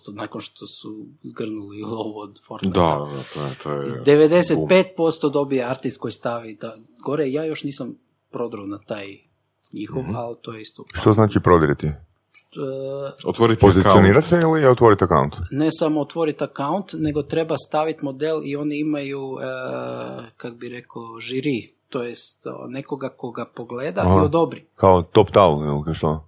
nakon 0.10 0.42
što 0.42 0.66
su 0.68 0.90
zgrnuli 1.24 1.82
lovu 1.82 2.18
od 2.18 2.40
Fortnite. 2.48 2.74
da, 2.74 3.08
da, 3.08 3.24
to 3.34 3.42
je, 3.42 3.56
to 3.64 3.72
je 3.72 4.04
95% 4.08 5.32
dobije 5.32 5.64
artist 5.64 6.00
koji 6.00 6.12
stavi 6.12 6.56
da, 6.56 6.76
gore. 7.00 7.32
Ja 7.32 7.46
još 7.46 7.64
nisam 7.64 7.96
prodro 8.32 8.66
na 8.66 8.78
taj 8.78 9.18
njihov, 9.72 10.02
Mhm. 10.04 10.16
ali 10.16 10.36
to 10.42 10.54
je 10.54 10.62
isto. 10.62 10.84
Što 10.94 11.14
znači 11.14 11.40
prodiriti? 11.40 11.88
E, 11.88 11.96
otvoriti 13.26 13.62
Pozicionirati 13.62 14.28
se 14.28 14.36
ili 14.36 14.66
otvoriti 14.66 15.04
account? 15.04 15.34
ne 15.52 15.70
samo 15.72 16.02
otvoriti 16.02 16.44
account, 16.44 16.86
nego 16.94 17.22
treba 17.24 17.56
staviti 17.60 18.06
model 18.06 18.42
i 18.44 18.56
oni 18.56 18.80
imaju, 18.80 19.38
e, 19.42 19.46
kak 20.38 20.54
bi 20.54 20.70
rekao, 20.70 21.20
žiri, 21.20 21.70
to 21.90 22.04
jest 22.04 22.44
nekoga 22.70 23.10
koga 23.10 23.46
pogleda 23.46 24.02
Aha. 24.02 24.16
i 24.16 24.26
odobri. 24.26 24.66
Kao 24.76 25.02
top 25.02 25.30
towel 25.30 25.86
ili 25.86 25.96
što? 25.96 26.28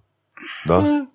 Da? 0.64 1.06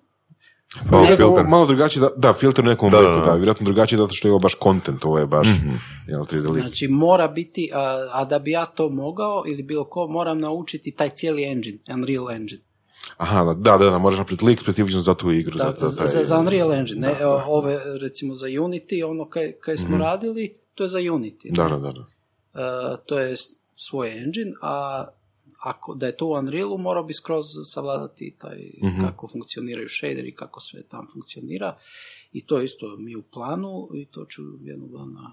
Kao 0.90 1.00
account. 1.00 1.16
filter. 1.16 1.46
Malo 1.46 1.66
drugačije, 1.66 2.00
da, 2.00 2.08
da 2.18 2.32
filter 2.32 2.64
u 2.64 2.68
nekom 2.68 2.90
Da, 2.90 2.98
obliku, 2.98 3.12
da, 3.12 3.20
da, 3.20 3.26
da. 3.26 3.32
vjerojatno 3.32 3.64
drugačije 3.64 3.98
zato 3.98 4.12
što 4.12 4.28
je 4.28 4.32
ovo 4.32 4.38
baš 4.38 4.56
content, 4.58 5.04
ovo 5.04 5.18
je 5.18 5.26
baš 5.26 5.48
Mhm. 5.48 5.70
jel, 6.08 6.20
3D 6.22 6.48
lik. 6.48 6.60
Znači 6.60 6.88
mora 6.88 7.28
biti, 7.28 7.70
a, 7.74 7.80
a 8.12 8.24
da 8.24 8.38
bi 8.38 8.50
ja 8.50 8.64
to 8.66 8.88
mogao 8.90 9.44
ili 9.46 9.62
bilo 9.62 9.84
ko, 9.84 10.06
moram 10.08 10.38
naučiti 10.38 10.90
taj 10.90 11.10
cijeli 11.10 11.44
engine, 11.44 11.78
Unreal 11.90 12.30
Engine. 12.30 12.60
Aha, 13.16 13.44
da, 13.44 13.78
da, 13.78 13.90
da, 13.90 13.98
moraš 13.98 14.18
napraviti 14.18 14.44
lik 14.44 14.60
specifično 14.60 15.00
za 15.00 15.14
tu 15.14 15.32
igru. 15.32 15.56
Da, 15.56 15.74
za, 15.78 15.88
za, 15.88 15.96
taj- 15.96 16.06
za, 16.08 16.24
za 16.24 16.38
Unreal 16.38 16.72
Engine, 16.72 17.00
ne, 17.00 17.08
Da, 17.10 17.18
da. 17.20 17.44
ove 17.46 17.80
recimo 18.00 18.34
za 18.34 18.46
Unity, 18.46 19.04
ono 19.04 19.28
kaj, 19.28 19.52
kaj 19.54 19.76
smo 19.76 19.88
Mhm. 19.88 20.00
radili, 20.00 20.54
to 20.74 20.84
je 20.84 20.88
za 20.88 20.98
Unity. 21.00 21.52
Da, 21.52 21.64
da, 21.64 21.76
da. 21.78 21.92
da. 21.92 22.04
E, 22.54 22.62
to 23.06 23.18
je 23.18 23.34
svoj 23.76 24.12
engine, 24.14 24.52
a 24.62 25.04
ako 25.60 25.94
da 25.94 26.06
je 26.06 26.16
to 26.16 26.26
u 26.26 26.32
Unrealu, 26.32 26.78
morao 26.78 27.04
bi 27.04 27.14
skroz 27.14 27.44
savladati 27.64 28.34
taj 28.38 28.58
Mhm. 28.82 29.00
kako 29.00 29.28
funkcioniraju 29.28 29.88
shaderi, 29.88 30.34
kako 30.34 30.60
sve 30.60 30.82
tam 30.82 31.06
funkcionira. 31.12 31.76
I 32.32 32.46
to 32.46 32.60
isto 32.60 32.96
mi 32.98 33.16
u 33.16 33.22
planu 33.22 33.88
i 33.94 34.04
to 34.04 34.24
ću 34.24 34.42
jednog 34.60 34.90
dana 34.90 35.32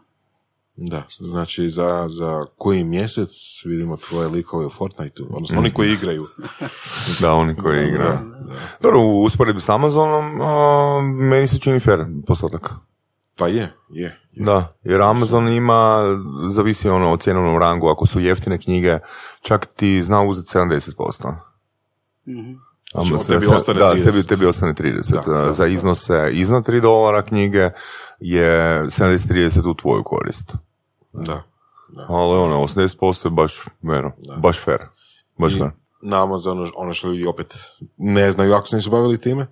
Da, 0.76 1.04
znači 1.20 1.70
za, 1.70 2.08
za 2.10 2.46
koji 2.58 2.84
mjesec 2.84 3.30
vidimo 3.66 3.98
tvoje 3.98 4.28
likove 4.28 4.66
u 4.66 4.70
Fortniteu, 4.70 5.26
odnosno 5.30 5.60
oni 5.60 5.74
koji 5.74 5.92
igraju. 5.92 6.28
Da, 7.22 7.34
oni 7.34 7.56
koji 7.56 7.88
igraju. 7.88 8.18
Da, 8.18 8.44
da. 8.46 8.56
Dobro, 8.82 9.00
u 9.00 9.24
usporedbi 9.24 9.62
s 9.62 9.70
Amazonom, 9.70 10.42
a, 10.42 11.02
meni 11.02 11.48
se 11.48 11.60
čini 11.60 11.80
fair 11.80 12.00
postotak. 12.28 12.74
Pa 13.42 13.48
je, 13.48 13.74
je. 13.89 14.20
je. 14.32 14.46
Da, 14.46 14.74
jer 14.84 15.02
Amazon 15.02 15.48
ima, 15.50 16.02
zavisi 16.50 16.89
ono 16.89 17.12
o 17.12 17.18
cjenovnom 17.18 17.58
rangu, 17.58 17.88
ako 17.88 18.06
su 18.06 18.20
jeftine 18.20 18.58
knjige, 18.58 19.00
čak 19.42 19.66
ti 19.68 20.04
zna 20.04 20.22
uzeti 20.22 20.50
70%. 20.50 21.34
Mhm. 22.28 22.52
Znači, 22.92 23.08
Ama- 23.08 23.20
od 23.20 23.28
tebi 23.28 23.46
se- 23.46 23.54
ostane 23.54 23.80
da, 23.80 23.86
30. 23.88 24.04
sebi, 24.04 24.24
tebi 24.26 24.46
ostane 24.46 24.74
30. 24.74 25.12
Da, 25.26 25.34
da, 25.34 25.54
Za 25.54 25.64
da. 25.64 25.68
iznose 25.68 26.30
iznad 26.32 26.64
3 26.64 26.82
dolara 26.82 27.22
knjige 27.22 27.70
je 28.20 28.50
70-30 28.86 29.66
u 29.66 29.74
tvoju 29.74 30.04
korist. 30.04 30.54
Da. 31.14 31.44
da. 31.89 32.06
Ali 32.10 32.38
ono, 32.38 32.60
80% 32.60 33.26
je 33.26 33.32
baš, 33.32 33.64
Da. 33.82 34.12
baš 34.38 34.60
fair. 34.60 34.80
Baš 35.38 35.54
I- 35.54 35.58
fair. 35.58 35.72
na 36.02 36.24
Amazonu, 36.24 36.68
ono 36.76 36.94
što 36.94 37.08
ljudi 37.08 37.26
opet 37.26 37.56
ne 37.98 38.32
znaju 38.32 38.54
ako 38.54 38.68
se 38.68 38.76
nisu 38.76 38.89
bavili 38.89 39.18
time, 39.18 39.48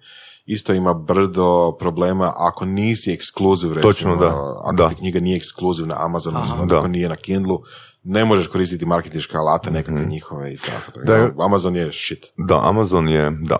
isto 0.49 0.73
ima 0.73 0.93
brdo 0.93 1.47
problema 1.71 2.33
ako 2.37 2.65
nisi 2.65 3.11
ekskluziv, 3.11 3.69
recimo, 3.69 3.91
Točno, 3.91 4.15
da. 4.15 4.27
ako 4.59 4.75
Da. 4.75 4.89
ti 4.89 4.95
knjiga 4.95 5.19
nije 5.19 5.37
ekskluziv 5.37 5.87
na 5.87 5.95
Amazonu, 5.99 6.37
Aha. 6.37 6.55
ako 6.55 6.65
Da. 6.65 6.87
nije 6.87 7.09
na 7.09 7.15
Kindlu, 7.15 7.59
ne 8.03 8.25
možeš 8.25 8.47
koristiti 8.47 8.85
marketinške 8.85 9.37
alate 9.37 9.71
nekakve 9.71 10.05
njihove 10.05 10.53
i 10.53 10.57
tako. 10.57 10.71
tako. 10.85 10.99
Da 10.99 11.15
je- 11.15 11.31
Amazon 11.39 11.75
je 11.75 11.91
shit. 11.93 12.25
Da, 12.37 12.59
Amazon 12.63 13.09
je, 13.09 13.31
da, 13.41 13.57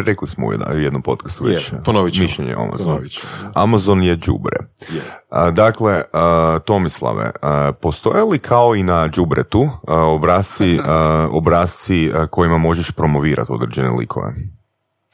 rekli 0.00 0.28
smo 0.28 0.46
u 0.46 0.52
jednom 0.74 1.02
podcastu 1.02 1.48
Je, 1.48 1.54
već. 1.54 1.72
ponovit 1.84 2.14
ćemo. 2.14 2.24
Mišljenje 2.24 2.56
o 2.56 2.60
Amazonu. 2.60 2.88
Ponovit 2.88 3.12
ćemo. 3.12 3.52
Amazon 3.54 4.02
je 4.02 4.16
đubre. 4.16 4.56
Je. 4.88 5.02
A, 5.30 5.50
Dakle, 5.50 6.02
a, 6.12 6.58
Tomislave, 6.60 7.30
a, 7.42 7.72
postoje 7.72 8.24
li 8.24 8.38
kao 8.38 8.74
i 8.74 8.82
na 8.82 9.08
đubretu 9.08 9.68
a, 9.86 9.96
obrazci, 9.96 10.78
a, 10.84 11.28
obrazci 11.30 12.10
a, 12.14 12.26
kojima 12.26 12.58
možeš 12.58 12.90
promovirati 12.90 13.52
određene 13.52 13.90
likove? 13.90 14.32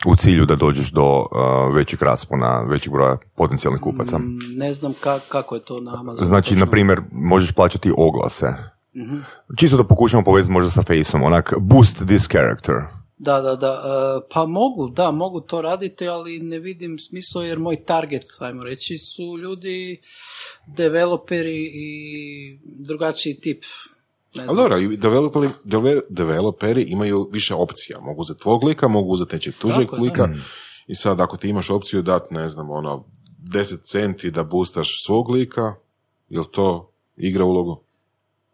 U 0.05 0.16
cilju 0.16 0.47
da 0.47 0.57
dođeš 0.57 0.90
do 0.90 1.03
a, 1.32 1.70
većeg 1.74 2.03
raspona, 2.03 2.62
većeg 2.62 2.92
broja 2.92 3.16
potencijalnih 3.34 3.80
kupaca. 3.80 4.18
Mm, 4.18 4.38
Ne 4.51 4.72
znam 4.72 4.94
ka- 4.94 5.20
kako 5.28 5.55
je 5.55 5.62
to 5.62 5.80
na 5.80 5.94
Amazonu. 5.94 6.26
Znači, 6.26 6.55
na 6.55 6.66
primjer, 6.66 7.01
možeš 7.12 7.53
plaćati 7.53 7.92
oglase. 7.97 8.47
Mhm. 8.97 9.16
Čisto 9.57 9.76
da 9.76 9.84
pokušamo 9.84 10.24
povezati 10.24 10.53
možda 10.53 10.70
sa 10.70 10.82
faceom, 10.82 11.22
onak 11.22 11.55
boost 11.59 11.97
this 11.99 12.28
character. 12.28 12.74
Da, 13.18 13.40
da, 13.40 13.57
da. 13.57 13.82
e, 14.22 14.28
Pa 14.34 14.47
mogu, 14.47 14.88
da, 14.88 15.11
mogu 15.11 15.40
to 15.40 15.62
raditi, 15.62 16.09
ali 16.09 16.38
ne 16.38 16.59
vidim 16.59 16.97
smisla 17.01 17.44
jer 17.44 17.59
moj 17.59 17.84
target, 17.84 18.22
ajmo 18.40 18.64
reći, 18.64 18.99
su 18.99 19.38
ljudi, 19.38 20.01
developeri 20.68 21.70
i 21.74 21.88
drugačiji 22.64 23.34
tip. 23.34 23.64
Ali 24.49 24.57
dobro, 24.57 24.78
i 24.78 24.97
developeri, 24.97 25.49
deve- 25.64 26.01
developeri 26.09 26.82
imaju 26.82 27.28
više 27.32 27.55
opcija. 27.55 28.01
Mogu 28.01 28.20
uzeti 28.20 28.43
tvog 28.43 28.64
lika, 28.64 28.89
mogu 28.89 29.09
uzeti 29.12 29.34
nečeg 29.37 29.55
tuđeg 29.55 29.91
Tako 29.91 30.03
lika. 30.03 30.26
Mm. 30.26 30.43
I 30.87 30.95
sad 30.95 31.20
ako 31.20 31.37
ti 31.37 31.49
imaš 31.49 31.70
opciju 31.70 32.03
dati, 32.03 32.34
ne 32.34 32.49
znam, 32.49 32.70
ono, 32.70 33.05
10 33.43 33.80
centi 33.82 34.30
da 34.30 34.45
boostaš 34.45 34.89
svog 35.07 35.30
lika, 35.30 35.74
jel 36.28 36.45
to 36.45 36.91
igra 37.16 37.45
ulogu? 37.45 37.80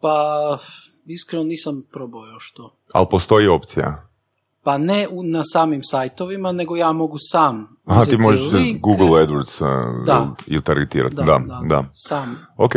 Pa, 0.01 0.57
iskreno 1.05 1.43
nisam 1.43 1.83
probao 1.91 2.25
još 2.25 2.51
to. 2.51 2.73
Ali 2.93 3.07
postoji 3.11 3.47
opcija. 3.47 4.07
Pa 4.63 4.77
ne 4.77 5.07
u, 5.11 5.23
na 5.23 5.41
samim 5.43 5.83
sajtovima, 5.83 6.51
nego 6.51 6.75
ja 6.75 6.91
mogu 6.91 7.15
sam 7.19 7.77
Aha, 7.85 8.05
ti 8.05 8.17
možeš 8.17 8.51
link, 8.51 8.81
Google 8.81 9.07
AdWords 9.07 9.61
uh, 9.61 10.05
Da. 10.05 10.35
ili 10.47 10.61
targetirati. 10.63 11.15
Da, 11.15 11.23
Da, 11.23 11.39
da, 11.39 11.61
da. 11.69 11.83
sam. 11.93 12.45
Ok. 12.57 12.73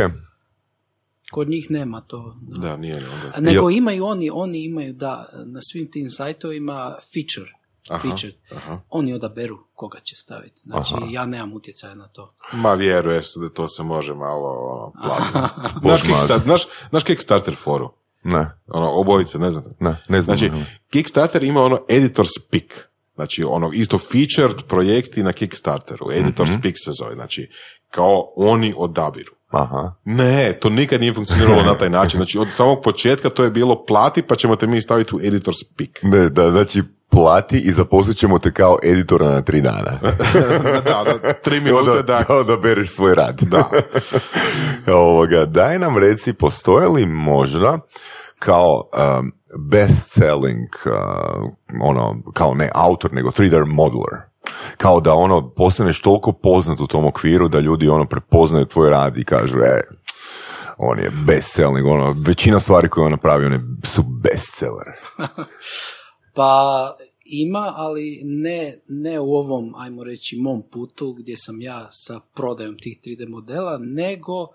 Kod 1.37 1.49
njih 1.49 1.71
nema 1.71 2.01
to. 2.01 2.37
Da. 2.41 2.61
Da, 2.61 2.77
nije 2.77 2.97
onda. 2.97 3.41
Nego 3.41 3.71
imaju 3.71 4.05
oni, 4.05 4.31
oni 4.33 4.65
imaju 4.65 4.93
da 4.93 5.13
na 5.47 5.61
svim 5.63 5.91
tim 5.91 6.11
sajtovima 6.11 6.97
feature, 7.15 7.53
Aha, 7.89 8.03
feature. 8.03 8.33
aha. 8.53 8.81
Oni 8.91 9.13
odaberu 9.13 9.59
koga 9.75 10.01
će 10.01 10.17
staviti. 10.17 10.61
Znači, 10.61 10.95
Aha. 10.97 11.07
ja 11.11 11.27
nemam 11.27 11.53
utjecaja 11.53 11.95
na 11.95 12.09
to. 12.09 12.31
Ma 12.53 12.75
vjeruje 12.75 13.23
se 13.23 13.41
da 13.41 13.49
to 13.49 13.69
se 13.69 13.83
može 13.83 14.15
malo 14.15 14.49
ono, 14.49 14.93
platiti. 15.05 15.33
znaš, 15.33 15.73
Bog 15.83 15.99
Kickstarter, 16.01 16.41
znaš, 16.41 16.63
znaš 16.91 17.05
Kickstarter 17.05 17.57
foru? 17.57 17.91
Ne, 18.25 18.51
Ono, 18.67 18.91
obojice, 18.91 19.39
ne 19.39 19.51
znate. 19.51 19.71
ne, 19.81 19.97
ne 20.09 20.23
znam. 20.23 20.37
Znači, 20.37 20.53
Kickstarter 20.91 21.43
ima 21.43 21.63
ono 21.63 21.77
editor's 21.89 22.41
pick. 22.51 22.73
Znači, 23.15 23.45
ono, 23.45 23.71
isto 23.73 23.99
featured 23.99 24.63
projekti 24.69 25.23
na 25.23 25.33
Kickstarteru. 25.33 26.07
Editor's 26.07 26.51
Mhm. 26.51 26.61
pick 26.61 26.77
se 26.79 26.91
zove. 26.93 27.15
Znači, 27.15 27.51
kao 27.91 28.33
oni 28.37 28.75
odabiru. 28.77 29.33
Aha. 29.51 29.95
Ne, 30.05 30.53
to 30.61 30.71
nikad 30.71 31.01
nije 31.01 31.15
funkcioniralo 31.15 31.63
na 31.63 31.75
taj 31.75 31.91
način. 31.91 32.19
Znači, 32.19 32.39
od 32.39 32.49
samog 32.51 32.83
početka 32.85 33.31
to 33.31 33.45
je 33.45 33.51
bilo 33.51 33.85
plati, 33.85 34.23
pa 34.23 34.37
ćemo 34.37 34.57
te 34.57 34.67
mi 34.67 34.83
staviti 34.83 35.15
u 35.15 35.19
editor's 35.19 35.65
pick. 35.77 36.03
Ne, 36.03 36.29
da, 36.29 36.51
znači, 36.51 36.83
plati 37.11 37.59
i 37.59 37.73
zaposlit 37.73 38.17
ćemo 38.17 38.39
te 38.39 38.53
kao 38.53 38.79
editora 38.83 39.29
na 39.29 39.43
tri 39.43 39.61
dana. 39.61 39.99
da, 40.85 41.05
da, 41.23 41.33
tri 41.33 41.61
minute 41.61 41.91
onda, 41.91 42.03
da. 42.03 42.25
da 42.29 42.35
odabereš 42.35 42.91
svoj 42.91 43.15
rad. 43.15 43.41
Da. 43.41 43.71
Ovoga, 44.93 45.45
daj 45.45 45.79
nam 45.79 45.99
reci, 45.99 46.33
postoje 46.33 46.89
li 46.89 47.07
možda 47.07 47.79
kao 48.39 48.91
um, 49.19 49.33
best-selling, 49.71 50.69
uh, 50.87 51.51
ono, 51.83 52.17
kao 52.35 52.55
ne 52.55 52.71
autor, 52.75 53.13
nego 53.13 53.31
3D 53.31 53.65
modeler, 53.67 54.21
kao 54.77 55.01
da 55.01 55.13
ono 55.13 55.51
postaneš 55.51 56.01
toliko 56.01 56.33
poznat 56.33 56.81
u 56.81 56.87
tom 56.87 57.07
okviru 57.07 57.49
da 57.49 57.61
ljudi 57.61 57.89
ono 57.89 58.05
prepoznaju 58.07 58.67
tvoj 58.67 58.91
rad 58.91 59.19
i 59.19 59.25
kažu, 59.25 59.59
e, 59.59 59.81
on 60.79 60.99
je 60.99 61.11
best-selling, 61.27 61.87
ono, 61.87 62.15
većina 62.19 62.61
stvari 62.61 62.89
koje 62.89 63.05
on 63.05 63.11
napravi, 63.11 63.47
one 63.47 63.61
su 63.85 64.03
bestseller. 64.03 64.87
Pa 66.37 66.95
ima, 67.25 67.73
ali 67.77 68.21
ne, 68.25 68.79
ne 68.89 69.21
u 69.21 69.35
ovom, 69.35 69.75
ajmo 69.77 70.05
reći, 70.05 70.37
mom 70.37 70.63
putu 70.73 71.13
gdje 71.13 71.37
sam 71.37 71.61
ja 71.61 71.89
sa 71.91 72.21
prodajom 72.35 72.77
tih 72.79 72.99
3D 73.05 73.29
modela, 73.29 73.79
nego 73.81 74.49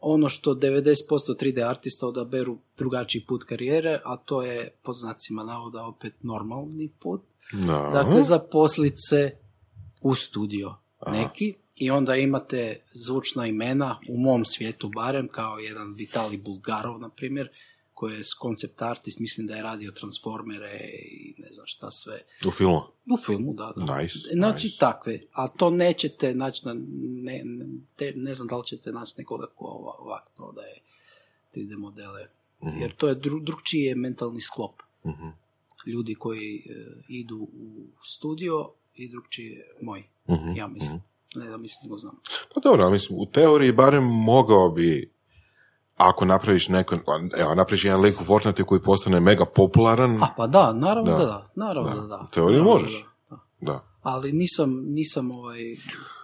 ono 0.00 0.28
što 0.28 0.54
90% 0.54 0.94
3D 1.40 1.68
artista 1.68 2.06
odaberu 2.06 2.58
drugačiji 2.78 3.24
put 3.28 3.44
karijere, 3.44 4.00
a 4.04 4.16
to 4.16 4.42
je 4.42 4.68
pod 4.82 4.96
znacima 4.96 5.42
navoda 5.42 5.84
opet 5.84 6.14
normalni 6.22 6.88
put. 7.00 7.20
Da. 7.52 7.90
Dakle, 7.94 8.22
zaposlit 8.22 8.94
se 8.98 9.36
u 10.00 10.14
studio 10.14 10.74
Aha. 10.98 11.16
neki 11.16 11.54
i 11.76 11.90
onda 11.90 12.16
imate 12.16 12.80
zvučna 12.94 13.46
imena, 13.46 13.98
u 14.08 14.18
mom 14.18 14.44
svijetu 14.44 14.88
barem, 14.88 15.28
kao 15.28 15.58
jedan 15.58 15.94
Vitali 15.94 16.36
Bulgarov, 16.36 17.00
na 17.00 17.08
primjer, 17.08 17.48
koji 17.94 18.14
je 18.14 18.22
koncept 18.32 18.82
artist, 18.82 19.18
mislim 19.18 19.46
da 19.46 19.54
je 19.54 19.62
radio 19.62 19.90
Transformere 19.90 20.80
i 21.02 21.34
ne 21.38 21.48
znam 21.52 21.66
šta 21.66 21.90
sve. 21.90 22.18
U 22.46 22.50
filmu. 22.50 22.80
U 23.06 23.16
filmu, 23.16 23.52
da, 23.52 23.72
da. 23.76 23.98
Nice, 23.98 24.18
Znači 24.32 24.66
nice. 24.66 24.78
takve, 24.78 25.20
a 25.32 25.48
to 25.48 25.70
nećete 25.70 26.34
naći 26.34 26.66
na, 26.66 26.74
ne, 26.98 27.42
ne, 27.44 27.64
te- 27.96 28.12
ne 28.16 28.34
znam 28.34 28.48
da 28.48 28.56
li 28.56 28.66
ćete 28.66 28.92
naći 28.92 29.14
nekoga 29.18 29.46
ko 29.48 29.64
ova- 29.64 29.96
ovak 29.98 30.22
prodaje 30.36 30.78
3D 31.52 31.76
modele, 31.76 32.26
Mhm, 32.62 32.80
jer 32.80 32.96
to 32.96 33.08
je 33.08 33.14
dru, 33.14 33.40
drugčiji 33.40 33.80
je 33.80 33.94
mentalni 33.94 34.40
sklop 34.40 34.82
mhm, 35.06 35.28
ljudi 35.86 36.14
koji 36.14 36.56
e, 36.56 36.62
idu 37.08 37.36
u 37.36 37.86
studio 38.04 38.68
i 38.94 39.08
drugčiji 39.08 39.56
moj, 39.82 40.04
mhm, 40.30 40.56
ja 40.56 40.66
mislim. 40.68 40.96
mhm. 40.96 41.04
Ne 41.36 41.50
da 41.50 41.56
mislim, 41.56 41.80
nego 41.84 41.98
znam. 41.98 42.14
Pa 42.54 42.60
dobro, 42.60 42.90
mislim, 42.90 43.18
u 43.18 43.26
teoriji 43.26 43.72
barem 43.72 44.04
mogao 44.04 44.70
bi 44.70 45.12
ako 45.96 46.24
napraviš 46.24 46.68
neko, 46.68 46.96
evo, 47.38 47.54
napraviš 47.54 47.84
jedan 47.84 48.00
lik 48.00 48.20
u 48.20 48.24
Fortnite 48.24 48.62
koji 48.62 48.80
postane 48.80 49.20
mega 49.20 49.44
popularan, 49.46 50.22
A 50.22 50.26
pa 50.36 50.46
da, 50.46 50.72
naravno 50.72 51.10
Da. 51.10 51.16
da, 51.16 51.24
da, 51.24 51.50
naravno 51.56 51.90
Da. 51.90 51.96
da, 51.96 52.06
da. 52.06 52.20
U 52.22 52.34
teoriji 52.34 52.58
Naravno 52.58 52.80
možeš. 52.80 53.04
da, 53.30 53.36
da. 53.60 53.72
da. 53.72 53.84
Ali 54.02 54.32
nisam, 54.32 54.70
nisam 54.86 55.30
ovaj, 55.30 55.58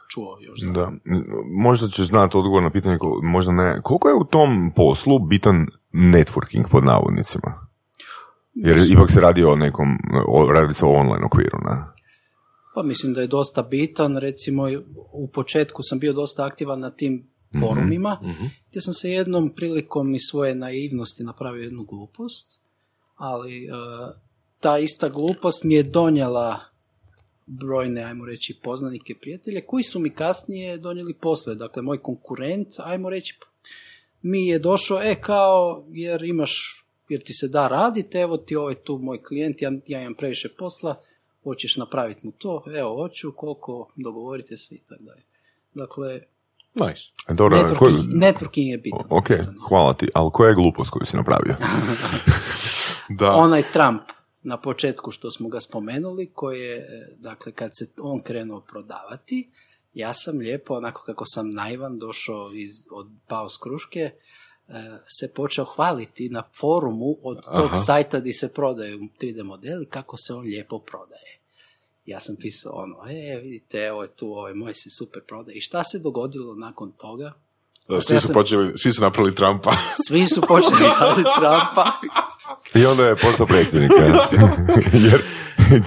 čuo 0.08 0.38
još. 0.40 0.60
Da. 0.60 0.82
M, 1.04 1.24
Možda 1.46 1.88
ćeš 1.88 2.06
znati 2.06 2.36
odgovor 2.36 2.62
na 2.62 2.70
pitanje, 2.70 2.96
ko- 2.96 3.20
možda 3.22 3.52
ne. 3.52 3.80
Koliko 3.82 4.08
je 4.08 4.14
u 4.14 4.24
tom 4.24 4.72
poslu 4.76 5.18
bitan 5.18 5.66
networking 5.92 6.68
pod 6.70 6.84
navodnicima? 6.84 7.66
Jer 8.64 8.90
ipak 8.90 9.10
se 9.10 9.20
radi 9.20 9.44
o 9.44 9.56
nekom, 9.56 9.88
o, 10.28 10.52
radi 10.52 10.74
se 10.74 10.84
o 10.84 10.88
online 10.88 11.24
okviru, 11.26 11.58
ne? 11.64 11.76
Pa 12.74 12.82
mislim 12.82 13.14
da 13.14 13.20
je 13.20 13.26
dosta 13.26 13.62
bitan, 13.62 14.16
recimo 14.16 14.62
u 15.12 15.28
početku 15.28 15.82
sam 15.82 15.98
bio 15.98 16.12
dosta 16.12 16.44
aktivan 16.46 16.80
na 16.80 16.90
tim 16.90 17.26
forumima, 17.60 18.18
Mhm. 18.22 18.44
gdje 18.70 18.80
sam 18.80 18.94
se 18.94 19.10
jednom 19.10 19.50
prilikom 19.56 20.14
iz 20.14 20.20
svoje 20.30 20.54
naivnosti 20.54 21.24
napravio 21.24 21.62
jednu 21.62 21.84
glupost, 21.84 22.60
ali 23.16 23.64
e, 23.64 23.68
ta 24.60 24.78
ista 24.78 25.08
glupost 25.08 25.64
mi 25.64 25.74
je 25.74 25.82
donijela 25.82 26.60
brojne, 27.46 28.02
ajmo 28.02 28.26
reći, 28.26 28.60
poznanike, 28.62 29.14
prijatelje, 29.20 29.60
koji 29.66 29.82
su 29.82 29.98
mi 30.00 30.10
kasnije 30.10 30.76
donijeli 30.78 31.14
posle. 31.14 31.54
Dakle, 31.54 31.82
moj 31.82 31.98
konkurent, 31.98 32.68
ajmo 32.78 33.10
reći, 33.10 33.38
mi 34.22 34.46
je 34.46 34.58
došao, 34.58 35.02
e, 35.02 35.20
kao, 35.20 35.84
jer 35.88 36.22
imaš, 36.24 36.84
jer 37.10 37.22
ti 37.22 37.32
se 37.32 37.48
da 37.48 37.68
raditi, 37.68 38.18
evo 38.18 38.36
ti 38.36 38.56
ovaj 38.56 38.74
tu 38.74 38.98
moj 38.98 39.22
klijent, 39.22 39.62
ja, 39.62 39.72
ja 39.86 40.00
imam 40.00 40.14
previše 40.14 40.48
posla, 40.58 41.00
hoćeš 41.42 41.76
napraviti 41.76 42.26
mu 42.26 42.32
to, 42.32 42.64
evo, 42.76 42.96
hoću, 43.02 43.32
koliko, 43.36 43.92
dogovorite 43.96 44.58
se 44.58 44.74
i 44.74 44.78
tako 44.88 45.02
dalje. 45.02 45.22
Dakle, 45.74 46.20
Nice. 46.74 47.02
E, 47.28 47.34
Dobro, 47.34 47.58
networking, 47.58 47.76
ko- 47.76 48.16
networking 48.16 48.70
je 48.70 48.78
bitan. 48.78 49.06
Ok, 49.10 49.28
hvala 49.68 49.94
ti. 49.94 50.08
Ali 50.14 50.30
koja 50.32 50.48
je 50.48 50.54
glupost 50.54 50.90
koju 50.90 51.06
si 51.06 51.16
napravio? 51.16 51.54
Da. 53.08 53.30
onaj 53.34 53.62
Trump 53.72 54.02
na 54.42 54.56
početku 54.60 55.10
što 55.10 55.30
smo 55.30 55.48
ga 55.48 55.60
spomenuli, 55.60 56.30
koji 56.34 56.60
je, 56.60 56.76
e, 56.76 56.86
dakle, 57.18 57.52
kad 57.52 57.70
se 57.78 57.86
on 58.00 58.20
krenuo 58.20 58.60
prodavati, 58.60 59.48
ja 59.94 60.14
sam 60.14 60.38
lijepo, 60.38 60.74
onako 60.74 61.02
kako 61.06 61.24
sam 61.26 61.50
naivan, 61.50 61.98
došao 61.98 62.52
iz, 62.54 62.70
od 62.90 63.06
pao 63.26 63.48
s 63.48 63.56
kruške, 63.56 64.10
se 65.18 65.34
počeo 65.34 65.64
hvaliti 65.64 66.28
na 66.28 66.42
forumu 66.60 67.16
od 67.22 67.44
tog 67.56 67.70
Aha. 67.72 67.78
sajta 67.78 68.20
gdje 68.20 68.32
se 68.32 68.52
prodaju 68.52 68.98
3D 69.20 69.42
modeli, 69.42 69.86
kako 69.86 70.16
se 70.16 70.34
on 70.34 70.44
lijepo 70.44 70.78
prodaje. 70.78 71.38
Ja 72.06 72.20
sam 72.20 72.36
pisao 72.40 72.72
ono, 72.74 72.96
e, 73.10 73.40
vidite, 73.42 73.78
evo 73.78 74.02
je 74.02 74.08
tu, 74.08 74.26
ovaj 74.32 74.54
moj 74.54 74.74
se 74.74 74.90
super 74.98 75.22
prodaje. 75.28 75.56
I 75.58 75.60
šta 75.60 75.84
se 75.84 75.98
dogodilo 75.98 76.54
nakon 76.54 76.92
toga? 76.92 77.32
Da, 77.88 78.00
svi, 78.00 78.14
ja 78.14 78.20
su 78.20 78.26
sam- 78.26 78.34
počeli, 78.34 78.78
svi 78.78 78.92
su 78.92 79.02
napravili 79.02 79.34
Trumpa. 79.34 79.72
Svi 80.06 80.26
su 80.26 80.40
počeli 80.40 80.76
Trumpa. 81.38 81.92
I 82.74 82.86
onda 82.86 83.06
je 83.06 83.16
postao 83.16 83.46
predsjednik. 83.46 83.90
ja. 84.00 84.28
Jer 85.10 85.22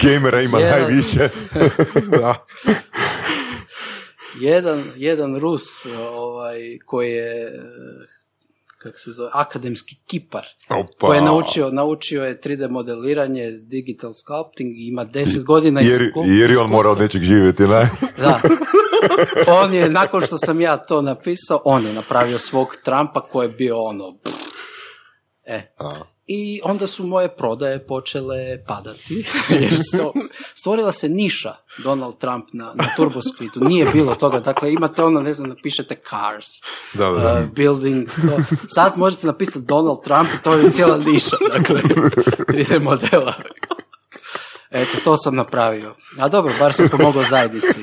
gamera 0.02 0.40
ima 0.42 0.58
Jedan. 0.60 0.80
najviše. 0.82 1.28
da. 2.20 2.46
jedan, 4.40 4.92
jedan 4.96 5.38
Rus 5.40 5.86
ovaj, 6.08 6.78
koji 6.86 7.10
je 7.10 7.52
kako 8.84 8.98
se 8.98 9.10
zove, 9.10 9.30
akademski 9.32 9.96
kipar, 10.06 10.44
Opa. 10.70 10.92
koji 11.00 11.16
je 11.18 11.22
naučio, 11.22 11.70
naučio 11.70 12.24
je 12.24 12.40
3D 12.40 12.70
modeliranje, 12.70 13.50
digital 13.62 14.12
sculpting, 14.14 14.72
ima 14.78 15.04
10 15.04 15.44
godina 15.44 15.80
Jer, 15.80 16.02
isku- 16.02 16.24
jer 16.26 16.50
je 16.50 16.58
on 16.58 16.70
mora 16.70 16.90
od 16.90 16.96
iskustva. 16.96 17.02
nečeg 17.02 17.22
živjeti, 17.22 17.62
ne? 17.62 17.90
Da. 18.18 18.40
On 19.48 19.74
je, 19.74 19.88
nakon 19.90 20.20
što 20.20 20.38
sam 20.38 20.60
ja 20.60 20.76
to 20.76 21.02
napisao, 21.02 21.62
on 21.64 21.86
je 21.86 21.92
napravio 21.92 22.38
svog 22.38 22.76
Trumpa 22.84 23.20
koji 23.22 23.46
je 23.46 23.52
bio 23.52 23.82
ono... 23.82 24.12
pff. 24.24 24.34
E. 25.46 25.62
A. 25.78 25.90
I 26.26 26.60
onda 26.64 26.86
su 26.86 27.04
moje 27.06 27.36
prodaje 27.36 27.86
počele 27.86 28.64
padati, 28.66 29.24
jer 29.60 29.74
su, 29.90 30.12
stvorila 30.54 30.92
se 30.92 31.08
niša 31.08 31.54
Donald 31.78 32.18
Trump 32.18 32.44
na, 32.52 32.64
na 32.74 32.84
TurboScriptu. 32.96 33.60
Nije 33.60 33.86
bilo 33.92 34.14
toga. 34.14 34.40
Dakle, 34.40 34.72
imate 34.72 35.02
ono, 35.04 35.20
ne 35.20 35.32
znam, 35.32 35.48
napišete 35.48 35.96
cars, 36.10 36.46
Da, 36.94 37.10
da, 37.10 37.20
da. 37.20 37.40
uh, 37.40 37.48
buildings, 37.54 38.14
to. 38.14 38.56
Sad 38.74 38.92
možete 38.98 39.26
napisati 39.26 39.66
Donald 39.66 39.98
Trump 40.04 40.28
i 40.34 40.42
to 40.42 40.54
je 40.54 40.70
cijela 40.70 40.98
niša, 40.98 41.36
dakle, 41.52 41.82
3D 42.48 42.82
modela. 42.82 43.34
Eto, 44.70 44.98
to 45.04 45.16
sam 45.16 45.36
napravio. 45.36 45.94
A 46.18 46.28
dobro, 46.28 46.52
bar 46.58 46.72
sam 46.72 46.88
pomogao 46.88 47.24
zajednici. 47.24 47.80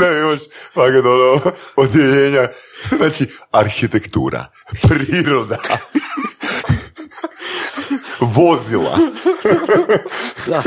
Ne, 0.00 0.18
imaš 0.18 0.40
fakat 0.74 1.04
ono 1.04 1.40
odjeljenja. 1.76 2.48
Znači, 2.96 3.26
arhitektura, 3.50 4.46
priroda, 4.88 5.58
vozila, 8.24 8.98
Da, 10.46 10.62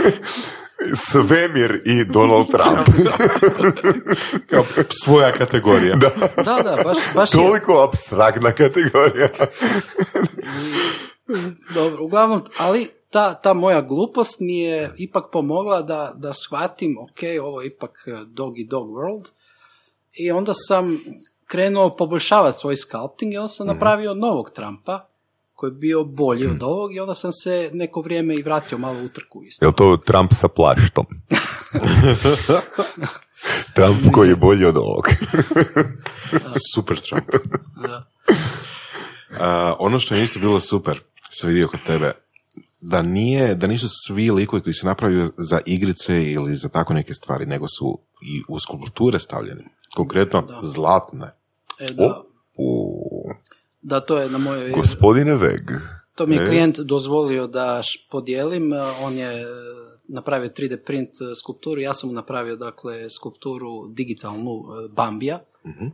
svemir 0.96 1.82
i 1.86 2.04
Donald 2.04 2.48
Trump. 2.48 3.08
Kao 4.50 4.64
svoja 5.04 5.32
kategorija. 5.32 5.96
Da, 5.96 6.10
da, 6.36 6.62
da, 6.64 6.82
baš, 6.84 6.98
baš 7.16 7.34
je. 7.34 7.38
toliko 7.38 7.84
abstraktna 7.84 8.52
kategorija. 8.52 9.30
Dobro, 11.74 12.04
uglavnom, 12.04 12.44
ali 12.58 12.90
ta, 13.10 13.34
ta 13.34 13.54
moja 13.54 13.82
glupost 13.82 14.40
mi 14.40 14.60
je 14.60 14.94
ipak 14.98 15.26
pomogla 15.32 15.82
da, 15.82 16.14
da 16.16 16.34
shvatim, 16.34 16.98
ok, 16.98 17.20
ovo 17.42 17.62
je 17.62 17.68
ipak 17.68 18.04
eh, 18.08 18.20
dog 18.26 18.60
i 18.60 18.68
dog 18.68 18.88
world. 18.90 19.32
I 20.14 20.32
onda 20.32 20.52
sam 20.54 21.00
krenuo 21.48 21.96
poboljšavati 21.96 22.60
svoj 22.60 22.76
sculpting 22.76 23.34
i 23.34 23.38
onda 23.38 23.48
sam 23.48 23.68
napravio 23.68 24.14
novog 24.14 24.50
Trumpa 24.50 25.08
koji 25.56 25.70
je 25.70 25.76
bio 25.76 26.04
bolji 26.04 26.48
od 26.48 26.64
ovog 26.64 26.96
i 26.96 27.00
onda 27.00 27.16
sam 27.16 27.32
se 27.32 27.70
neko 27.74 28.02
vrijeme 28.02 28.36
i 28.36 28.42
vratio 28.42 28.78
malo 28.78 29.04
u 29.04 29.10
trku 29.10 29.44
isto. 29.44 29.66
Jel 29.66 29.72
to 29.74 29.98
Trump 29.98 30.34
sa 30.34 30.48
plaštom? 30.48 31.06
Trump 33.76 34.12
koji 34.14 34.30
je 34.30 34.36
bolji 34.36 34.66
od 34.66 34.78
ovog. 34.78 35.08
Super 36.74 37.00
Trump. 37.00 37.30
Da. 37.82 38.06
A, 39.40 39.76
ono 39.80 40.00
što 40.00 40.16
je 40.16 40.24
isto 40.24 40.40
bilo 40.40 40.60
super, 40.60 41.00
sam 41.32 41.50
vidio 41.50 41.68
kod 41.68 41.80
tebe, 41.88 42.12
da 42.82 43.02
nije, 43.02 43.56
da 43.56 43.68
nisu 43.68 43.88
svi 44.08 44.32
likovi 44.32 44.62
koji 44.62 44.74
se 44.74 44.86
napravio 44.86 45.30
za 45.38 45.60
igrice 45.66 46.32
ili 46.32 46.56
za 46.56 46.70
tako 46.70 46.94
neke 46.94 47.14
stvari, 47.14 47.46
nego 47.46 47.68
su 47.68 48.00
i 48.22 48.42
u 48.50 48.60
skulpture 48.60 49.20
stavljeni. 49.20 49.64
Konkretno, 49.96 50.42
Da. 50.42 50.60
zlatne. 50.64 51.32
E, 51.80 51.92
da, 51.92 52.22
U, 52.58 53.02
da, 53.86 54.00
to 54.00 54.18
je 54.18 54.30
na 54.30 54.38
mojoj... 54.38 54.72
gospodine 54.72 55.36
Veg. 55.36 55.72
To 56.16 56.26
mi 56.26 56.36
je 56.36 56.44
E. 56.44 56.46
klijent 56.46 56.80
dozvolio 56.80 57.48
da 57.48 57.82
podijelim, 58.12 58.72
on 59.02 59.14
je 59.14 59.42
e, 59.42 59.46
napravio 60.08 60.50
3D 60.50 60.78
print 60.86 61.10
e, 61.10 61.36
skulpturu, 61.36 61.82
ja 61.82 61.94
sam 61.94 62.10
mu 62.10 62.14
napravio 62.16 62.56
dakle 62.56 63.10
skulpturu 63.10 63.88
digitalnu 63.88 64.52
e, 64.52 64.88
Bambija, 64.88 65.40
Mhm, 65.66 65.86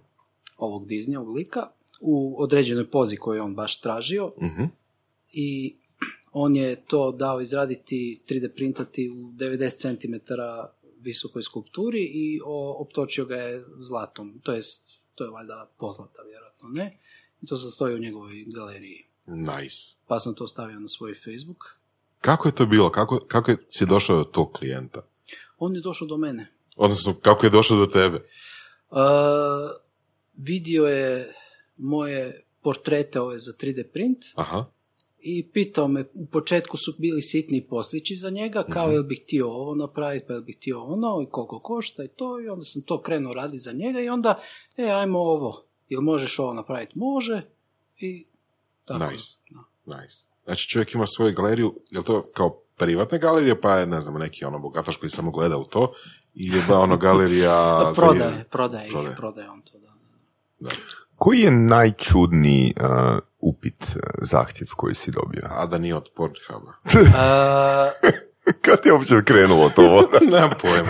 ovog 0.57 0.87
Disneyovog 0.87 1.35
lika, 1.35 1.67
u 2.01 2.43
određenoj 2.43 2.89
pozi 2.89 3.15
koju 3.15 3.35
je 3.35 3.41
on 3.41 3.55
baš 3.55 3.81
tražio 3.81 4.33
mhm. 4.41 4.63
i 5.33 5.75
on 6.31 6.55
je 6.55 6.75
to 6.75 7.11
dao 7.11 7.41
izraditi 7.41 8.21
3D 8.29 8.55
printati 8.55 9.09
u 9.09 9.15
90 9.15 9.99
cm 9.99 10.33
visokoj 10.99 11.43
skulpturi 11.43 12.03
i 12.13 12.39
optočio 12.77 13.25
ga 13.25 13.35
je 13.35 13.65
zlatom, 13.79 14.39
to 14.43 14.51
jest 14.51 14.91
to 15.15 15.23
je 15.23 15.29
valjda 15.29 15.71
pozlata 15.77 16.21
vjerojatno, 16.21 16.69
ne? 16.69 16.91
I 17.41 17.47
to 17.47 17.57
sad 17.57 17.71
stoji 17.71 17.95
u 17.95 17.99
njegovoj 17.99 18.45
galeriji 18.47 19.05
Nice. 19.25 19.77
pa 20.07 20.19
sam 20.19 20.35
to 20.35 20.47
stavio 20.47 20.79
na 20.79 20.89
svoj 20.89 21.13
Facebook. 21.15 21.57
Kako 22.19 22.47
je 22.47 22.55
to 22.55 22.65
bilo? 22.65 22.89
Kako, 22.91 23.19
kako 23.19 23.51
je, 23.51 23.57
si 23.69 23.85
došao 23.85 24.17
do 24.17 24.23
tog 24.23 24.51
klijenta? 24.51 25.01
On 25.57 25.75
je 25.75 25.81
došao 25.81 26.07
do 26.07 26.17
mene. 26.17 26.51
Odnosno, 26.75 27.13
kako 27.15 27.45
je 27.45 27.49
došao 27.49 27.77
do 27.77 27.85
tebe? 27.85 28.17
Uh, 28.89 28.97
vidio 30.35 30.83
je 30.83 31.33
moje 31.77 32.41
portrete 32.61 33.21
ove 33.21 33.39
za 33.39 33.51
3D 33.53 33.83
print 33.83 34.17
Aha. 34.35 34.65
i 35.19 35.47
pitao 35.47 35.87
me, 35.87 36.05
u 36.13 36.25
početku 36.25 36.77
su 36.77 36.93
bili 36.99 37.21
sitni 37.21 37.67
poslići 37.67 38.15
za 38.15 38.29
njega, 38.29 38.63
kao 38.63 38.85
Mhm. 38.85 38.93
jel 38.93 39.03
bih 39.03 39.21
htio 39.23 39.49
ovo 39.49 39.75
napraviti, 39.75 40.25
pa 40.27 40.33
jel 40.33 40.41
bih 40.41 40.57
htio 40.57 40.83
ono, 40.83 41.21
i 41.23 41.31
koliko 41.31 41.59
košta 41.59 42.03
i 42.03 42.07
to, 42.07 42.39
i 42.41 42.49
onda 42.49 42.65
sam 42.65 42.81
to 42.81 43.01
krenuo 43.01 43.33
raditi 43.33 43.59
za 43.59 43.71
njega 43.71 43.99
i 44.01 44.09
onda, 44.09 44.41
e, 44.77 44.83
ajmo 44.83 45.19
ovo, 45.19 45.63
jel 45.91 46.01
možeš 46.01 46.39
ovo 46.39 46.53
napraviti? 46.53 46.99
Može, 46.99 47.41
i 47.97 48.25
tako. 48.85 49.05
Nice. 49.05 49.25
Da. 49.49 49.97
Nice. 49.97 50.17
Znači 50.45 50.69
čovjek 50.69 50.93
ima 50.93 51.07
svoju 51.07 51.33
galeriju, 51.33 51.73
je 51.91 52.03
to 52.03 52.25
kao 52.33 52.49
privatna 52.77 53.17
galerija, 53.17 53.55
pa 53.61 53.75
je, 53.75 53.85
ne 53.87 54.01
znam, 54.01 54.19
neki 54.19 54.45
ono 54.45 54.59
bogataš 54.59 54.97
koji 54.97 55.09
samo 55.09 55.31
gleda 55.31 55.57
u 55.57 55.63
to, 55.63 55.93
ili 56.33 56.57
je 56.57 56.63
ba 56.67 56.79
ono 56.79 56.97
galerija... 57.07 57.79
Da, 57.79 57.93
za- 57.95 58.01
prodaje, 58.01 58.43
prodaje, 58.43 58.89
Prodaje. 58.89 59.15
prodaje 59.15 59.49
on 59.49 59.61
to, 59.61 59.79
da. 59.79 59.87
da. 60.59 60.69
Koji 61.15 61.39
je 61.39 61.51
najčudniji 61.51 62.73
uh, 62.77 63.17
upit, 63.39 63.81
uh, 63.83 64.01
zahtjev 64.21 64.67
koji 64.75 64.95
si 64.95 65.11
dobio? 65.11 65.47
A 65.49 65.65
da 65.65 65.77
nije 65.77 65.95
od 65.95 66.09
Pornhuba. 66.15 66.73
Uh, 66.85 68.11
Kad 68.61 68.79
je 68.85 68.93
uopće 68.93 69.23
krenulo 69.25 69.69
to? 69.69 69.81
Nemam 70.31 70.49
pojma. 70.61 70.89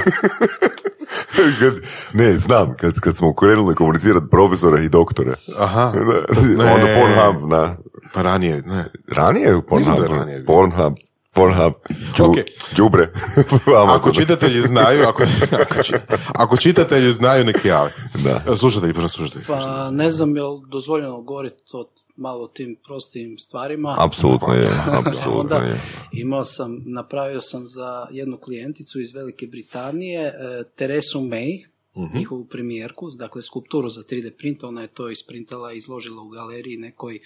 Kad- 1.60 1.82
ne, 2.14 2.38
znam, 2.38 2.74
kad, 2.78 3.00
kad 3.00 3.18
smo 3.18 3.34
krenuli 3.36 3.76
komunicirati 3.76 4.26
profesore 4.32 4.86
i 4.86 4.90
doktore. 4.90 5.34
Aha. 5.60 5.92
Ne. 6.58 6.66
Onda 6.66 6.88
Pornhub, 6.96 7.50
na, 7.50 7.78
Pa 8.14 8.22
ranije, 8.22 8.62
ne. 8.62 8.86
ranije 9.08 9.46
je 9.46 9.62
Pornhub, 9.62 9.98
da 9.98 10.04
je 10.04 10.10
ranije. 10.10 10.46
Pornhub, 10.46 10.94
Pornhub, 11.34 11.74
džu, 12.16 12.24
Ok. 12.24 12.36
džubre. 12.76 13.10
Ako 13.96 14.12
čitatelji 14.12 14.62
znaju, 14.62 15.04
ako, 15.04 15.24
ako, 15.62 15.84
či- 15.84 15.94
ako 16.28 16.58
čitatelji 16.58 17.14
znaju, 17.14 17.46
neki 17.46 17.68
jave. 17.68 17.92
Da. 18.16 18.56
Slušatelji, 18.56 18.94
prvo 18.94 19.08
slušatelji. 19.08 19.46
Pa 19.48 19.90
ne 19.92 20.12
znam 20.12 20.36
je 20.36 20.44
li 20.44 20.62
dozvoljeno 20.68 21.22
govoriti 21.22 21.56
o 21.74 21.84
malo 22.22 22.48
tim 22.48 22.78
prostim 22.84 23.38
stvarima. 23.38 23.96
Apsolutno 24.00 24.54
je, 24.54 24.70
apsolutno 25.00 25.40
Onda 25.40 25.56
je. 25.56 25.82
imao 26.14 26.46
sam, 26.46 26.84
napravio 26.86 27.42
sam 27.42 27.68
za 27.68 28.08
jednu 28.12 28.38
klijenticu 28.38 29.02
iz 29.02 29.14
Velike 29.14 29.48
Britanije, 29.48 30.22
e, 30.22 30.34
Teresu 30.76 31.20
May, 31.22 31.66
Mhm. 31.96 32.18
njihovu 32.18 32.46
premijerku, 32.46 33.10
dakle 33.12 33.42
skulpturu 33.42 33.90
za 33.90 34.04
3D 34.04 34.32
print, 34.32 34.64
ona 34.64 34.82
je 34.82 34.88
to 34.88 35.10
isprintala 35.10 35.74
i 35.74 35.78
izložila 35.78 36.22
u 36.22 36.30
galeriji 36.30 36.78
nekoj 36.78 37.16
e, 37.16 37.20
e, 37.20 37.22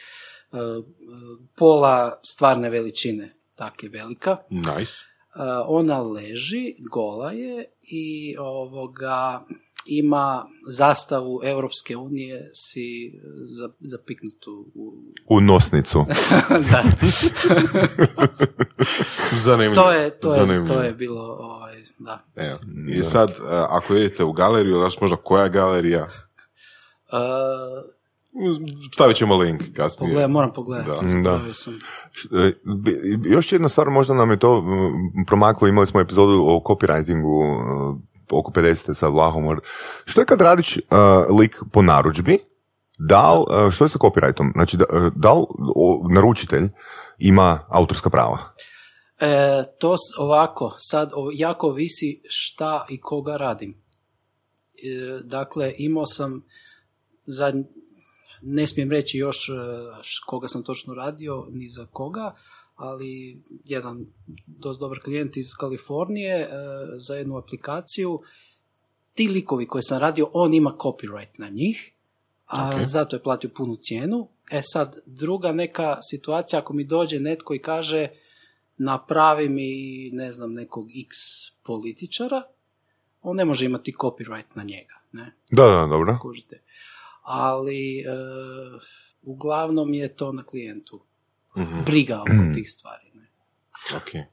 pola 1.56 1.96
stvarne 2.26 2.70
veličine, 2.70 3.34
tak 3.56 3.84
je 3.84 3.90
velika. 3.90 4.38
Nice. 4.50 4.94
Uh, 5.36 5.42
ona 5.68 6.02
leži, 6.02 6.64
gola 6.92 7.32
je 7.32 7.66
i 7.84 8.36
ovoga 8.40 9.46
ima 9.86 10.46
zastavu 10.70 11.40
Europske 11.44 11.98
unije 11.98 12.52
si 12.54 13.12
za, 13.48 13.70
zapiknutu 13.82 14.66
u... 14.76 14.94
U 15.30 15.42
nosnicu. 15.42 16.06
da, 16.72 16.84
Zanimljivo. 19.40 19.76
to 19.76 19.92
je, 19.92 20.20
to 20.20 20.34
je, 20.34 20.40
Zanimljivo. 20.40 20.68
to 20.68 20.82
je 20.82 20.94
bilo, 20.94 21.22
ovaj, 21.40 21.76
da. 22.00 22.24
Evo. 22.36 22.56
I 22.90 23.04
sad, 23.04 23.30
a, 23.42 23.68
ako 23.70 23.96
idete 23.96 24.24
u 24.24 24.32
galeriju, 24.34 24.76
znaš 24.76 25.02
možda 25.02 25.16
koja 25.16 25.48
galerija, 25.48 26.08
Uh, 27.06 27.20
stavit 28.94 29.18
ćemo 29.18 29.36
link 29.36 29.62
kasnije. 29.76 30.10
pogledaj, 30.10 30.28
moram 30.28 30.54
pogledati, 30.54 30.90
Da. 31.02 31.08
zaboravio 31.08 31.54
sam. 31.54 31.80
Još 33.26 33.52
jedna 33.52 33.70
stvar, 33.70 33.90
možda 33.90 34.14
nam 34.14 34.32
je 34.32 34.40
to 34.40 34.58
m, 34.58 35.26
promaklo, 35.26 35.68
imali 35.68 35.88
smo 35.88 36.00
epizodu 36.00 36.44
o 36.48 36.62
copywritingu 36.66 37.58
oko 38.32 38.52
50. 38.52 38.94
sa 38.94 39.08
Vlahom. 39.08 39.60
Što 40.06 40.22
je 40.22 40.26
kad 40.26 40.42
radiš 40.42 40.78
e, 40.78 40.82
lik 41.40 41.62
po 41.72 41.82
narudžbi, 41.82 42.40
da 42.98 43.34
li, 43.34 43.46
e, 43.68 43.72
što 43.72 43.86
je 43.86 43.90
sa 43.90 44.00
copyrightom? 44.00 44.52
Znači, 44.54 44.78
da, 44.78 44.86
e, 44.94 45.10
da 45.16 45.34
li 45.34 45.46
naručitelj 46.14 46.70
ima 47.18 47.60
autorska 47.70 48.10
prava? 48.10 48.38
E, 49.20 49.64
to 49.80 49.96
ovako, 50.18 50.76
sad 50.78 51.12
jako 51.34 51.70
visi 51.70 52.22
šta 52.30 52.86
i 52.90 53.02
koga 53.02 53.38
radim. 53.38 53.72
E, 53.72 55.20
dakle, 55.24 55.74
imao 55.78 56.06
sam 56.06 56.42
za 57.26 57.54
ne 58.42 58.68
smijem 58.68 58.92
reći 58.92 59.18
još 59.18 59.50
e, 59.50 59.54
koga 60.26 60.48
sam 60.48 60.64
točno 60.64 60.94
radio, 60.94 61.46
ni 61.52 61.70
za 61.70 61.88
koga, 61.92 62.34
ali 62.76 63.42
jedan 63.64 64.06
dosta 64.46 64.82
dobar 64.82 65.00
klijent 65.00 65.38
iz 65.38 65.46
Kalifornije 65.60 66.36
e, 66.36 66.48
za 67.08 67.16
jednu 67.16 67.38
aplikaciju, 67.38 68.22
ti 69.14 69.28
likovi 69.28 69.68
koje 69.68 69.82
sam 69.82 70.00
radio, 70.00 70.30
on 70.34 70.54
ima 70.54 70.76
copyright 70.80 71.40
na 71.40 71.50
njih, 71.50 71.92
a 72.46 72.84
zato 72.84 73.16
je 73.16 73.24
platio 73.24 73.50
punu 73.56 73.76
cijenu. 73.76 74.28
E 74.52 74.62
sad, 74.64 74.96
druga 75.06 75.52
neka 75.52 75.98
situacija, 76.12 76.60
ako 76.60 76.74
mi 76.74 76.84
dođe 76.84 77.20
netko 77.20 77.54
i 77.54 77.60
kaže 77.60 78.08
napravi 78.78 79.50
mi, 79.50 80.10
ne 80.12 80.32
znam, 80.32 80.54
nekog 80.54 80.88
x 80.90 81.18
političara, 81.64 82.42
on 83.22 83.36
ne 83.36 83.46
može 83.46 83.66
imati 83.66 83.94
copyright 84.00 84.56
na 84.56 84.64
njega, 84.64 84.94
ne? 85.12 85.36
Da, 85.52 85.66
da, 85.66 85.88
dobro. 85.90 86.18
kužite. 86.22 86.62
Ali 87.22 88.00
e, 88.00 88.04
uglavnom 89.22 89.94
je 89.94 90.16
to 90.16 90.32
na 90.32 90.44
klijentu. 90.44 91.02
Mhm, 91.58 91.84
Briga 91.86 92.22
oko 92.22 92.54
tih 92.54 92.72
stvari. 92.72 93.04
Ne? 93.14 93.28
ok. 93.98 94.28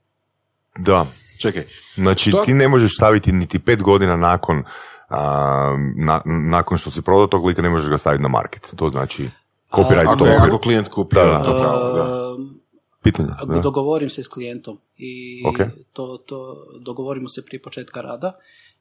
Da, 0.77 1.05
Čekaj, 1.39 1.63
Znači, 1.95 2.29
Što? 2.29 2.43
ti 2.45 2.53
ne 2.53 2.67
možeš 2.67 2.91
staviti 2.93 3.31
niti 3.31 3.59
pet 3.59 3.81
godina 3.81 4.15
nakon, 4.17 4.63
a, 5.09 5.75
na- 5.97 6.21
nakon 6.25 6.77
što 6.77 6.91
si 6.91 7.01
prodao 7.01 7.27
tog 7.27 7.45
lika, 7.45 7.61
ne 7.61 7.69
možeš 7.69 7.89
ga 7.89 7.97
staviti 7.97 8.23
na 8.23 8.29
market. 8.29 8.73
To 8.75 8.89
znači, 8.89 9.29
copyright 9.71 10.07
ako, 10.07 10.15
to 10.15 10.31
ako 10.39 10.57
klijent 10.57 10.87
kupi 10.87 11.15
Da, 11.15 11.23
da. 11.23 11.43
to 11.43 11.51
pravo, 11.51 11.89
da. 11.89 12.03
E, 12.03 12.57
pitanje. 13.03 13.29
Da. 13.45 13.59
Dogovorim 13.59 14.09
se 14.09 14.23
s 14.23 14.27
klijentom 14.27 14.77
i 14.97 15.43
Ok. 15.47 15.57
to, 15.93 16.17
to 16.17 16.55
dogovorimo 16.79 17.27
se 17.29 17.45
prije 17.45 17.61
početka 17.61 18.01
rada 18.01 18.31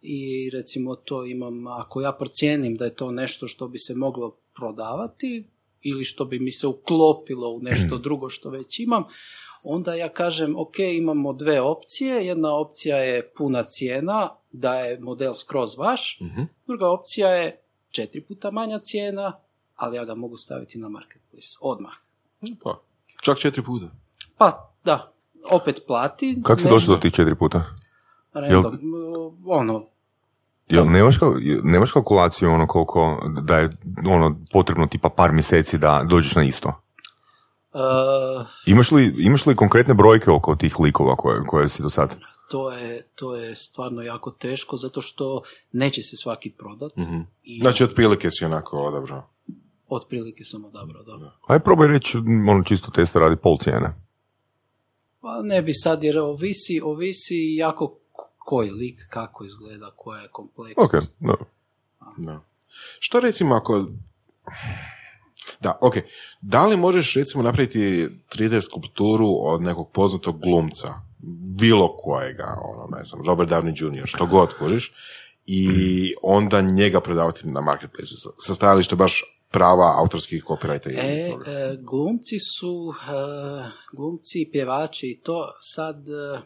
i 0.03 0.21
recimo 0.51 0.95
to 0.95 1.25
imam, 1.27 1.67
ako 1.69 2.01
ja 2.01 2.13
procijenim 2.13 2.77
da 2.77 2.85
je 2.85 2.95
to 2.95 3.11
nešto 3.11 3.49
što 3.49 3.69
bi 3.69 3.79
se 3.79 3.95
moglo 3.95 4.37
prodavati 4.57 5.45
ili 5.83 6.05
što 6.05 6.25
bi 6.25 6.39
mi 6.39 6.53
se 6.53 6.67
uklopilo 6.67 7.49
u 7.51 7.61
nešto 7.63 7.99
drugo 8.05 8.31
što 8.31 8.51
već 8.51 8.79
imam, 8.81 9.05
onda 9.63 9.95
ja 9.95 10.09
kažem 10.09 10.57
ok, 10.59 10.79
imamo 10.79 11.33
dve 11.33 11.61
opcije, 11.61 12.27
jedna 12.27 12.55
opcija 12.55 12.97
je 12.97 13.31
puna 13.37 13.63
cijena, 13.63 14.29
da 14.53 14.75
je 14.75 14.99
model 15.01 15.35
skroz 15.35 15.79
vaš, 15.79 16.19
Mhm. 16.21 16.43
druga 16.67 16.91
opcija 16.91 17.29
je 17.29 17.61
četiri 17.91 18.21
puta 18.21 18.51
manja 18.51 18.79
cijena, 18.79 19.33
ali 19.77 19.97
ja 19.97 20.05
ga 20.05 20.15
mogu 20.15 20.37
staviti 20.37 20.79
na 20.79 20.89
marketplace 20.89 21.59
odmah. 21.61 21.93
Pa, 22.63 22.81
čak 23.23 23.39
četiri 23.39 23.63
puta. 23.65 23.87
Pa, 24.39 24.73
da, 24.85 25.13
opet 25.51 25.83
plati. 25.87 26.37
Kako 26.45 26.61
si 26.61 26.69
došao 26.69 26.95
do 26.95 27.01
tih 27.01 27.13
četiri 27.13 27.35
puta? 27.35 27.65
Random, 28.33 28.79
ono, 29.47 29.87
Jel 30.69 30.87
nemaš, 30.87 31.19
kal- 31.19 31.61
nemaš 31.65 31.93
kalkulaciju 31.93 32.51
ono 32.51 32.67
koliko 32.67 33.19
da 33.43 33.59
je 33.59 33.71
ono 34.07 34.37
potrebno 34.53 34.87
tipa 34.87 35.09
par 35.09 35.33
mjeseci 35.33 35.79
da 35.79 36.03
dođeš 36.09 36.35
na 36.35 36.43
isto? 36.45 36.69
uh, 37.73 38.47
Imaš 38.67 38.91
li, 38.91 39.15
imaš 39.19 39.47
li 39.47 39.57
konkretne 39.57 39.95
brojke 39.95 40.31
oko 40.31 40.57
tih 40.57 40.81
likova 40.81 41.17
koje, 41.17 41.45
koje 41.47 41.69
si 41.69 41.83
do 41.83 41.91
sad? 41.91 42.17
to, 42.51 42.71
je, 42.73 43.03
to 43.15 43.37
je 43.37 43.55
stvarno 43.57 44.03
jako 44.03 44.31
teško, 44.31 44.77
zato 44.77 45.01
što 45.01 45.43
neće 45.73 46.03
se 46.03 46.17
svaki 46.17 46.51
prodat. 46.51 46.97
Mhm. 46.97 47.21
I 47.43 47.61
Znači, 47.61 47.85
otprilike 47.85 48.31
si 48.31 48.45
onako 48.45 48.77
odabrao. 48.77 49.29
otprilike 49.89 50.45
sam 50.45 50.65
odabrao, 50.65 51.03
da. 51.03 51.37
Aj 51.47 51.59
probaj 51.61 51.89
reći, 51.89 52.19
ono 52.49 52.63
čisto 52.63 52.91
testa 52.91 53.19
radi 53.19 53.37
pol 53.37 53.59
cijene. 53.59 53.93
Pa 55.21 55.41
ne 55.43 55.63
bi 55.63 55.73
sad, 55.75 56.05
jer 56.05 56.19
ovisi, 56.19 56.81
ovisi 56.85 57.35
jako 57.57 57.95
koji 58.45 58.71
lik, 58.71 59.07
kako 59.09 59.45
izgleda, 59.45 59.91
koja 59.97 60.23
je 60.23 60.29
kompleksnost. 60.29 60.95
Ok, 60.95 61.03
dobro. 61.21 61.45
Da. 62.17 62.41
Što 62.99 63.21
recimo 63.21 63.55
ako... 63.55 63.85
Da, 65.61 65.79
ok. 65.81 65.95
Da 66.41 66.67
li 66.67 66.77
možeš 66.77 67.15
recimo 67.15 67.43
napraviti 67.43 68.09
3D 68.35 68.61
skulpturu 68.61 69.29
od 69.41 69.63
nekog 69.63 69.91
poznatog 69.93 70.41
glumca, 70.41 70.95
bilo 71.59 71.97
kojega, 71.97 72.57
ono, 72.65 72.97
ne 72.97 73.05
znam, 73.05 73.27
Robert 73.27 73.51
Downey 73.51 73.85
Jr., 73.85 74.07
što 74.07 74.27
god 74.27 74.59
kužiš, 74.59 74.93
i 75.47 75.67
onda 76.23 76.61
njega 76.61 77.01
prodavati 77.01 77.47
na 77.47 77.61
marketplace 77.61 78.15
sa 78.47 78.55
stajališta 78.55 78.97
baš 78.97 79.23
prava 79.51 79.95
autorskih 79.99 80.45
copyrighta 80.45 80.91
i 80.91 80.97
E, 80.99 81.31
toga. 81.31 81.51
e, 81.51 81.77
glumci 81.81 82.37
su, 82.59 82.95
e, 83.09 83.71
glumci, 83.97 84.49
pjevači 84.53 85.07
i 85.07 85.21
to 85.23 85.47
sad, 85.75 86.09
e, 86.09 86.41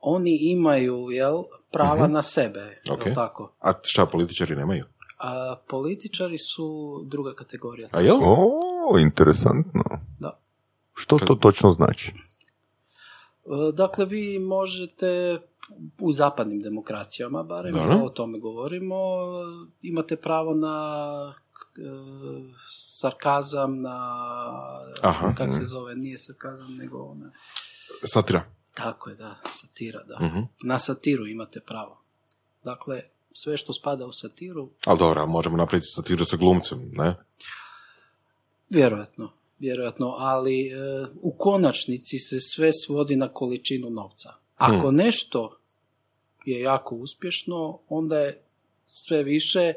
oni 0.00 0.38
imaju, 0.42 1.10
jel, 1.10 1.42
prava 1.70 2.04
Mhm. 2.04 2.12
na 2.12 2.22
sebe, 2.22 2.80
jel 2.86 2.96
Ok. 2.96 3.04
tako? 3.14 3.52
A 3.60 3.72
šta 3.82 4.06
političari 4.06 4.56
nemaju? 4.56 4.84
A 5.18 5.56
političari 5.68 6.38
su 6.38 6.66
druga 7.04 7.34
kategorija. 7.34 7.88
A 7.92 8.00
jel? 8.00 8.16
O, 8.16 8.60
interesantno. 8.98 9.82
Da. 10.18 10.38
Što 10.94 11.18
to 11.18 11.34
točno 11.34 11.70
znači? 11.70 12.12
E, 13.44 13.72
Dakle, 13.72 14.04
vi 14.04 14.38
možete 14.38 15.38
u 16.00 16.12
zapadnim 16.12 16.60
demokracijama, 16.60 17.42
barem 17.42 17.72
Da. 17.72 18.00
o 18.04 18.08
tome 18.08 18.38
govorimo, 18.38 18.96
imate 19.82 20.16
pravo 20.16 20.54
na 20.54 20.94
e, 21.76 21.82
sarkazam, 22.94 23.80
na 23.80 24.16
Aha. 25.02 25.34
kak 25.34 25.52
se 25.52 25.64
zove, 25.64 25.94
nije 25.94 26.18
sarkazam, 26.18 26.74
nego 26.74 26.98
ona, 27.00 27.30
Satira. 28.04 28.42
Tako 28.76 29.10
je, 29.10 29.16
da, 29.16 29.36
satira, 29.52 30.02
da. 30.02 30.26
Mhm. 30.26 30.38
Na 30.62 30.78
satiru 30.78 31.26
imate 31.26 31.60
pravo. 31.60 32.00
Dakle, 32.64 33.02
sve 33.32 33.56
što 33.56 33.72
spada 33.72 34.06
u 34.06 34.12
satiru, 34.12 34.68
Ali 34.84 34.98
dobro, 34.98 35.26
možemo 35.26 35.56
napraviti 35.56 35.86
satiru 35.94 36.24
sa 36.24 36.36
glumcem, 36.36 36.78
ne? 36.92 37.14
vjerojatno, 38.70 39.32
vjerojatno, 39.58 40.14
ali 40.18 40.68
e, 40.68 40.74
u 41.22 41.32
konačnici 41.38 42.18
se 42.18 42.40
sve 42.40 42.70
svodi 42.72 43.16
na 43.16 43.28
količinu 43.28 43.90
novca. 43.90 44.32
Ako 44.56 44.88
Hmm. 44.88 44.96
nešto 44.96 45.56
je 46.44 46.60
jako 46.60 46.94
uspješno, 46.94 47.78
onda 47.88 48.18
je 48.18 48.42
sve 48.88 49.22
više 49.22 49.72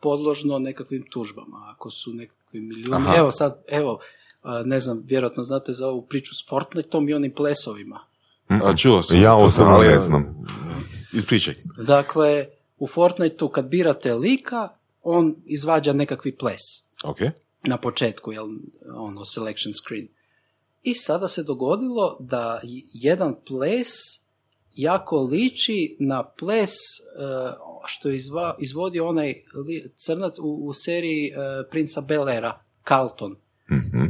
podložno 0.00 0.58
nekakvim 0.58 1.02
tužbama. 1.10 1.74
Ako 1.74 1.90
su 1.90 2.12
nekakvi 2.12 2.60
milijuni... 2.60 3.06
Evo 3.16 3.32
sad, 3.32 3.62
evo, 3.68 4.00
a, 4.42 4.62
ne 4.64 4.80
znam, 4.80 5.02
vjerojatno 5.06 5.44
znate 5.44 5.72
za 5.72 5.88
ovu 5.88 6.02
priču 6.02 6.34
s 6.34 6.48
Fortniteom 6.48 7.08
i 7.08 7.14
onim 7.14 7.32
plesovima. 7.32 8.00
A 8.62 8.76
čuo 8.76 9.02
sam. 9.02 9.22
Ja 9.22 9.34
osobno 9.34 9.72
Ali, 9.72 9.88
ne 9.88 9.98
znam. 9.98 10.46
Ispričaj. 11.12 11.54
Dakle, 11.86 12.46
u 12.78 12.86
Fortniteu 12.86 13.48
kad 13.48 13.68
birate 13.68 14.14
lika, 14.14 14.68
on 15.02 15.34
izvađa 15.44 15.92
nekakvi 15.92 16.36
ples. 16.36 16.60
Ok. 17.04 17.18
na 17.66 17.76
početku, 17.76 18.32
jel, 18.32 18.46
ono, 18.96 19.24
selection 19.24 19.72
screen. 19.74 20.08
I 20.82 20.94
sada 20.94 21.28
se 21.28 21.42
dogodilo 21.42 22.16
da 22.20 22.60
jedan 22.92 23.34
ples 23.46 23.88
jako 24.74 25.20
liči 25.20 25.96
na 26.00 26.24
ples 26.24 26.70
eh, 26.70 27.52
što 27.86 28.08
je 28.08 28.16
izva, 28.16 28.56
izvodio 28.58 29.08
onaj 29.08 29.34
li- 29.66 29.92
crnac 29.96 30.38
u, 30.38 30.66
u 30.66 30.72
seriji 30.72 31.32
uh, 31.32 31.36
Princa 31.70 32.00
Belera, 32.00 32.60
Carlton. 32.88 33.36
Mhm. 33.70 34.04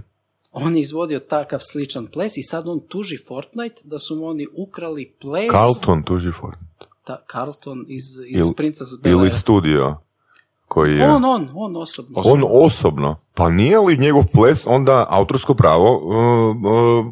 On 0.56 0.76
je 0.76 0.80
izvodio 0.82 1.18
takav 1.20 1.60
sličan 1.62 2.06
ples 2.06 2.36
i 2.36 2.42
sad 2.42 2.68
on 2.68 2.80
tuži 2.88 3.18
Fortnite 3.28 3.82
da 3.84 3.98
su 3.98 4.16
mu 4.16 4.26
oni 4.26 4.46
ukrali 4.56 5.12
ples 5.20 5.50
Carlton 5.50 6.02
tuži 6.02 6.32
for. 6.32 6.56
ta, 7.04 7.22
Carlton 7.32 7.84
iz, 7.88 8.04
iz 8.26 8.40
Il- 8.46 8.54
Princa 8.56 8.84
Belera. 9.02 9.20
Ili 9.20 9.30
studio 9.30 9.96
koji 10.68 10.96
je... 10.98 11.10
On, 11.10 11.24
on, 11.24 11.48
on 11.54 11.76
osobno. 11.76 12.22
On 12.24 12.42
osobno. 12.50 13.16
Pa 13.34 13.50
nije 13.50 13.78
li 13.78 13.96
njegov 13.98 14.24
ples 14.32 14.62
onda 14.66 15.06
autorsko 15.08 15.54
pravo 15.54 15.98
uh, 15.98 16.56
uh, 16.56 17.06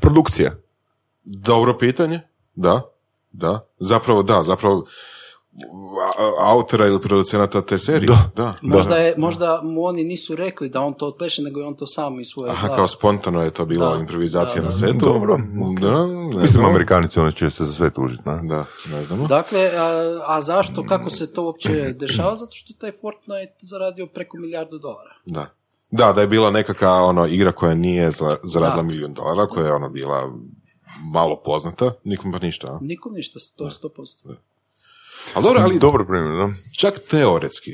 produkcije? 0.00 0.62
Dobro 1.24 1.78
pitanje. 1.78 2.20
Da. 2.54 2.80
Da. 3.32 3.66
Zapravo 3.78 4.22
da. 4.22 4.42
Zapravo 4.46 4.86
autora 6.40 6.86
ili 6.86 7.00
producenata 7.00 7.62
te 7.62 7.78
serije. 7.78 8.06
Da. 8.06 8.30
da. 8.36 8.54
Možda, 8.62 8.90
da. 8.90 8.96
je, 8.96 9.14
možda 9.18 9.60
mu 9.62 9.84
oni 9.84 10.04
nisu 10.04 10.36
rekli 10.36 10.68
da 10.68 10.80
on 10.80 10.94
to 10.94 11.06
otpleše, 11.06 11.42
nego 11.42 11.60
je 11.60 11.66
on 11.66 11.74
to 11.74 11.86
sam 11.86 12.20
iz 12.20 12.26
svoje 12.28 12.50
Aha, 12.50 12.68
kao 12.68 12.88
spontano 12.88 13.42
je 13.42 13.50
to 13.50 13.64
bila 13.64 13.94
Da. 13.94 14.00
improvizacija 14.00 14.56
Da, 14.56 14.62
na 14.62 14.66
da. 14.66 14.72
setu. 14.72 14.98
Dobro, 14.98 15.36
Da, 15.80 16.06
ne 16.06 16.24
Mislim, 16.24 16.46
znamo. 16.46 16.68
Amerikanici 16.68 17.20
ono 17.20 17.30
će 17.32 17.50
se 17.50 17.64
za 17.64 17.72
sve 17.72 17.90
tužiti, 17.90 18.22
na? 18.26 18.36
Da, 18.38 18.64
ne 18.88 19.04
znamo. 19.04 19.26
Dakle, 19.26 19.66
a, 19.68 19.88
a 20.26 20.40
zašto, 20.42 20.84
kako 20.84 21.10
se 21.10 21.32
to 21.32 21.42
uopće 21.42 21.70
dešava? 21.92 22.36
Zato 22.36 22.52
što 22.52 22.72
je 22.72 22.78
taj 22.78 22.92
Fortnite 22.92 23.54
zaradio 23.58 24.06
preko 24.06 24.36
milijardu 24.36 24.78
dolara. 24.78 25.14
Da. 25.26 25.46
Da, 25.90 26.12
da 26.12 26.20
je 26.20 26.26
bila 26.26 26.50
nekakva 26.50 26.90
ono, 26.92 27.26
igra 27.26 27.52
koja 27.52 27.74
nije 27.74 28.10
za- 28.10 28.36
zaradila 28.42 28.76
Da. 28.76 28.88
milijun 28.88 29.14
dolara, 29.14 29.46
koja 29.46 29.66
je 29.66 29.72
ono 29.72 29.88
bila 29.88 30.32
malo 31.04 31.36
poznata, 31.36 31.92
nikom 32.04 32.32
pa 32.32 32.38
ništa. 32.38 32.66
a? 32.66 32.78
Nikom 32.80 33.12
ništa, 33.12 33.38
to 33.56 33.64
je 33.64 33.70
100%. 33.72 34.34
Ali 35.34 35.42
dobro, 35.44 35.60
ali 35.62 35.78
Dobro 35.78 36.04
primjer, 36.04 36.36
da. 36.38 36.52
čak 36.72 36.94
teoretski, 37.00 37.70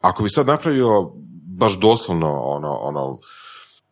ako 0.00 0.22
bi 0.22 0.30
sad 0.30 0.46
napravio 0.46 1.10
baš 1.48 1.72
doslovno 1.74 2.32
ono, 2.32 2.68
ono 2.70 3.18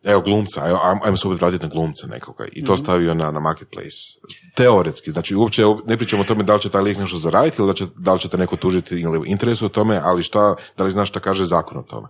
evo 0.03 0.21
glumca, 0.21 0.67
evo, 0.67 0.79
ajmo, 1.03 1.17
se 1.17 1.27
opet 1.27 1.41
vratiti 1.41 1.63
na 1.63 1.69
glumca 1.69 2.07
nekoga 2.07 2.45
i 2.53 2.65
to 2.65 2.73
Mhm. 2.73 2.83
stavio 2.83 3.13
na, 3.13 3.31
na 3.31 3.39
marketplace. 3.39 3.97
Teoretski, 4.55 5.11
znači 5.11 5.35
uopće 5.35 5.63
ne 5.85 5.97
pričamo 5.97 6.21
o 6.21 6.25
tome 6.25 6.43
da 6.43 6.55
li 6.55 6.61
će 6.61 6.69
taj 6.69 6.81
lik 6.81 6.97
nešto 6.97 7.17
zaraditi 7.17 7.55
ili 7.59 7.67
da, 7.67 7.73
će, 7.73 7.85
da 7.97 8.13
li 8.13 8.19
će 8.19 8.29
te 8.29 8.37
neko 8.37 8.55
tužiti 8.55 8.95
ili 8.95 9.29
interesu 9.29 9.65
o 9.65 9.69
tome, 9.69 9.99
ali 10.03 10.23
šta, 10.23 10.55
da 10.77 10.83
li 10.83 10.91
znaš 10.91 11.09
šta 11.09 11.19
kaže 11.19 11.45
zakon 11.45 11.77
o 11.77 11.83
tome? 11.83 12.07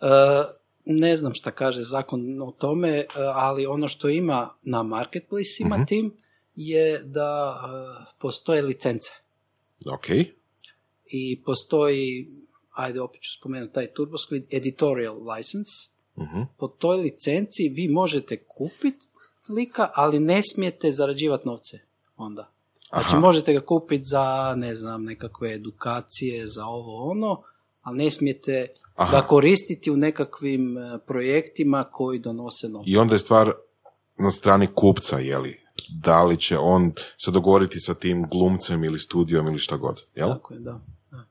E, 0.00 0.44
Ne 0.84 1.16
znam 1.16 1.34
šta 1.34 1.50
kaže 1.50 1.82
zakon 1.82 2.20
o 2.42 2.52
tome, 2.52 2.88
e, 2.90 3.04
ali 3.34 3.66
ono 3.66 3.88
što 3.88 4.08
ima 4.08 4.48
na 4.62 4.82
marketplace 4.82 5.50
ima 5.60 5.76
Mhm. 5.76 5.84
tim 5.84 6.12
je 6.54 6.98
da 6.98 7.56
e, 7.56 8.14
postoje 8.18 8.62
licence. 8.62 9.10
Ok. 9.86 10.06
I 11.06 11.42
postoji, 11.42 12.28
ajde 12.70 13.00
opet 13.00 13.20
ću 13.22 13.40
spomenuti 13.40 13.72
taj 13.72 13.86
TurboSquid 13.86 14.42
editorial 14.50 15.16
license. 15.36 15.88
Mhm. 16.18 16.42
Po 16.56 16.68
toj 16.68 16.96
licenci 16.96 17.68
vi 17.68 17.88
možete 17.88 18.44
kupiti 18.44 19.06
lika, 19.48 19.90
ali 19.94 20.20
ne 20.20 20.40
smijete 20.42 20.92
zarađivati 20.92 21.48
novce 21.48 21.78
onda. 22.16 22.52
Znači 22.88 23.08
Aha. 23.08 23.18
možete 23.18 23.52
ga 23.52 23.60
kupiti 23.60 24.04
za, 24.04 24.54
ne 24.56 24.74
znam, 24.74 25.04
nekakve 25.04 25.54
edukacije, 25.54 26.46
za 26.46 26.66
ovo 26.66 27.10
ono, 27.10 27.42
ali 27.82 27.98
ne 27.98 28.10
smijete 28.10 28.66
Aha. 28.94 29.10
ga 29.12 29.26
koristiti 29.26 29.90
u 29.90 29.96
nekakvim 29.96 30.78
e, 30.78 30.98
projektima 31.06 31.84
koji 31.84 32.18
donose 32.18 32.68
novce. 32.68 32.90
I 32.90 32.96
onda 32.96 33.14
je 33.14 33.18
stvar 33.18 33.52
na 34.18 34.30
strani 34.30 34.68
kupca, 34.74 35.18
je 35.18 35.38
li? 35.38 35.60
Da 35.88 36.24
li 36.24 36.36
će 36.40 36.58
on 36.58 36.92
se 37.18 37.30
dogovoriti 37.30 37.80
sa 37.80 37.94
tim 37.94 38.26
glumcem 38.30 38.84
ili 38.84 38.98
studijom 38.98 39.46
ili 39.46 39.58
šta 39.58 39.76
god, 39.76 40.02
jel? 40.14 40.28
Tako 40.28 40.54
je, 40.54 40.60
da. 40.60 40.80
da. 41.10 41.24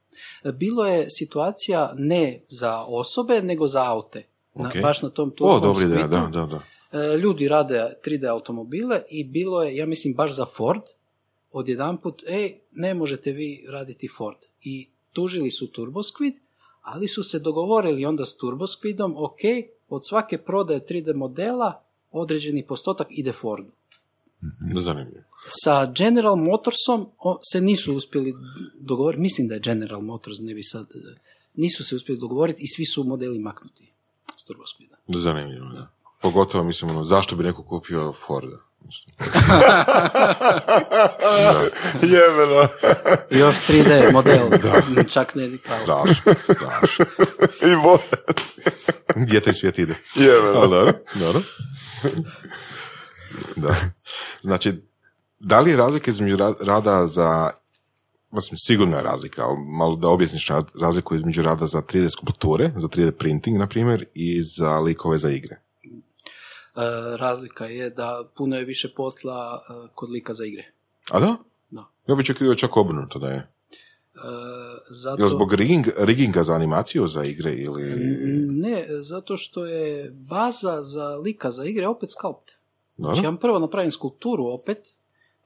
E, 0.43 0.51
Bilo 0.51 0.85
je 0.85 1.09
situacija 1.09 1.93
ne 1.97 2.41
za 2.49 2.83
osobe, 2.83 3.41
nego 3.41 3.67
za 3.67 3.85
aute. 3.85 4.23
Na, 4.55 4.69
Ok. 4.69 4.81
baš 4.81 5.01
na 5.01 5.09
tom 5.09 5.31
O, 5.39 5.57
ideja, 5.57 6.07
Squidu. 6.07 6.07
da, 6.09 6.29
da, 6.31 6.45
da. 6.45 6.61
E, 6.99 7.17
ljudi 7.17 7.47
rade 7.47 7.93
3D 8.05 8.29
automobile 8.31 9.01
i 9.09 9.23
bilo 9.23 9.63
je, 9.63 9.75
ja 9.75 9.85
mislim, 9.85 10.13
baš 10.13 10.35
za 10.35 10.45
Ford, 10.45 10.81
odjedanput, 11.51 12.23
ej, 12.27 12.59
ne 12.71 12.93
možete 12.93 13.31
vi 13.31 13.65
raditi 13.69 14.07
Ford. 14.17 14.37
I 14.61 14.87
tužili 15.13 15.51
su 15.51 15.67
TurboSquid, 15.67 16.33
ali 16.81 17.07
su 17.07 17.23
se 17.23 17.39
dogovorili 17.39 18.05
onda 18.05 18.25
s 18.25 18.37
TurboSquidom, 18.37 19.13
ok, 19.17 19.39
od 19.89 20.05
svake 20.05 20.37
prodaje 20.37 20.79
3D 20.79 21.15
modela 21.15 21.81
određeni 22.11 22.63
postotak 22.63 23.07
ide 23.09 23.31
Fordu. 23.31 23.71
Zanimljivo. 24.75 25.23
Sa 25.63 25.93
General 25.97 26.35
Motorsom 26.35 27.09
o, 27.19 27.39
se 27.51 27.61
nisu 27.61 27.95
uspjeli 27.95 28.33
dogovoriti, 28.79 29.21
mislim 29.21 29.47
da 29.47 29.53
je 29.53 29.59
General 29.59 30.01
Motors, 30.01 30.37
ne 30.39 30.53
bi 30.53 30.63
sad, 30.63 30.87
nisu 31.53 31.83
se 31.83 31.95
uspjeli 31.95 32.19
dogovoriti 32.19 32.63
i 32.63 32.67
svi 32.67 32.85
su 32.85 33.03
modeli 33.03 33.39
maknuti 33.39 33.91
s 34.37 34.45
TurboSquida. 34.49 34.95
Zanimljivo, 35.07 35.69
da. 35.69 35.87
Pogotovo, 36.21 36.63
mislim, 36.63 36.91
ono, 36.91 37.03
zašto 37.03 37.35
bi 37.35 37.43
neko 37.43 37.63
kupio 37.63 38.13
Forda? 38.13 38.57
Jebeno. 42.01 42.67
Još 43.41 43.55
3D 43.67 44.13
model, 44.13 44.49
čak 45.13 45.35
ne 45.35 45.47
ni 45.47 45.57
kao. 45.57 45.77
Strašno, 45.83 46.33
strašno. 46.43 47.05
I 47.61 47.75
bo... 47.83 47.97
Gdje 49.15 49.39
taj 49.39 49.53
svijet 49.53 49.79
ide? 49.79 49.95
Jebeno. 50.15 50.67
Dobro, 50.67 50.93
dobro. 51.15 51.41
Da. 53.55 53.75
Znači, 54.41 54.73
da 55.39 55.59
li 55.59 55.71
je 55.71 55.77
razlika 55.77 56.11
između 56.11 56.37
ra- 56.37 56.65
rada 56.65 57.07
za, 57.07 57.51
mislim, 58.31 58.57
sigurno 58.57 58.97
je 58.97 59.03
razlika, 59.03 59.43
ali 59.43 59.57
malo 59.77 59.95
da 59.95 60.09
objasniš 60.09 60.47
razliku 60.81 61.15
između 61.15 61.41
rada 61.41 61.67
za 61.67 61.81
3D 61.81 62.09
skulpture, 62.09 62.71
za 62.75 62.87
3D 62.87 63.11
printing, 63.11 63.57
na 63.57 63.67
primjer, 63.67 64.05
i 64.13 64.41
za 64.41 64.79
likove 64.79 65.17
za 65.17 65.29
igre. 65.29 65.55
E, 65.55 67.17
razlika 67.17 67.65
je 67.65 67.89
da 67.89 68.23
puno 68.35 68.55
je 68.55 68.65
više 68.65 68.93
posla 68.95 69.61
e, 69.69 69.87
kod 69.95 70.09
lika 70.09 70.33
za 70.33 70.45
igre. 70.45 70.71
A 71.11 71.19
da? 71.19 71.35
Da. 71.69 71.85
Ja 72.07 72.15
bih 72.15 72.23
očekivao 72.23 72.55
čak 72.55 72.77
obrnuto 72.77 73.19
da 73.19 73.29
je. 73.29 73.37
E, 73.37 73.47
zato... 74.89 75.21
Jel 75.21 75.29
zbog 75.29 75.53
rigging, 75.53 75.87
rigginga 75.97 76.43
za 76.43 76.53
animaciju 76.53 77.07
za 77.07 77.23
igre 77.23 77.53
ili... 77.53 77.83
Ne, 78.47 78.85
zato 79.01 79.37
što 79.37 79.65
je 79.65 80.11
baza 80.11 80.81
za 80.81 81.15
lika 81.15 81.51
za 81.51 81.65
igre 81.65 81.87
opet 81.87 82.09
sculpt. 82.11 82.56
Znači 82.97 83.21
ja 83.23 83.37
prvo 83.41 83.59
napravim 83.59 83.91
skulpturu 83.91 84.45
opet, 84.45 84.87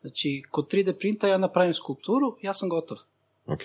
znači 0.01 0.43
kod 0.51 0.73
3D 0.73 0.93
printa 0.99 1.27
ja 1.27 1.37
napravim 1.37 1.73
skulpturu, 1.73 2.37
ja 2.41 2.53
sam 2.53 2.69
gotov. 2.69 2.97
Ok. 3.45 3.61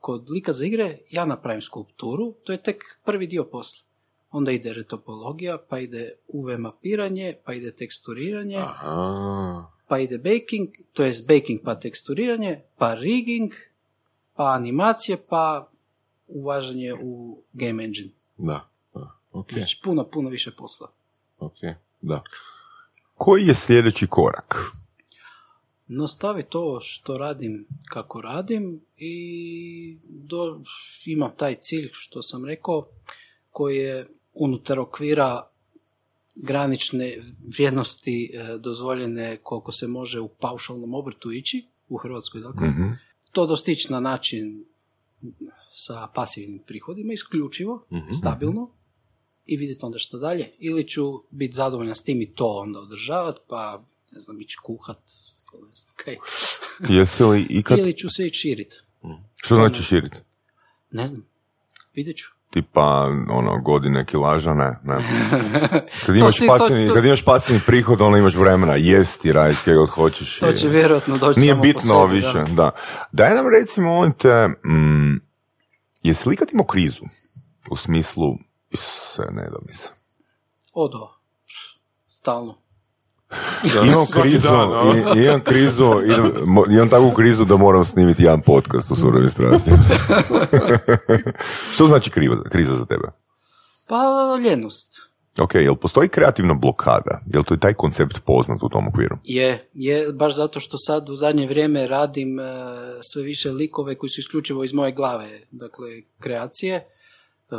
Kod 0.00 0.30
lika 0.30 0.52
za 0.52 0.64
igre 0.64 0.98
ja 1.10 1.24
napravim 1.24 1.62
skulpturu, 1.62 2.32
to 2.44 2.52
je 2.52 2.62
tek 2.62 2.82
prvi 3.04 3.26
dio 3.26 3.44
posla. 3.44 3.84
Onda 4.30 4.52
ide 4.52 4.72
retopologija, 4.72 5.58
pa 5.68 5.78
ide 5.78 6.12
UV 6.28 6.58
mapiranje, 6.58 7.36
pa 7.44 7.54
ide 7.54 7.72
teksturiranje, 7.72 8.56
Aha. 8.56 9.70
pa 9.88 9.98
ide 9.98 10.18
baking, 10.18 10.68
to 10.92 11.04
jest 11.04 11.26
baking 11.28 11.60
pa 11.64 11.74
teksturiranje, 11.74 12.60
pa 12.78 12.94
rigging, 12.94 13.52
pa 14.34 14.52
animacije, 14.52 15.16
pa 15.28 15.68
uvažanje 16.28 16.94
u 17.02 17.42
game 17.52 17.84
engine. 17.84 18.10
Da. 18.36 18.68
da. 18.94 19.10
Ok. 19.32 19.52
Znači 19.52 19.80
puno, 19.84 20.04
puno 20.04 20.28
više 20.28 20.50
posla. 20.56 20.88
Ok. 21.38 21.58
Da. 22.00 22.22
Koji 23.24 23.46
je 23.46 23.54
sljedeći 23.54 24.06
korak? 24.06 24.56
nastavi 25.86 26.42
to 26.42 26.78
što 26.82 27.18
radim 27.18 27.66
kako 27.84 28.20
radim 28.20 28.80
i 28.96 29.98
do, 30.08 30.60
imam 31.06 31.30
taj 31.36 31.54
cilj 31.54 31.88
što 31.92 32.22
sam 32.22 32.44
rekao 32.44 32.84
koji 33.50 33.76
je 33.76 34.06
unutar 34.34 34.78
okvira 34.78 35.42
granične 36.34 37.18
vrijednosti 37.48 38.30
e, 38.34 38.58
dozvoljene 38.58 39.36
koliko 39.36 39.72
se 39.72 39.86
može 39.86 40.20
u 40.20 40.28
paušalnom 40.28 40.94
obrtu 40.94 41.32
ići 41.32 41.66
u 41.88 41.96
Hrvatskoj 41.96 42.40
dakle 42.40 42.68
Mhm. 42.68 42.84
to 43.32 43.46
dostići 43.46 43.92
na 43.92 44.00
način 44.00 44.64
sa 45.74 46.08
pasivnim 46.14 46.62
prihodima 46.66 47.12
isključivo 47.12 47.84
Mhm. 47.92 48.10
stabilno 48.10 48.70
i 49.46 49.56
vidjeti 49.56 49.84
onda 49.84 49.98
što 49.98 50.18
dalje 50.18 50.50
ili 50.58 50.88
ću 50.88 51.02
biti 51.30 51.54
zadovoljan 51.54 51.94
s 51.94 52.02
tim 52.02 52.22
i 52.22 52.34
to 52.34 52.46
onda 52.46 52.80
održavati 52.80 53.40
pa 53.48 53.82
ne 54.12 54.20
znam 54.20 54.40
ići 54.40 54.56
kuhat 54.62 54.98
ne 55.52 55.74
znam 55.74 55.94
kaj. 55.96 56.16
Jesi 56.98 57.22
li 57.24 57.46
ikad... 57.50 57.78
ili 57.78 57.92
ću 57.92 58.10
se 58.10 58.26
ići 58.26 58.38
širit 58.38 58.72
Što 59.36 59.54
znači 59.54 59.82
širiti? 59.82 60.16
ne 60.90 61.06
znam 61.06 61.26
vidjet 61.94 62.16
ću 62.16 62.24
Tipa, 62.50 63.02
ono, 63.30 63.60
godine 63.60 64.06
kilaža, 64.06 64.54
ne, 64.54 64.78
ne. 64.84 64.94
Kad 66.06 66.06
To 66.06 66.14
imaš, 66.14 66.34
si- 66.34 66.46
to- 66.46 66.58
pasivni, 66.58 66.88
to- 66.88 66.94
kad 66.94 67.04
imaš 67.04 67.24
pasivni 67.24 67.60
prihod, 67.66 68.00
onda 68.00 68.18
imaš 68.18 68.34
vremena 68.34 68.74
jesti, 68.74 69.32
raditi 69.32 69.60
kaj 69.64 69.74
god 69.74 69.88
hoćeš. 69.88 70.38
to 70.38 70.50
i- 70.50 70.56
će 70.56 70.68
vjerojatno 70.68 71.16
doći 71.16 71.40
Nije 71.40 71.52
samo 71.52 71.60
po 71.60 71.64
bitno 71.64 71.80
sebi, 72.06 72.14
više, 72.16 72.32
da. 72.38 72.54
da. 72.54 72.70
Daj 73.12 73.34
nam 73.34 73.46
recimo, 73.50 73.86
molim 73.88 74.12
te, 74.12 74.46
mm, 74.64 75.20
jesi 76.02 76.28
li 76.28 76.34
ikad 76.34 76.48
imao 76.52 76.66
krizu? 76.66 77.02
U 77.70 77.76
smislu, 77.76 78.36
se 78.76 79.22
ne 79.30 79.42
da 79.42 79.56
mi 79.66 79.74
se. 79.74 79.88
odo 80.72 81.08
stalno 82.08 82.54
Imam 83.84 84.06
krizu, 84.12 84.42
dan, 84.42 84.68
i- 85.18 85.24
imam 85.24 85.40
krizu, 85.40 85.84
idem- 86.04 86.46
imam 86.70 86.88
takvu 86.88 87.10
krizu 87.10 87.44
da 87.44 87.56
moram 87.56 87.84
snimiti 87.84 88.22
jedan 88.22 88.40
podcast 88.40 88.90
u 88.90 88.96
surovi 88.96 89.30
strasti. 89.30 89.70
Što 91.74 91.86
znači 91.86 92.10
kriva, 92.10 92.42
kriza 92.42 92.74
za 92.74 92.84
tebe? 92.84 93.08
pa 93.86 94.02
ljenost 94.44 94.88
Ok, 95.38 95.54
jel 95.54 95.74
postoji 95.74 96.08
kreativna 96.08 96.54
blokada? 96.54 97.20
Jel 97.26 97.42
to 97.42 97.54
je 97.54 97.60
taj 97.60 97.74
koncept 97.74 98.18
poznat 98.24 98.62
u 98.62 98.68
tom 98.68 98.88
okviru? 98.88 99.16
Je, 99.24 99.68
je, 99.74 100.12
baš 100.12 100.36
zato 100.36 100.60
što 100.60 100.78
sad 100.78 101.08
u 101.08 101.16
zadnje 101.16 101.46
vrijeme 101.46 101.86
radim 101.86 102.40
e, 102.40 102.42
sve 103.02 103.22
više 103.22 103.50
likove 103.50 103.94
koji 103.94 104.10
su 104.10 104.20
isključivo 104.20 104.64
iz 104.64 104.72
moje 104.72 104.92
glave, 104.92 105.40
dakle 105.50 105.88
kreacije, 106.20 106.86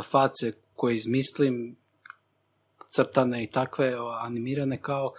face 0.04 0.52
koje 0.74 0.96
izmislim, 0.96 1.76
crtane 2.94 3.44
i 3.44 3.50
takve, 3.50 3.94
animirane 4.20 4.82
kao, 4.82 5.12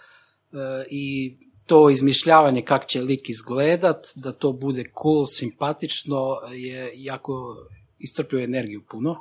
e, 0.53 0.86
i 0.89 1.38
to 1.66 1.89
izmišljavanje 1.89 2.62
kak 2.62 2.88
će 2.88 3.01
lik 3.01 3.30
izgledat, 3.30 4.08
da 4.16 4.32
to 4.32 4.51
bude 4.53 4.84
cool, 5.01 5.26
simpatično, 5.28 6.38
je 6.53 6.91
jako 6.95 7.56
iscrpljuje 7.99 8.43
energiju 8.43 8.84
puno 8.89 9.16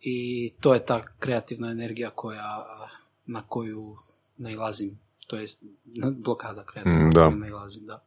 i 0.00 0.50
to 0.60 0.74
je 0.74 0.86
ta 0.86 1.02
kreativna 1.18 1.70
energija 1.70 2.10
koja, 2.10 2.66
na 3.26 3.42
koju 3.46 3.96
nailazim, 4.36 4.98
to 5.26 5.36
jest 5.36 5.64
blokada 6.16 6.64
kreativna 6.64 6.98
na 6.98 7.10
da. 7.10 7.28
koju 7.28 7.38
nailazim, 7.38 7.86
da. 7.86 8.04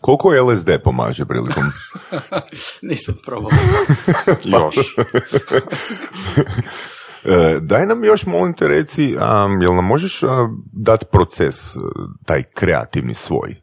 Koliko 0.00 0.30
LSD 0.30 0.70
pomaže 0.84 1.24
prilikom... 1.24 1.62
Nisam 2.90 3.14
probao. 3.24 3.50
Još. 4.44 4.76
E, 7.24 7.58
daj 7.60 7.86
nam 7.86 8.04
još, 8.04 8.26
molim 8.26 8.54
te, 8.54 8.68
reci, 8.68 9.16
um, 9.16 9.62
jel 9.62 9.74
nam 9.74 9.84
možeš 9.84 10.20
dati 10.72 11.06
proces, 11.06 11.76
e, 11.76 11.78
taj 12.24 12.42
kreativni 12.42 13.14
svoj? 13.14 13.56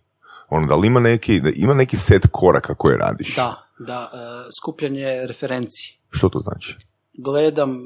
Ono, 0.49 0.67
da 0.67 0.75
li 0.75 0.87
ima 0.87 0.99
neki, 0.99 1.39
da 1.39 1.49
ima 1.55 1.73
neki 1.73 1.97
set 1.97 2.27
koraka 2.31 2.73
koje 2.73 2.97
radiš? 2.97 3.35
Da, 3.35 3.69
da, 3.79 4.11
e, 4.13 4.17
skupljanje 4.61 5.27
referenci. 5.27 5.99
Što 6.09 6.29
to 6.29 6.39
znači? 6.39 6.75
Gledam, 7.17 7.79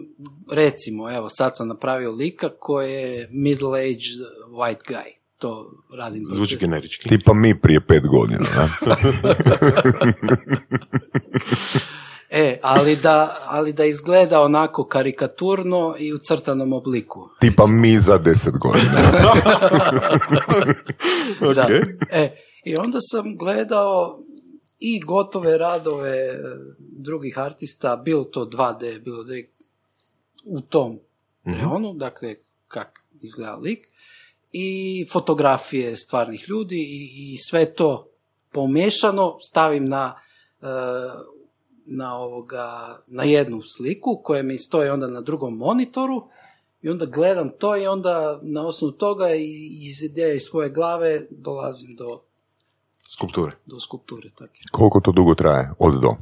recimo, 0.51 1.11
evo, 1.11 1.29
sad 1.29 1.57
sam 1.57 1.67
napravio 1.67 2.11
lika 2.11 2.49
koji 2.59 2.93
je 2.93 3.29
middle-aged 3.31 4.19
white 4.51 4.83
guy. 4.87 5.18
To 5.39 5.71
radim. 5.97 6.25
Zvuči 6.33 6.57
generički. 6.57 7.09
Tipa 7.09 7.33
mi 7.33 7.59
prije 7.61 7.81
pet 7.81 8.07
godina, 8.07 8.45
da? 8.85 8.95
E, 12.31 12.59
ali 12.61 12.95
da, 12.95 13.37
ali 13.45 13.73
da 13.73 13.85
izgleda 13.85 14.41
onako 14.41 14.87
karikaturno 14.87 15.95
i 15.99 16.13
u 16.13 16.17
crtanom 16.17 16.73
obliku. 16.73 17.29
Tipa 17.39 17.67
mi 17.67 17.99
za 17.99 18.17
deset 18.17 18.57
godina. 18.57 19.11
Da. 21.55 21.67
E, 22.11 22.35
I 22.63 22.75
onda 22.75 22.97
sam 23.01 23.37
gledao 23.37 24.19
i 24.79 24.99
gotove 24.99 25.57
radove 25.57 26.39
drugih 26.79 27.39
artista, 27.39 27.95
bilo 27.95 28.23
to 28.23 28.45
2D, 28.45 28.99
bilo 29.03 29.23
da 29.23 29.33
u 30.45 30.61
tom 30.61 30.99
reonu, 31.43 31.93
dakle 31.93 32.35
kak 32.67 32.99
izgleda 33.21 33.55
lik, 33.55 33.87
i 34.51 35.05
fotografije 35.11 35.97
stvarnih 35.97 36.49
ljudi 36.49 36.77
i, 36.79 37.33
i 37.33 37.37
sve 37.37 37.73
to 37.73 38.07
pomešano 38.51 39.37
stavim 39.41 39.85
na, 39.85 40.15
e, 40.61 40.65
na, 41.85 42.17
ovoga, 42.17 42.99
na 43.07 43.23
jednu 43.23 43.61
sliku 43.61 44.21
koja 44.23 44.43
mi 44.43 44.57
stoji 44.57 44.89
onda 44.89 45.07
na 45.07 45.21
drugom 45.21 45.57
monitoru 45.57 46.27
i 46.81 46.89
onda 46.89 47.05
gledam 47.05 47.49
to 47.59 47.77
i 47.77 47.87
onda 47.87 48.39
na 48.41 48.67
osnovu 48.67 48.91
toga 48.91 49.35
i 49.35 49.69
iz 49.81 50.03
ideje 50.03 50.35
iz 50.35 50.41
svoje 50.49 50.69
glave 50.69 51.21
dolazim 51.29 51.95
do, 51.95 52.21
Skulpture. 53.09 53.51
do 53.65 53.79
skulpture. 53.79 54.29
Tak 54.35 54.49
je. 54.49 54.61
Koliko 54.71 54.99
to 54.99 55.11
dugo 55.11 55.35
traje? 55.35 55.71
Od 55.79 56.01
do? 56.01 56.15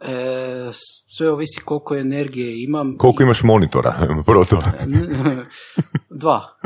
E, 0.00 0.70
sve 1.16 1.30
ovisi 1.30 1.60
koliko 1.64 1.96
energije 1.96 2.62
imam. 2.62 2.96
Koliko 2.98 3.22
imaš 3.22 3.42
monitora? 3.42 4.08
Prvo 4.26 4.44
to. 4.44 4.58
Dva. 6.20 6.56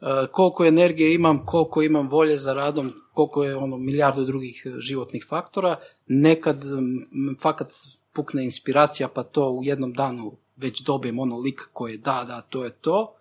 E, 0.00 0.26
koliko 0.32 0.64
energije 0.64 1.14
imam, 1.14 1.46
koliko 1.46 1.82
imam 1.82 2.08
volje 2.08 2.38
za 2.38 2.52
radom, 2.54 2.92
koliko 3.12 3.44
je 3.44 3.56
ono 3.56 3.76
milijardu 3.76 4.24
drugih 4.24 4.62
e, 4.66 4.80
životnih 4.80 5.26
faktora. 5.28 5.78
Nekad 6.06 6.64
m, 6.64 7.36
fakat 7.42 7.68
pukne 8.12 8.44
inspiracija 8.44 9.08
pa 9.08 9.22
to 9.22 9.50
u 9.50 9.64
jednom 9.64 9.92
danu 9.92 10.36
već 10.56 10.82
dobijem 10.82 11.18
ono 11.18 11.38
lik 11.38 11.62
koji 11.72 11.92
je 11.92 11.98
da, 11.98 12.24
da, 12.28 12.40
to 12.40 12.64
je 12.64 12.70
to. 12.70 13.14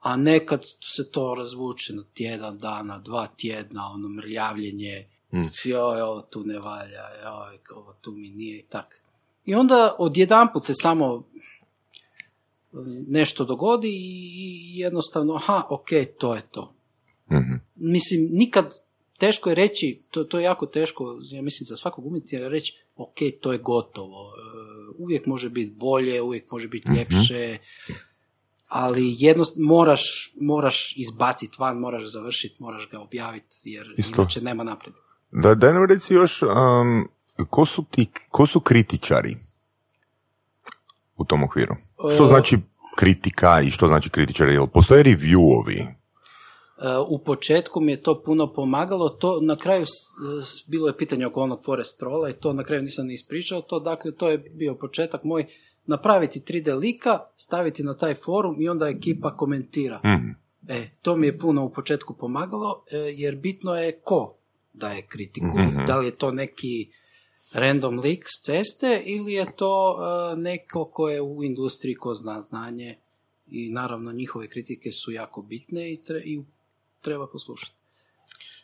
A 0.00 0.16
nekad 0.16 0.64
se 0.80 1.10
to 1.10 1.34
razvuče 1.34 1.92
na 1.94 2.02
tjedan 2.14 2.58
dana, 2.58 2.98
dva 2.98 3.26
tjedna, 3.26 3.90
ono 3.94 4.08
mrljavljenje, 4.08 5.08
Mm. 5.34 5.46
joj, 5.64 6.00
ovo 6.02 6.20
tu 6.20 6.42
ne 6.44 6.58
valja, 6.58 7.04
joj, 7.24 7.58
ovo 7.76 7.94
tu 8.00 8.12
mi 8.12 8.28
nije 8.28 8.58
i 8.58 8.62
tak. 8.62 9.00
I 9.44 9.54
onda 9.54 9.96
odjedanput 9.98 10.64
se 10.64 10.74
samo 10.74 11.22
nešto 13.08 13.44
dogodi 13.44 13.90
i 13.90 14.78
jednostavno, 14.78 15.34
aha, 15.34 15.62
ok, 15.70 15.88
to 16.18 16.34
je 16.34 16.42
to. 16.42 16.74
Mhm. 17.32 17.52
Mislim, 17.74 18.28
nikad 18.30 18.74
teško 19.18 19.48
je 19.48 19.54
reći, 19.54 20.00
to, 20.10 20.24
to 20.24 20.38
je 20.38 20.44
jako 20.44 20.66
teško, 20.66 21.18
ja 21.22 21.42
mislim, 21.42 21.66
za 21.66 21.76
svakog 21.76 22.06
umjetnika 22.06 22.48
reći, 22.48 22.72
ok, 22.96 23.14
to 23.40 23.52
je 23.52 23.58
gotovo. 23.58 24.30
E, 24.30 24.64
Uvijek 24.98 25.26
može 25.26 25.50
biti 25.50 25.74
bolje, 25.76 26.22
uvijek 26.22 26.50
može 26.52 26.68
biti 26.68 26.90
Mhm. 26.90 26.98
ljepše, 26.98 27.58
ali 28.68 29.14
jednost, 29.18 29.54
moraš, 29.58 30.30
moraš 30.40 30.94
izbaciti 30.96 31.56
van, 31.58 31.78
moraš 31.78 32.04
završiti, 32.12 32.62
moraš 32.62 32.88
ga 32.90 33.00
objaviti, 33.00 33.56
jer 33.64 33.94
Isto. 33.96 34.20
inače 34.20 34.40
nema 34.40 34.64
naprijed. 34.64 34.94
Da, 35.32 35.54
daj 35.54 35.72
nam 35.72 35.84
reci 35.84 36.14
još, 36.14 36.42
um, 36.42 37.08
ko, 37.50 37.66
su 37.66 37.84
ti, 37.90 38.06
ko 38.28 38.46
su 38.46 38.60
kritičari 38.60 39.36
u 41.16 41.24
tom 41.24 41.44
okviru? 41.44 41.74
Što 42.14 42.24
E, 42.24 42.28
znači 42.28 42.58
kritika 42.96 43.60
i 43.60 43.70
što 43.70 43.88
znači 43.88 44.10
kritičari? 44.10 44.52
Jel 44.52 44.66
postoje 44.66 45.04
reviewovi? 45.04 45.80
E, 45.80 45.86
U 47.08 47.18
početku 47.18 47.80
mi 47.80 47.92
je 47.92 48.02
to 48.02 48.22
puno 48.22 48.52
pomagalo, 48.52 49.08
to 49.08 49.40
na 49.40 49.56
kraju 49.56 49.84
bilo 50.66 50.88
je 50.88 50.96
pitanje 50.96 51.26
oko 51.26 51.40
onog 51.40 51.58
Forest 51.64 51.98
Trolla 51.98 52.30
i 52.30 52.32
to 52.32 52.52
na 52.52 52.64
kraju 52.64 52.82
nisam 52.82 53.06
ni 53.06 53.14
ispričao, 53.14 53.60
to 53.60 53.80
dakle 53.80 54.12
to 54.12 54.28
je 54.28 54.38
bio 54.38 54.74
početak 54.74 55.24
moj 55.24 55.46
napraviti 55.86 56.40
3D 56.40 56.78
lika, 56.78 57.18
staviti 57.36 57.82
na 57.82 57.94
taj 57.94 58.14
forum 58.14 58.56
i 58.60 58.68
onda 58.68 58.88
ekipa 58.88 59.36
komentira. 59.36 60.00
Mhm. 60.04 60.30
E, 60.68 60.90
to 61.02 61.16
mi 61.16 61.26
je 61.26 61.38
puno 61.38 61.64
u 61.64 61.72
početku 61.72 62.14
pomagalo, 62.14 62.84
e, 62.92 62.96
jer 62.96 63.36
bitno 63.36 63.74
je 63.74 64.00
ko 64.04 64.36
daje 64.72 65.02
kritiku. 65.02 65.58
Mhm. 65.58 65.86
Da 65.86 65.98
li 65.98 66.06
je 66.06 66.16
to 66.16 66.30
neki 66.30 66.90
random 67.54 67.98
lik 67.98 68.24
s 68.26 68.46
ceste 68.46 69.02
ili 69.04 69.32
je 69.32 69.56
to 69.56 69.96
e, 69.96 70.36
neko 70.36 70.84
ko 70.84 71.08
je 71.08 71.20
u 71.20 71.44
industriji, 71.44 71.94
ko 71.94 72.14
zna 72.14 72.42
znanje 72.42 72.98
i 73.50 73.70
naravno 73.70 74.12
njihove 74.12 74.48
kritike 74.48 74.90
su 74.92 75.12
jako 75.12 75.42
bitne 75.42 75.92
i, 75.92 76.00
tre- 76.08 76.22
i 76.24 76.42
treba 77.00 77.26
poslušati. 77.26 77.72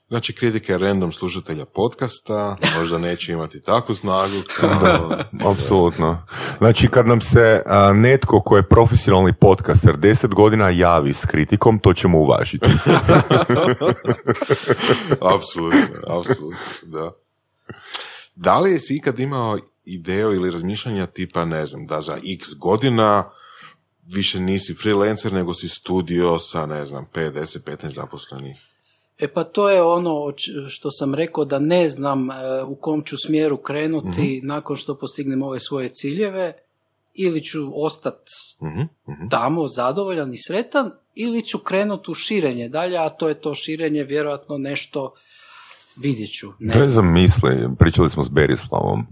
Znači, 0.09 0.35
kritike 0.35 0.79
random 0.79 1.13
slušatelja 1.13 1.65
podcasta 1.65 2.57
možda 2.79 2.99
neće 2.99 3.33
imati 3.33 3.63
takvu 3.63 3.95
snagu 3.95 4.35
kao... 4.57 5.17
Apsolutno. 5.51 6.23
Znači, 6.59 6.89
kad 6.89 7.07
nam 7.07 7.21
se 7.21 7.63
a, 7.67 7.93
netko 7.93 8.41
ko 8.41 8.57
je 8.57 8.69
profesionalni 8.69 9.33
podcaster 9.41 9.97
10 9.97 10.35
godina 10.35 10.71
javi 10.71 11.13
s 11.13 11.25
kritikom, 11.27 11.79
to 11.79 11.95
ćemo 11.95 12.19
uvažiti. 12.19 12.67
apsolutno, 15.37 15.97
apsolutno, 16.07 16.59
da. 16.83 17.13
Da 18.43 18.59
li 18.59 18.81
si 18.81 18.95
ikad 18.95 19.19
imao 19.19 19.59
ideju 19.85 20.33
ili 20.33 20.51
razmišljanja 20.51 21.07
tipa, 21.07 21.45
ne 21.45 21.67
znam, 21.67 21.87
da 21.87 22.01
za 22.01 22.19
x 22.35 22.55
godina 22.59 23.31
više 24.07 24.41
nisi 24.41 24.75
freelancer, 24.75 25.33
nego 25.33 25.55
si 25.55 25.69
studio 25.69 26.39
sa, 26.39 26.67
ne 26.67 26.85
znam, 26.85 27.07
5, 27.15 27.33
10, 27.33 27.59
15 27.65 27.95
zaposlenih? 27.95 28.57
E 29.19 29.29
pa 29.29 29.45
to 29.45 29.71
je 29.71 29.83
ono 29.83 30.33
što 30.69 30.91
sam 30.91 31.15
rekao 31.15 31.45
da 31.45 31.59
ne 31.59 31.89
znam 31.89 32.31
e, 32.31 32.35
u 32.67 32.75
kom 32.75 33.03
ću 33.03 33.17
smjeru 33.27 33.57
krenuti 33.57 34.41
nakon 34.45 34.77
što 34.77 34.99
postignem 34.99 35.43
ove 35.43 35.61
svoje 35.61 35.89
ciljeve 35.89 36.53
ili 37.15 37.43
ću 37.43 37.85
ostati 37.85 38.33
Mhm, 38.63 38.81
mhm. 39.09 39.29
tamo 39.31 39.69
zadovoljan 39.69 40.35
i 40.35 40.43
sretan 40.47 40.93
ili 41.15 41.47
ću 41.47 41.59
krenuti 41.59 42.11
u 42.11 42.15
širenje 42.15 42.69
dalje, 42.69 42.99
a 42.99 43.09
to 43.09 43.29
je 43.29 43.41
to 43.41 43.55
širenje 43.55 44.05
vjerojatno 44.05 44.59
nešto 44.59 45.15
vidjet 45.97 46.39
ću. 46.39 46.53
Ne 46.59 46.73
znam. 46.73 46.87
znam, 46.87 47.13
misli, 47.13 47.69
pričali 47.79 48.11
smo 48.11 48.23
s 48.23 48.29
Berislavom 48.29 49.07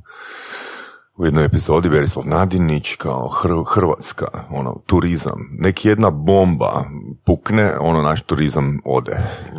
u 1.18 1.24
jednoj 1.24 1.44
epizodi, 1.44 1.88
Berislav 1.88 2.26
Nadinić 2.26 2.94
kao 2.94 3.30
Hr- 3.42 3.64
Hrvatska, 3.66 4.26
ono, 4.50 4.82
turizam, 4.86 5.48
neki 5.58 5.88
jedna 5.88 6.10
bomba 6.10 6.84
pukne, 7.24 7.78
ono, 7.80 8.02
naš 8.02 8.22
turizam 8.22 8.78
ode. 8.84 9.16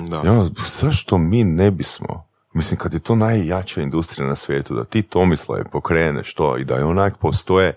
Da. 0.10 0.22
I 0.26 0.28
ono, 0.28 0.50
zašto 0.80 1.18
mi 1.18 1.44
ne 1.44 1.72
bismo? 1.72 2.30
Mislim, 2.54 2.78
kad 2.78 2.94
je 2.94 3.00
to 3.00 3.16
najjača 3.16 3.82
industrija 3.82 4.28
na 4.28 4.36
svijetu, 4.36 4.76
da 4.76 4.84
ti 4.84 5.02
Tomislav 5.02 5.60
pokreneš 5.72 6.34
to 6.34 6.58
i 6.58 6.64
da 6.64 6.76
je 6.76 6.86
onak 6.86 7.18
postoje 7.18 7.74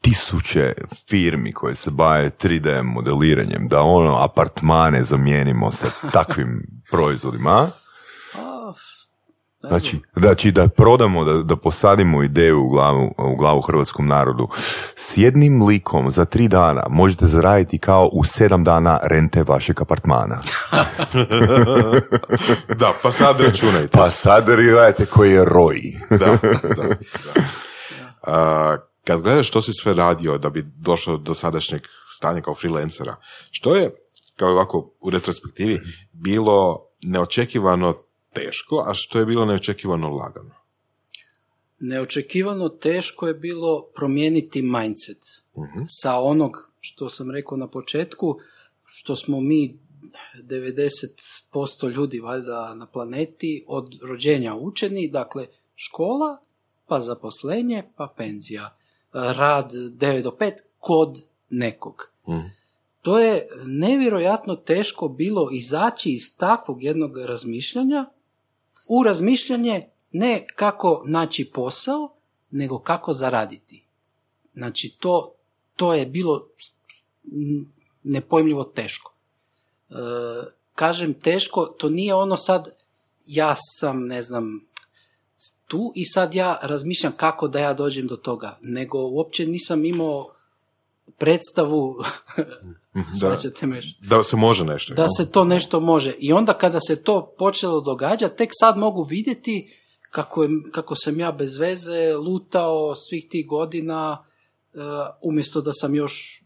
tisuće 0.00 0.72
firmi 1.08 1.52
koje 1.52 1.74
se 1.74 1.90
bave 1.90 2.30
3D 2.30 2.82
modeliranjem, 2.82 3.68
da 3.68 3.80
ono, 3.80 4.16
apartmane 4.16 5.04
zamijenimo 5.04 5.72
sa 5.72 5.86
takvim 6.12 6.62
proizvodima, 6.90 7.70
Znači, 9.68 10.00
znači 10.16 10.52
da 10.52 10.68
prodamo, 10.68 11.24
da, 11.24 11.42
da 11.42 11.56
posadimo 11.56 12.22
ideju 12.22 12.64
u 12.64 12.68
glavu, 12.68 13.14
u 13.18 13.36
glavu 13.36 13.60
hrvatskom 13.60 14.06
narodu. 14.06 14.48
S 14.96 15.16
jednim 15.16 15.62
likom 15.62 16.10
za 16.10 16.24
tri 16.24 16.48
dana 16.48 16.86
možete 16.90 17.26
zaraditi 17.26 17.78
kao 17.78 18.10
u 18.12 18.24
sedam 18.24 18.64
dana 18.64 18.98
rente 19.02 19.42
vašeg 19.42 19.80
apartmana. 19.80 20.38
da, 22.80 22.92
pa 23.02 23.12
sad 23.12 23.40
računajte. 23.40 23.88
Pa 23.88 24.10
sad 24.10 24.46
gledajte 24.46 25.06
koji 25.06 25.32
je 25.32 25.44
roj. 25.44 25.80
da, 26.10 26.16
da, 26.16 26.36
da. 26.74 26.96
A, 28.22 28.76
kad 29.04 29.22
gledaš 29.22 29.48
što 29.48 29.62
si 29.62 29.72
sve 29.72 29.94
radio 29.94 30.38
da 30.38 30.50
bi 30.50 30.64
došao 30.76 31.16
do 31.16 31.34
sadašnjeg 31.34 31.82
stanja 32.16 32.40
kao 32.40 32.54
freelancera, 32.54 33.16
što 33.50 33.76
je, 33.76 33.90
kao 34.36 34.50
ovako 34.50 34.90
u 35.00 35.10
retrospektivi, 35.10 35.80
bilo 36.12 36.80
neočekivano 37.02 37.94
teško, 38.34 38.84
a 38.86 38.94
što 38.94 39.18
je 39.18 39.26
bilo 39.26 39.44
neočekivano 39.44 40.10
lagano? 40.10 40.54
Neočekivano 41.78 42.68
teško 42.68 43.28
je 43.28 43.34
bilo 43.34 43.86
promijeniti 43.94 44.62
mindset. 44.62 45.44
Mhm. 45.58 45.84
sa 45.88 46.20
onog 46.20 46.70
što 46.80 47.08
sam 47.08 47.30
rekao 47.30 47.58
na 47.58 47.68
početku, 47.68 48.38
što 48.84 49.16
smo 49.16 49.40
mi 49.40 49.78
90% 50.42 51.88
ljudi 51.88 52.20
valjda 52.20 52.74
na 52.74 52.86
planeti 52.86 53.64
od 53.66 53.88
rođenja 54.02 54.54
učeni, 54.54 55.08
dakle 55.08 55.46
škola, 55.74 56.38
pa 56.86 57.00
zaposlenje, 57.00 57.82
pa 57.96 58.14
penzija. 58.16 58.76
Rad 59.12 59.72
9 59.72 60.22
do 60.22 60.30
5 60.30 60.52
kod 60.78 61.22
nekog. 61.50 62.10
Mhm. 62.28 62.46
To 63.02 63.18
je 63.18 63.48
nevjerojatno 63.64 64.56
teško 64.56 65.08
bilo 65.08 65.48
izaći 65.52 66.10
iz 66.10 66.36
takvog 66.36 66.82
jednog 66.82 67.18
razmišljanja 67.18 68.06
u 68.86 69.02
razmišljanje 69.02 69.88
ne 70.12 70.46
kako 70.56 71.02
naći 71.06 71.50
posao, 71.54 72.14
nego 72.50 72.78
kako 72.78 73.12
zaraditi. 73.12 73.84
Znači, 74.54 74.96
to, 75.00 75.34
to 75.76 75.94
je 75.94 76.06
bilo 76.06 76.48
nepojmljivo 78.02 78.64
teško. 78.64 79.14
E, 79.90 79.94
kažem 80.74 81.14
teško, 81.14 81.66
to 81.66 81.88
nije 81.88 82.14
ono 82.14 82.36
sad, 82.36 82.68
ja 83.26 83.54
sam, 83.78 84.06
ne 84.06 84.22
znam, 84.22 84.66
tu 85.66 85.92
i 85.94 86.04
sad 86.04 86.34
ja 86.34 86.58
razmišljam 86.62 87.12
kako 87.16 87.48
da 87.48 87.58
ja 87.58 87.74
dođem 87.74 88.06
do 88.06 88.16
toga, 88.16 88.58
nego 88.62 88.98
uopće 88.98 89.46
nisam 89.46 89.84
imao 89.84 90.33
predstavu, 91.18 91.96
Da, 92.94 93.02
shvaćate 93.18 93.66
me, 93.66 93.80
da 94.00 94.22
se 94.22 94.36
može 94.36 94.64
nešto. 94.64 94.94
da 94.94 95.06
se 95.08 95.30
to 95.30 95.44
nešto 95.44 95.80
može. 95.80 96.14
I 96.18 96.32
onda 96.32 96.58
kada 96.58 96.80
se 96.80 97.02
to 97.02 97.34
počelo 97.38 97.80
događati, 97.80 98.36
tek 98.36 98.50
sad 98.52 98.78
mogu 98.78 99.02
vidjeti 99.02 99.72
kako, 100.10 100.42
je, 100.42 100.48
kako 100.72 100.94
sam 100.96 101.20
ja 101.20 101.32
bez 101.32 101.56
veze 101.56 102.14
lutao 102.16 102.94
svih 102.94 103.26
tih 103.30 103.46
godina, 103.46 104.24
e, 104.74 104.78
umjesto 105.22 105.60
da 105.60 105.72
sam 105.72 105.94
još 105.94 106.42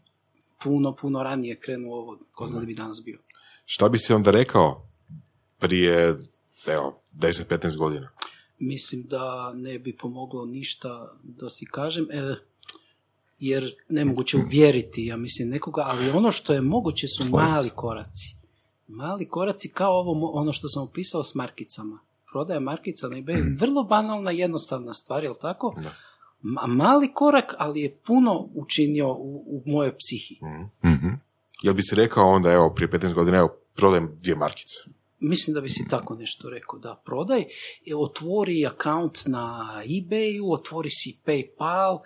puno, 0.63 0.95
puno 0.95 1.23
ranije 1.23 1.59
krenuo 1.59 1.97
ovo, 1.99 2.17
ko 2.31 2.47
zna 2.47 2.59
da 2.59 2.65
bi 2.65 2.73
danas 2.73 3.01
bio. 3.05 3.19
Šta 3.65 3.89
bi 3.89 3.99
si 3.99 4.13
onda 4.13 4.31
rekao 4.31 4.87
prije, 5.59 6.19
evo, 6.65 7.01
10-15 7.13 7.77
godina? 7.77 8.09
Mislim 8.59 9.03
da 9.03 9.53
ne 9.55 9.79
bi 9.79 9.97
pomoglo 9.97 10.45
ništa 10.45 11.07
da 11.23 11.49
si 11.49 11.65
kažem, 11.65 12.07
e, 12.11 12.35
jer 13.39 13.75
nemoguće 13.89 14.37
uvjeriti, 14.37 15.05
ja 15.05 15.17
mislim, 15.17 15.49
nekoga, 15.49 15.83
ali 15.85 16.09
ono 16.09 16.31
što 16.31 16.53
je 16.53 16.61
moguće 16.61 17.07
su 17.07 17.25
mali 17.25 17.69
koraci. 17.69 18.35
Mali 18.87 19.29
koraci 19.29 19.69
kao 19.69 19.91
ovo, 19.91 20.31
ono 20.31 20.53
što 20.53 20.69
sam 20.69 20.83
opisao 20.83 21.23
s 21.23 21.35
markicama. 21.35 21.99
Prodaja 22.31 22.59
markica 22.59 23.07
na 23.07 23.17
eBay, 23.17 23.43
vrlo 23.61 23.83
banalna, 23.83 24.31
jednostavna 24.31 24.93
stvar, 24.93 25.23
jel 25.23 25.35
tako? 25.41 25.75
Da. 25.83 25.91
Ma- 26.41 26.67
mali 26.67 27.13
korak, 27.13 27.53
ali 27.57 27.81
je 27.81 27.97
puno 28.05 28.49
učinio 28.53 29.13
u, 29.13 29.43
u 29.47 29.63
mojoj 29.65 29.97
psihi. 29.97 30.39
Mhm. 30.43 30.93
Mhm. 30.93 31.07
Jel 31.63 31.73
bi 31.73 31.81
si 31.81 31.95
rekao 31.95 32.29
onda, 32.29 32.51
evo, 32.51 32.73
prije 32.75 32.89
15 32.89 33.13
godina, 33.13 33.37
evo, 33.37 33.49
prodajem 33.75 34.17
dvije 34.21 34.35
markice? 34.35 34.75
Mislim 35.19 35.53
da 35.53 35.61
bi 35.61 35.69
si 35.69 35.87
tako 35.89 36.15
nešto 36.15 36.49
rekao, 36.49 36.79
da 36.79 37.01
prodaj, 37.05 37.43
otvori 37.95 38.65
akaunt 38.65 39.19
na 39.25 39.73
eBayu, 39.85 40.53
otvori 40.53 40.89
si 40.89 41.19
PayPal, 41.25 41.99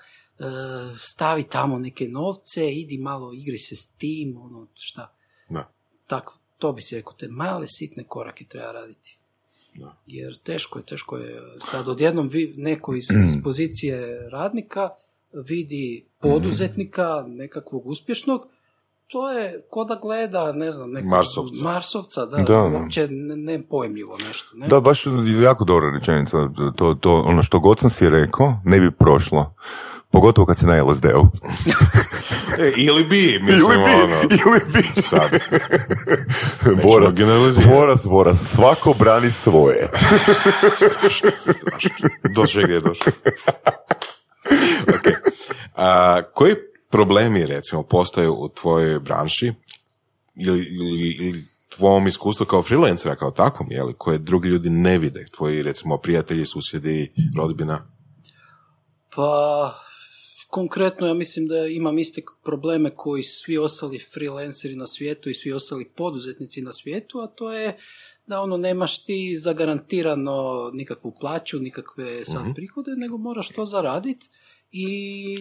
stavi 0.97 1.43
tamo 1.43 1.79
neke 1.79 2.07
novce, 2.07 2.71
idi 2.71 2.97
malo 2.97 3.33
igri 3.33 3.57
se 3.57 3.75
s 3.75 3.87
tim, 3.87 4.37
ono 4.37 4.67
šta. 4.73 5.13
Da. 5.49 5.69
Tako, 6.07 6.37
to 6.57 6.73
bi 6.73 6.81
si 6.81 6.95
rekao, 6.95 7.13
te 7.13 7.27
male 7.27 7.67
sitne 7.67 8.03
korake 8.03 8.45
treba 8.45 8.71
raditi. 8.71 9.17
Da. 9.75 9.95
Jer 10.07 10.37
teško 10.37 10.79
je, 10.79 10.85
teško 10.85 11.17
je. 11.17 11.41
Sad 11.59 11.87
odjednom 11.87 12.27
vi, 12.27 12.53
neko 12.57 12.95
iz, 12.95 13.03
iz 13.25 13.33
pozicije 13.43 14.29
radnika 14.29 14.89
vidi 15.33 16.05
poduzetnika 16.21 17.23
nekakvog 17.27 17.87
uspješnog, 17.87 18.47
to 19.07 19.29
je 19.29 19.61
ko 19.69 19.83
da 19.85 19.95
gleda, 19.95 20.51
ne 20.51 20.71
znam, 20.71 20.91
nekog 20.91 21.09
Marsovca. 21.09 21.63
Marsovca, 21.63 22.25
da, 22.25 22.37
Da, 22.37 22.63
uopće 22.63 23.07
ne- 23.09 23.35
nepojmljivo 23.35 24.17
nešto. 24.17 24.57
Ne? 24.57 24.67
Da, 24.67 24.79
baš 24.79 25.03
jako 25.43 25.63
dobra 25.65 25.91
rečenica. 25.91 26.37
To, 26.75 26.93
to, 26.93 27.21
ono 27.21 27.43
što 27.43 27.59
god 27.59 27.79
sam 27.79 27.89
si 27.89 28.09
rekao, 28.09 28.53
ne 28.65 28.79
bi 28.79 28.91
prošlo. 28.91 29.55
Pogotovo 30.13 30.45
kad 30.45 30.57
si 30.57 30.65
na 30.65 30.83
LSD-u. 30.83 31.27
E, 32.59 32.71
ili 32.77 33.03
bi, 33.03 33.39
mislim, 33.41 33.59
Ili 33.59 33.77
bi, 33.77 33.91
ono, 34.03 34.21
ili 34.21 34.61
bi. 34.73 35.01
sad. 35.01 35.31
Voras, 36.83 37.65
voras, 37.65 38.05
voras, 38.05 38.37
svako 38.55 38.93
brani 38.99 39.31
svoje. 39.31 39.89
Do 42.35 42.45
čega 42.47 42.73
je 42.73 42.79
došlo? 42.79 43.11
Ok. 44.87 45.13
A, 45.75 46.21
koji 46.33 46.55
problemi, 46.89 47.45
recimo, 47.45 47.83
postaju 47.83 48.33
u 48.33 48.49
tvojoj 48.49 48.99
branši 48.99 49.53
ili, 50.35 50.59
ili, 50.59 51.09
ili 51.11 51.43
tvom 51.69 52.07
iskustvu 52.07 52.45
kao 52.45 52.63
freelancera, 52.63 53.15
kao 53.15 53.31
takvom, 53.31 53.67
jeli, 53.71 53.93
koje 53.97 54.17
drugi 54.17 54.49
ljudi 54.49 54.69
ne 54.69 54.97
vide, 54.97 55.25
tvoji, 55.37 55.63
recimo, 55.63 55.97
prijatelji, 55.97 56.45
susjedi, 56.45 57.13
rodbina? 57.37 57.87
Pa, 59.15 59.73
konkretno 60.53 61.07
ja 61.07 61.13
mislim 61.13 61.47
da 61.47 61.67
imam 61.67 61.99
iste 61.99 62.21
probleme 62.43 62.89
koji 62.95 63.23
svi 63.23 63.57
ostali 63.57 63.99
freelanceri 63.99 64.75
na 64.75 64.87
svijetu 64.87 65.29
i 65.29 65.33
svi 65.33 65.53
ostali 65.53 65.85
poduzetnici 65.85 66.61
na 66.61 66.73
svijetu, 66.73 67.19
a 67.19 67.27
to 67.27 67.53
je 67.53 67.77
da 68.27 68.41
ono 68.41 68.57
nemaš 68.57 69.05
ti 69.05 69.37
zagarantirano 69.37 70.69
nikakvu 70.73 71.13
plaću, 71.19 71.59
nikakve 71.59 72.25
sad 72.25 72.41
Mhm. 72.41 72.53
prihode, 72.53 72.91
nego 72.97 73.17
moraš 73.17 73.49
to 73.49 73.65
zaraditi 73.65 74.29
i 74.71 74.87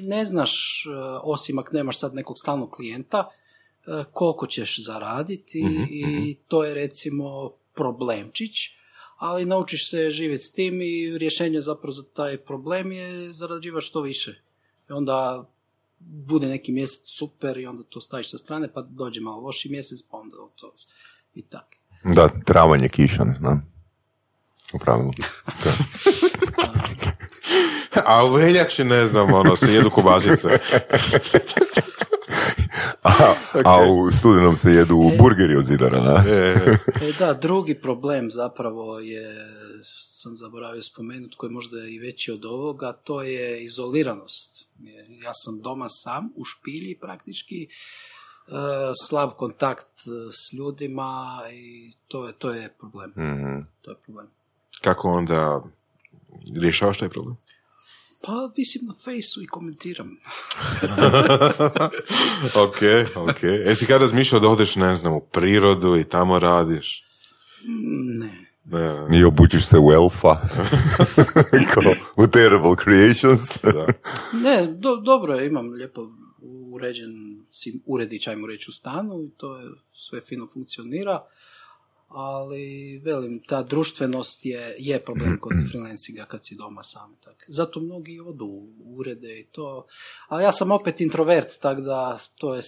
ne 0.02 0.24
znaš, 0.24 0.84
e, 0.86 0.90
osim 1.22 1.58
ako 1.58 1.76
nemaš 1.76 1.98
sad 1.98 2.14
nekog 2.14 2.38
stalnog 2.38 2.70
klijenta, 2.70 3.28
e, 3.86 4.04
koliko 4.12 4.46
ćeš 4.46 4.84
zaraditi 4.84 5.64
Mhm, 5.64 5.84
i 5.90 6.36
to 6.48 6.64
je 6.64 6.74
recimo 6.74 7.50
problemčić, 7.74 8.52
ali 9.16 9.44
naučiš 9.44 9.90
se 9.90 10.10
živjeti 10.10 10.44
s 10.44 10.52
tim 10.52 10.82
i 10.82 11.18
rješenje 11.18 11.60
zapravo 11.60 11.92
za 11.92 12.02
taj 12.02 12.36
problem 12.36 12.92
je 12.92 13.32
zarađivati 13.32 13.86
što 13.86 14.00
više. 14.00 14.41
I 14.88 14.92
onda 14.92 15.48
bude 15.98 16.46
neki 16.48 16.72
mjesec 16.72 17.00
super 17.04 17.58
i 17.58 17.66
onda 17.66 17.82
to 17.82 18.00
staviš 18.00 18.30
sa 18.30 18.38
strane, 18.38 18.72
pa 18.72 18.82
dođe 18.82 19.20
malo 19.20 19.40
loši 19.40 19.68
mjesec, 19.68 20.02
pa 20.10 20.16
onda 20.16 20.36
to 20.56 20.74
i 21.34 21.42
tako. 21.42 21.76
Da, 22.04 22.28
travanj 22.44 22.82
je 22.82 22.88
kišan, 22.88 23.36
da. 23.40 23.60
U 24.74 24.78
pravilu. 24.78 25.12
Da. 25.64 25.72
A 28.06 28.24
u 28.24 28.32
veljači, 28.32 28.84
ne 28.84 29.06
znam, 29.06 29.34
ono, 29.34 29.56
se 29.56 29.72
jedu 29.72 29.90
kobasice. 29.90 30.48
A, 33.02 33.34
a 33.64 33.90
u 33.90 34.10
studenom 34.10 34.56
se 34.56 34.70
jedu 34.70 35.10
E. 35.14 35.16
burgeri 35.18 35.56
od 35.56 35.64
zidara, 35.64 36.00
da? 36.00 36.24
E, 36.30 36.54
E 37.02 37.12
da, 37.18 37.34
drugi 37.34 37.74
problem 37.74 38.30
zapravo 38.30 38.98
je, 38.98 39.46
sam 39.84 40.36
zaboravio 40.36 40.82
spomenuti, 40.82 41.36
koji 41.36 41.48
je 41.48 41.54
možda 41.54 41.84
i 41.88 41.98
veći 41.98 42.32
od 42.32 42.44
ovoga, 42.44 42.92
to 42.92 43.22
je 43.22 43.64
izoliranost. 43.64 44.68
Ja 45.22 45.34
sam 45.34 45.60
doma 45.60 45.86
sam, 45.88 46.32
u 46.36 46.44
špilji 46.44 46.98
praktički, 47.00 47.62
e, 47.62 47.68
slab 49.08 49.30
kontakt 49.30 49.86
e, 50.06 50.32
s 50.32 50.52
ljudima 50.52 51.42
i 51.52 51.92
to 52.08 52.26
je, 52.26 52.32
to 52.32 52.50
je 52.50 52.74
problem. 52.78 53.10
Mhm. 53.10 53.60
To 53.82 53.90
je 53.90 53.96
problem. 54.04 54.26
kako 54.80 55.08
onda 55.08 55.62
rješavaš 56.60 56.98
taj 56.98 57.08
problem? 57.08 57.36
Pa 58.24 58.50
visim 58.56 58.86
na 58.86 58.94
fejsu 59.04 59.42
i 59.42 59.46
komentiram. 59.46 60.10
ok, 62.66 62.80
ok. 63.16 63.42
Jesi 63.42 63.86
kad 63.86 64.00
razmišljao 64.00 64.40
da 64.40 64.48
odeš, 64.48 64.76
ne 64.76 64.96
znam, 64.96 65.12
u 65.12 65.20
prirodu 65.20 65.96
i 65.96 66.04
tamo 66.04 66.38
radiš? 66.38 67.04
Mm, 67.64 68.41
Ne. 68.64 69.08
Ne, 69.08 69.20
I 69.20 69.24
obučiš 69.24 69.66
se 69.66 69.78
u 69.78 69.92
elfa. 69.92 70.40
Kao 71.74 71.92
u 72.16 72.26
Terrible 72.26 72.74
Creations. 72.84 73.58
da. 73.62 73.86
Ne, 74.32 74.66
do, 74.66 74.96
dobro 74.96 75.34
je, 75.34 75.46
imam 75.46 75.72
lijepo 75.72 76.10
uređen 76.72 77.44
si 77.50 77.80
uredić, 77.86 78.26
ajmo 78.26 78.46
reći, 78.46 78.70
u 78.70 78.72
stanu 78.72 79.22
i 79.22 79.30
to 79.36 79.56
je 79.56 79.70
sve 79.92 80.20
fino 80.20 80.46
funkcionira, 80.52 81.24
ali 82.08 82.98
velim, 83.04 83.42
ta 83.48 83.62
društvenost 83.62 84.46
je, 84.46 84.76
je 84.78 85.00
problem 85.00 85.38
kod 85.40 85.52
freelancinga 85.70 86.24
kad 86.24 86.46
si 86.46 86.54
doma 86.54 86.82
sam. 86.82 87.16
Tak. 87.24 87.44
Zato 87.48 87.80
mnogi 87.80 88.20
odu 88.20 88.46
u 88.46 88.96
urede 88.96 89.40
i 89.40 89.44
to, 89.44 89.86
ali 90.28 90.44
ja 90.44 90.52
sam 90.52 90.70
opet 90.70 91.00
introvert, 91.00 91.58
tako 91.60 91.80
da 91.80 92.18
to 92.34 92.54
je, 92.54 92.62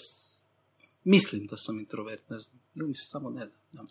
mislim 1.05 1.47
da 1.47 1.57
sam 1.57 1.79
introvert, 1.79 2.31
ne 2.31 2.39
znam, 2.39 2.61
ili 2.75 2.89
mi 2.89 2.95
se 2.95 3.09
samo 3.09 3.31
ne 3.31 3.47
da. 3.73 3.85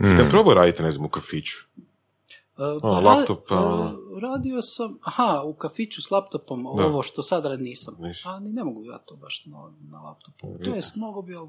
Si 0.00 0.16
kad 0.16 0.30
probao 0.30 0.54
raditi, 0.54 0.82
ne 0.82 0.92
znam, 0.92 1.04
u 1.04 1.08
kafiću? 1.08 1.56
Uh, 1.76 2.64
O, 2.82 3.00
ra- 3.00 3.00
laptop, 3.00 3.44
a- 3.50 3.92
uh, 4.12 4.22
radio 4.22 4.62
sam, 4.62 4.98
aha, 5.02 5.42
u 5.44 5.54
kafiću 5.54 6.02
s 6.02 6.10
laptopom, 6.10 6.62
Da. 6.62 6.68
ovo 6.86 7.02
što 7.02 7.22
sad 7.22 7.46
rad 7.46 7.60
nisam. 7.60 7.96
Nisi. 7.98 8.22
A 8.24 8.38
ni 8.40 8.52
ne 8.52 8.64
mogu 8.64 8.84
ja 8.84 8.98
to 8.98 9.16
baš 9.16 9.42
na, 9.46 9.58
na 9.90 10.00
laptopu. 10.00 10.52
Vidim. 10.52 10.64
To 10.64 10.76
jest, 10.76 10.96
mogu 10.96 11.22
bi, 11.22 11.34
ali 11.34 11.48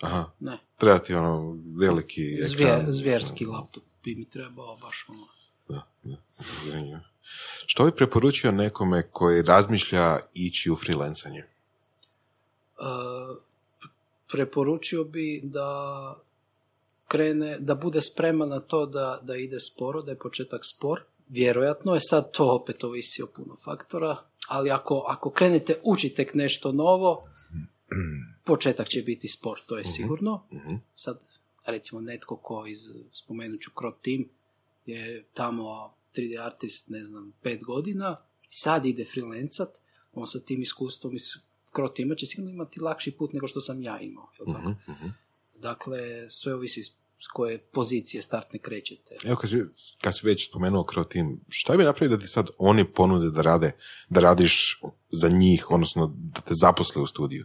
Aha, 0.00 0.30
ne. 0.40 0.58
treba 0.78 0.98
ti 0.98 1.14
ono 1.14 1.56
veliki 1.78 2.22
ekran. 2.34 2.48
Zvije, 2.48 2.84
zvjerski 2.88 3.46
laptop 3.46 3.82
bi 4.04 4.14
mi 4.14 4.24
trebao 4.24 4.76
baš 4.76 5.06
ono. 5.08 5.26
Da, 5.68 5.82
da. 6.04 7.00
Što 7.66 7.84
bi 7.84 7.92
preporučio 7.92 8.52
nekome 8.52 9.02
koji 9.02 9.42
razmišlja 9.42 10.18
ići 10.34 10.70
u 10.70 10.76
freelancanje? 10.76 11.44
Uh, 12.78 13.36
preporučio 14.32 15.04
bi 15.04 15.40
da 15.44 16.16
krene, 17.12 17.58
da 17.58 17.74
bude 17.74 18.00
spreman 18.02 18.48
na 18.48 18.60
to 18.60 18.86
da, 18.86 19.20
da 19.22 19.36
ide 19.36 19.60
sporo, 19.60 20.02
da 20.02 20.12
je 20.12 20.18
početak 20.18 20.60
spor. 20.64 21.00
Vjerojatno 21.28 21.94
je 21.94 22.00
sad 22.00 22.32
to 22.32 22.46
opet 22.54 22.84
ovisi 22.84 23.22
o 23.22 23.26
puno 23.26 23.56
faktora, 23.64 24.16
ali 24.48 24.70
ako, 24.70 25.04
ako 25.08 25.30
krenete 25.30 25.80
učiti 25.82 26.14
tek 26.14 26.34
nešto 26.34 26.72
novo, 26.72 27.28
početak 28.44 28.88
će 28.88 29.02
biti 29.02 29.28
spor, 29.28 29.60
to 29.66 29.78
je 29.78 29.84
sigurno. 29.84 30.42
Mhm. 30.52 30.74
Sad, 30.94 31.20
recimo 31.66 32.00
netko 32.00 32.36
ko 32.36 32.66
iz, 32.66 32.78
spomenut 33.12 33.60
ću 33.60 33.70
Crot 33.78 34.02
Team, 34.02 34.24
je 34.86 35.24
tamo 35.34 35.94
3D 36.14 36.44
artist, 36.44 36.88
ne 36.88 37.04
znam, 37.04 37.32
pet 37.42 37.62
godina, 37.64 38.16
sad 38.50 38.86
ide 38.86 39.04
freelancat, 39.04 39.68
on 40.12 40.26
sa 40.26 40.40
tim 40.40 40.62
iskustvom 40.62 41.16
iz 41.16 41.22
Crot 41.76 41.96
Teama 41.96 42.14
će 42.14 42.26
sigurno 42.26 42.50
imati 42.50 42.80
lakši 42.80 43.10
put 43.10 43.32
nego 43.32 43.48
što 43.48 43.60
sam 43.60 43.82
ja 43.82 44.00
imao. 44.00 44.28
Jel 44.38 44.46
tako? 44.54 44.70
Mhm, 44.70 44.92
mhm. 44.92 45.08
Dakle, 45.58 46.30
sve 46.30 46.54
ovisi 46.54 46.92
s 47.22 47.28
koje 47.28 47.58
pozicije 47.60 48.22
startne 48.22 48.58
krećete. 48.58 49.16
Evo 49.24 49.36
kad 49.36 49.50
si, 49.50 49.56
kad 50.00 50.16
si 50.16 50.26
već 50.26 50.48
spomenuo 50.48 50.84
Croteam, 50.84 51.40
šta 51.48 51.76
bi 51.76 51.84
napravili 51.84 52.16
da 52.16 52.22
ti 52.22 52.28
sad 52.28 52.46
oni 52.58 52.84
ponude 52.86 53.30
da 53.30 53.42
rade, 53.42 53.72
da 54.08 54.20
radiš 54.20 54.80
za 55.12 55.28
njih, 55.28 55.70
odnosno 55.70 56.06
da 56.14 56.40
te 56.40 56.54
zaposle 56.54 57.02
u 57.02 57.06
studiju? 57.06 57.44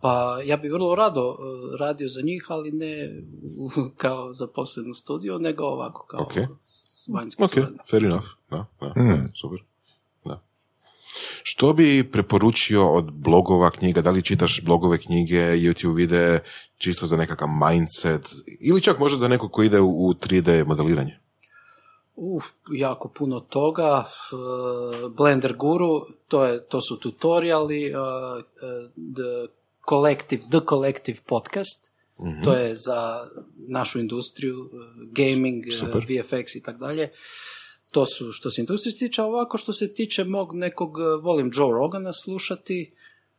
Pa 0.00 0.12
ja 0.44 0.56
bi 0.56 0.68
vrlo 0.68 0.94
rado 0.94 1.28
uh, 1.28 1.36
radio 1.80 2.08
za 2.08 2.20
njih, 2.22 2.46
ali 2.48 2.70
ne 2.72 3.10
kao 3.96 4.32
zaposlen 4.32 4.90
u 4.90 4.94
studiju, 4.94 5.38
nego 5.38 5.64
ovako 5.64 6.06
kao 6.06 6.22
Ok. 6.22 6.32
s- 6.66 7.08
vanjski 7.08 7.42
Ok, 7.42 7.50
suradnik. 7.50 7.80
fair 7.90 8.04
enough. 8.04 8.26
Da, 8.50 8.66
da, 8.80 8.86
Mm. 8.96 9.08
da, 9.10 9.26
super. 9.34 9.58
Što 11.42 11.72
bi 11.72 12.08
preporučio 12.12 12.88
od 12.88 13.12
blogova, 13.12 13.70
knjiga? 13.70 14.00
Da 14.00 14.10
li 14.10 14.22
čitaš 14.22 14.60
blogove, 14.64 14.98
knjige, 14.98 15.36
YouTube 15.36 15.94
videe, 15.94 16.40
čisto 16.78 17.06
za 17.06 17.16
nekakav 17.16 17.48
mindset, 17.48 18.22
ili 18.60 18.80
čak 18.80 18.98
možda 18.98 19.18
za 19.18 19.28
nekog 19.28 19.52
ko 19.52 19.62
ide 19.62 19.80
u, 19.80 20.08
u 20.08 20.14
3D 20.14 20.66
modeliranje? 20.66 21.18
Uf, 22.16 22.44
jako 22.72 23.08
puno 23.08 23.40
toga. 23.40 24.04
Uh, 24.32 25.12
Blender 25.12 25.56
Guru, 25.56 26.06
to, 26.28 26.44
je, 26.44 26.64
to 26.64 26.80
su 26.80 26.96
tutoriali. 26.96 27.94
uh, 27.94 28.00
uh, 28.00 28.42
the, 29.14 29.58
collective, 29.88 30.42
the 30.50 30.60
Collective 30.68 31.18
podcast. 31.26 31.90
Mhm. 32.20 32.44
To 32.44 32.52
je 32.52 32.76
za 32.76 33.28
našu 33.68 33.98
industriju, 34.00 34.70
gaming, 35.12 35.64
Super. 35.78 36.06
VFX 36.08 36.56
i 36.56 36.62
tako 36.62 36.78
dalje. 36.78 37.10
To 37.90 38.06
su 38.06 38.32
što 38.32 38.50
se 38.50 38.60
industrije 38.60 38.96
tiče, 38.96 39.22
a 39.22 39.24
ovako 39.24 39.58
što 39.58 39.72
se 39.72 39.94
tiče 39.94 40.24
mog 40.24 40.54
nekog, 40.54 40.96
uh, 40.96 41.24
volim 41.24 41.50
Joe 41.54 41.72
Rogana 41.72 42.12
slušati, 42.12 42.94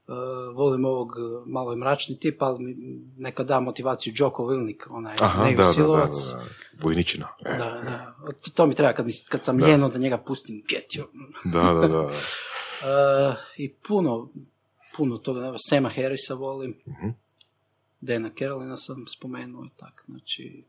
uh, 0.08 0.16
volim 0.56 0.86
ovog 0.86 1.08
uh, 1.10 1.48
malo 1.48 1.72
je 1.72 1.78
mračni 1.78 2.20
tip, 2.20 2.42
ali 2.42 2.64
mi 2.64 2.76
neka 3.18 3.44
da 3.44 3.60
motivaciju 3.60 4.14
Joko 4.18 4.48
Vilnik, 4.48 4.88
onaj 4.90 5.16
Aha, 5.22 5.44
da, 5.44 5.64
da, 5.64 5.64
da, 5.64 5.88
da, 5.88 6.06
da. 6.06 6.46
Da, 7.44 7.82
da. 7.82 8.16
To, 8.42 8.52
to 8.52 8.66
mi 8.66 8.76
treba 8.76 8.94
kad, 8.94 9.06
mi, 9.06 9.12
kad 9.30 9.46
sam 9.46 9.58
Da. 9.58 9.68
ljeno 9.68 9.90
da 9.90 9.98
njega 10.00 10.18
pustim 10.18 10.64
get 10.70 10.86
you. 10.92 11.04
Da, 11.44 11.74
da, 11.74 11.88
da. 11.88 12.02
Uh, 12.02 13.36
I 13.58 13.74
puno, 13.74 14.30
puno 14.98 15.18
toga. 15.18 15.54
Sema 15.70 15.90
Harrisa 15.90 16.34
volim. 16.34 16.78
Mhm. 16.88 17.10
Dana 18.02 18.30
Carolina 18.40 18.78
sam 18.78 19.06
spomenuo 19.08 19.66
i 19.66 19.70
tak. 19.78 20.04
Znači, 20.06 20.64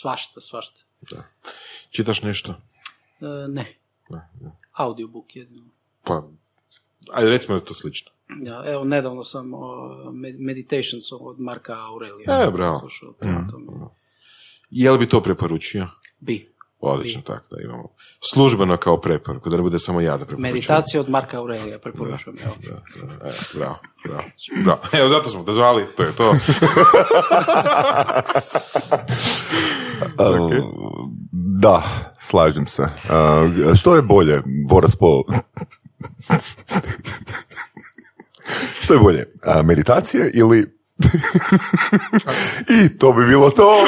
svašta, 0.00 0.40
svašta. 0.40 0.80
da. 1.10 1.24
Čitaš 1.90 2.22
nešto? 2.22 2.54
Uh, 3.22 3.28
ne, 3.48 3.64
Da, 4.10 4.28
da. 4.34 4.50
audiobook 4.74 5.36
jedino. 5.36 5.66
Pa, 6.04 6.22
ajde 7.12 7.30
recimo 7.30 7.48
da 7.48 7.56
je 7.56 7.64
to 7.64 7.74
slično. 7.74 8.10
Ja, 8.42 8.62
evo, 8.66 8.84
nedavno 8.84 9.24
sam 9.24 9.50
Med- 10.12 10.40
Meditations 10.40 11.04
od 11.12 11.40
Marka 11.40 11.76
Aurelija. 11.80 12.42
E, 12.42 12.50
bravo. 12.50 12.78
Slušao, 12.78 13.14
mi- 13.20 13.86
Je 14.70 14.90
li 14.90 14.98
bi 14.98 15.06
to 15.06 15.20
preporučio? 15.20 15.86
Bi. 16.18 16.52
Odlično, 16.80 17.20
Bi. 17.20 17.26
tako 17.26 17.44
da 17.50 17.62
imamo. 17.62 17.88
Službeno 18.24 18.76
kao 18.76 18.96
preporuku, 18.96 19.50
da 19.50 19.56
ne 19.56 19.62
bude 19.62 19.78
samo 19.78 20.00
ja 20.00 20.10
da 20.10 20.16
preporučujem. 20.18 20.54
Meditacija 20.54 21.00
od 21.00 21.10
Marka 21.10 21.38
Aurelija, 21.38 21.78
preporučujem. 21.78 22.38
Evo. 22.44 22.54
Da, 22.62 22.70
da, 23.22 23.28
e, 23.28 23.32
bravo, 23.54 23.76
bravo, 24.04 24.22
bravo. 24.64 24.80
Evo, 24.92 25.08
zato 25.08 25.28
smo 25.28 25.44
te 25.44 25.52
zvali, 25.52 25.84
to 25.96 26.02
je 26.02 26.12
to. 26.12 26.34
Da, 31.32 31.82
slažem 32.20 32.66
se. 32.66 32.82
Uh, 32.82 32.88
što 33.74 33.96
je 33.96 34.02
bolje, 34.02 34.42
Boras 34.68 34.96
po... 34.96 35.22
što 38.82 38.94
je 38.94 39.00
bolje, 39.00 39.24
meditacije 39.64 40.30
ili... 40.34 40.82
I 42.84 42.98
to 42.98 43.12
bi 43.12 43.26
bilo 43.26 43.50
to. 43.50 43.84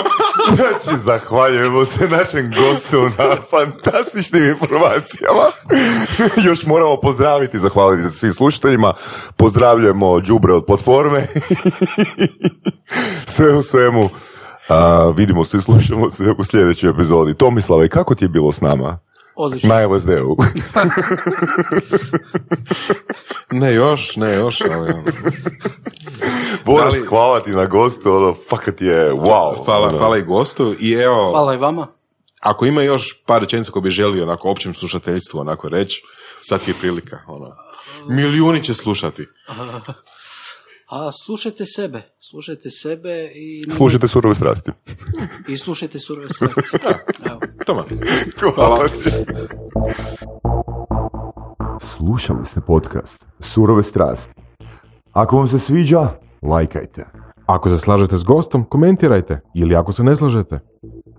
Znači, 0.57 0.99
zahvaljujemo 1.05 1.85
se 1.85 2.09
našem 2.09 2.53
gostu 2.53 3.11
na 3.19 3.37
fantastičnim 3.51 4.45
informacijama. 4.45 5.51
Još 6.49 6.67
moramo 6.67 6.97
pozdraviti, 6.97 7.59
zahvaliti 7.59 8.11
se 8.11 8.19
svim 8.19 8.35
slušateljima. 8.35 8.95
Pozdravljujemo 9.37 10.21
Đubre 10.21 10.53
od 10.53 10.67
platforme. 10.67 11.27
Sve 13.27 13.55
u 13.55 13.63
svemu. 13.63 14.11
A, 14.69 15.13
vidimo 15.17 15.45
se 15.45 15.57
i 15.57 15.61
slušamo 15.61 16.11
se 16.11 16.35
u 16.39 16.45
sljedećoj 16.45 16.91
epizodi. 16.91 17.35
Tomislave, 17.35 17.89
kako 17.89 18.15
ti 18.15 18.25
je 18.25 18.29
bilo 18.29 18.53
s 18.53 18.61
nama? 18.61 18.99
Odlično. 19.37 19.69
Na 19.69 19.87
LSD-u. 19.87 20.37
Ne 23.51 23.75
još, 23.75 24.17
ne 24.17 24.35
još, 24.35 24.61
ali... 24.61 24.93
ono, 26.67 26.89
li- 26.89 27.07
hvala 27.09 27.41
ti 27.41 27.51
na 27.51 27.67
gostu, 27.67 28.13
ono, 28.13 28.35
fakat 28.51 28.81
je, 28.81 29.13
wow. 29.13 29.65
Hvala, 29.65 29.89
ono. 29.89 29.99
hvala 29.99 30.19
i 30.19 30.23
gostu. 30.23 30.75
I 30.81 30.93
evo, 30.93 31.31
Hvala 31.31 31.55
i 31.55 31.59
vama. 31.59 31.87
ako 32.41 32.67
ima 32.67 32.83
još 32.83 33.25
par 33.27 33.41
rečenica 33.41 33.73
koje 33.73 33.83
bi 33.83 33.91
želio 33.91 34.23
onako 34.23 34.51
općem 34.51 34.75
slušateljstvu 34.75 35.39
onako 35.41 35.69
reći, 35.69 36.03
sad 36.41 36.61
ti 36.61 36.71
je 36.71 36.75
prilika. 36.81 37.19
Ono. 37.27 37.51
Milijuni 38.09 38.65
će 38.65 38.75
slušati. 38.75 39.27
A 40.95 41.13
slušajte 41.13 41.65
sebe, 41.67 42.03
slušajte 42.31 42.71
sebe 42.71 43.31
i, 43.35 43.71
Slušajte 43.71 44.09
surove 44.09 44.35
strasti. 44.35 44.71
i 45.53 45.59
slušajte 45.59 45.99
surove 45.99 46.31
strasti. 46.31 46.61
Evo. 47.31 47.41
Toma. 47.67 47.85
Hvala. 48.55 48.89
Slušali 51.81 52.47
ste 52.47 52.61
podcast 52.61 53.27
Surove 53.41 53.83
strasti. 53.83 54.35
Ako 55.13 55.37
vam 55.37 55.49
se 55.49 55.59
sviđa, 55.59 56.09
lajkajte. 56.43 57.07
Ako 57.47 57.69
se 57.69 57.79
slažete 57.79 58.17
s 58.17 58.25
gostom, 58.25 58.65
komentirajte. 58.65 59.41
Ili 59.55 59.77
ako 59.77 59.93
se 59.93 60.05
ne 60.05 60.17
slažete, 60.17 60.59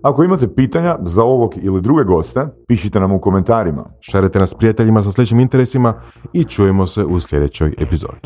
Ako 0.02 0.24
imate 0.24 0.54
pitanja 0.54 0.98
za 1.04 1.22
ovog 1.22 1.54
ili 1.62 1.82
druge 1.82 2.04
goste, 2.04 2.46
pišite 2.68 3.00
nam 3.00 3.12
u 3.12 3.20
komentarima. 3.20 3.90
šarite 4.00 4.38
nas 4.38 4.50
s 4.50 4.54
prijateljima 4.54 5.02
sa 5.02 5.12
sličnim 5.12 5.40
interesima 5.40 6.02
i 6.32 6.44
čujemo 6.44 6.86
se 6.86 7.04
u 7.04 7.20
sljedećoj 7.20 7.74
epizodi. 7.78 8.20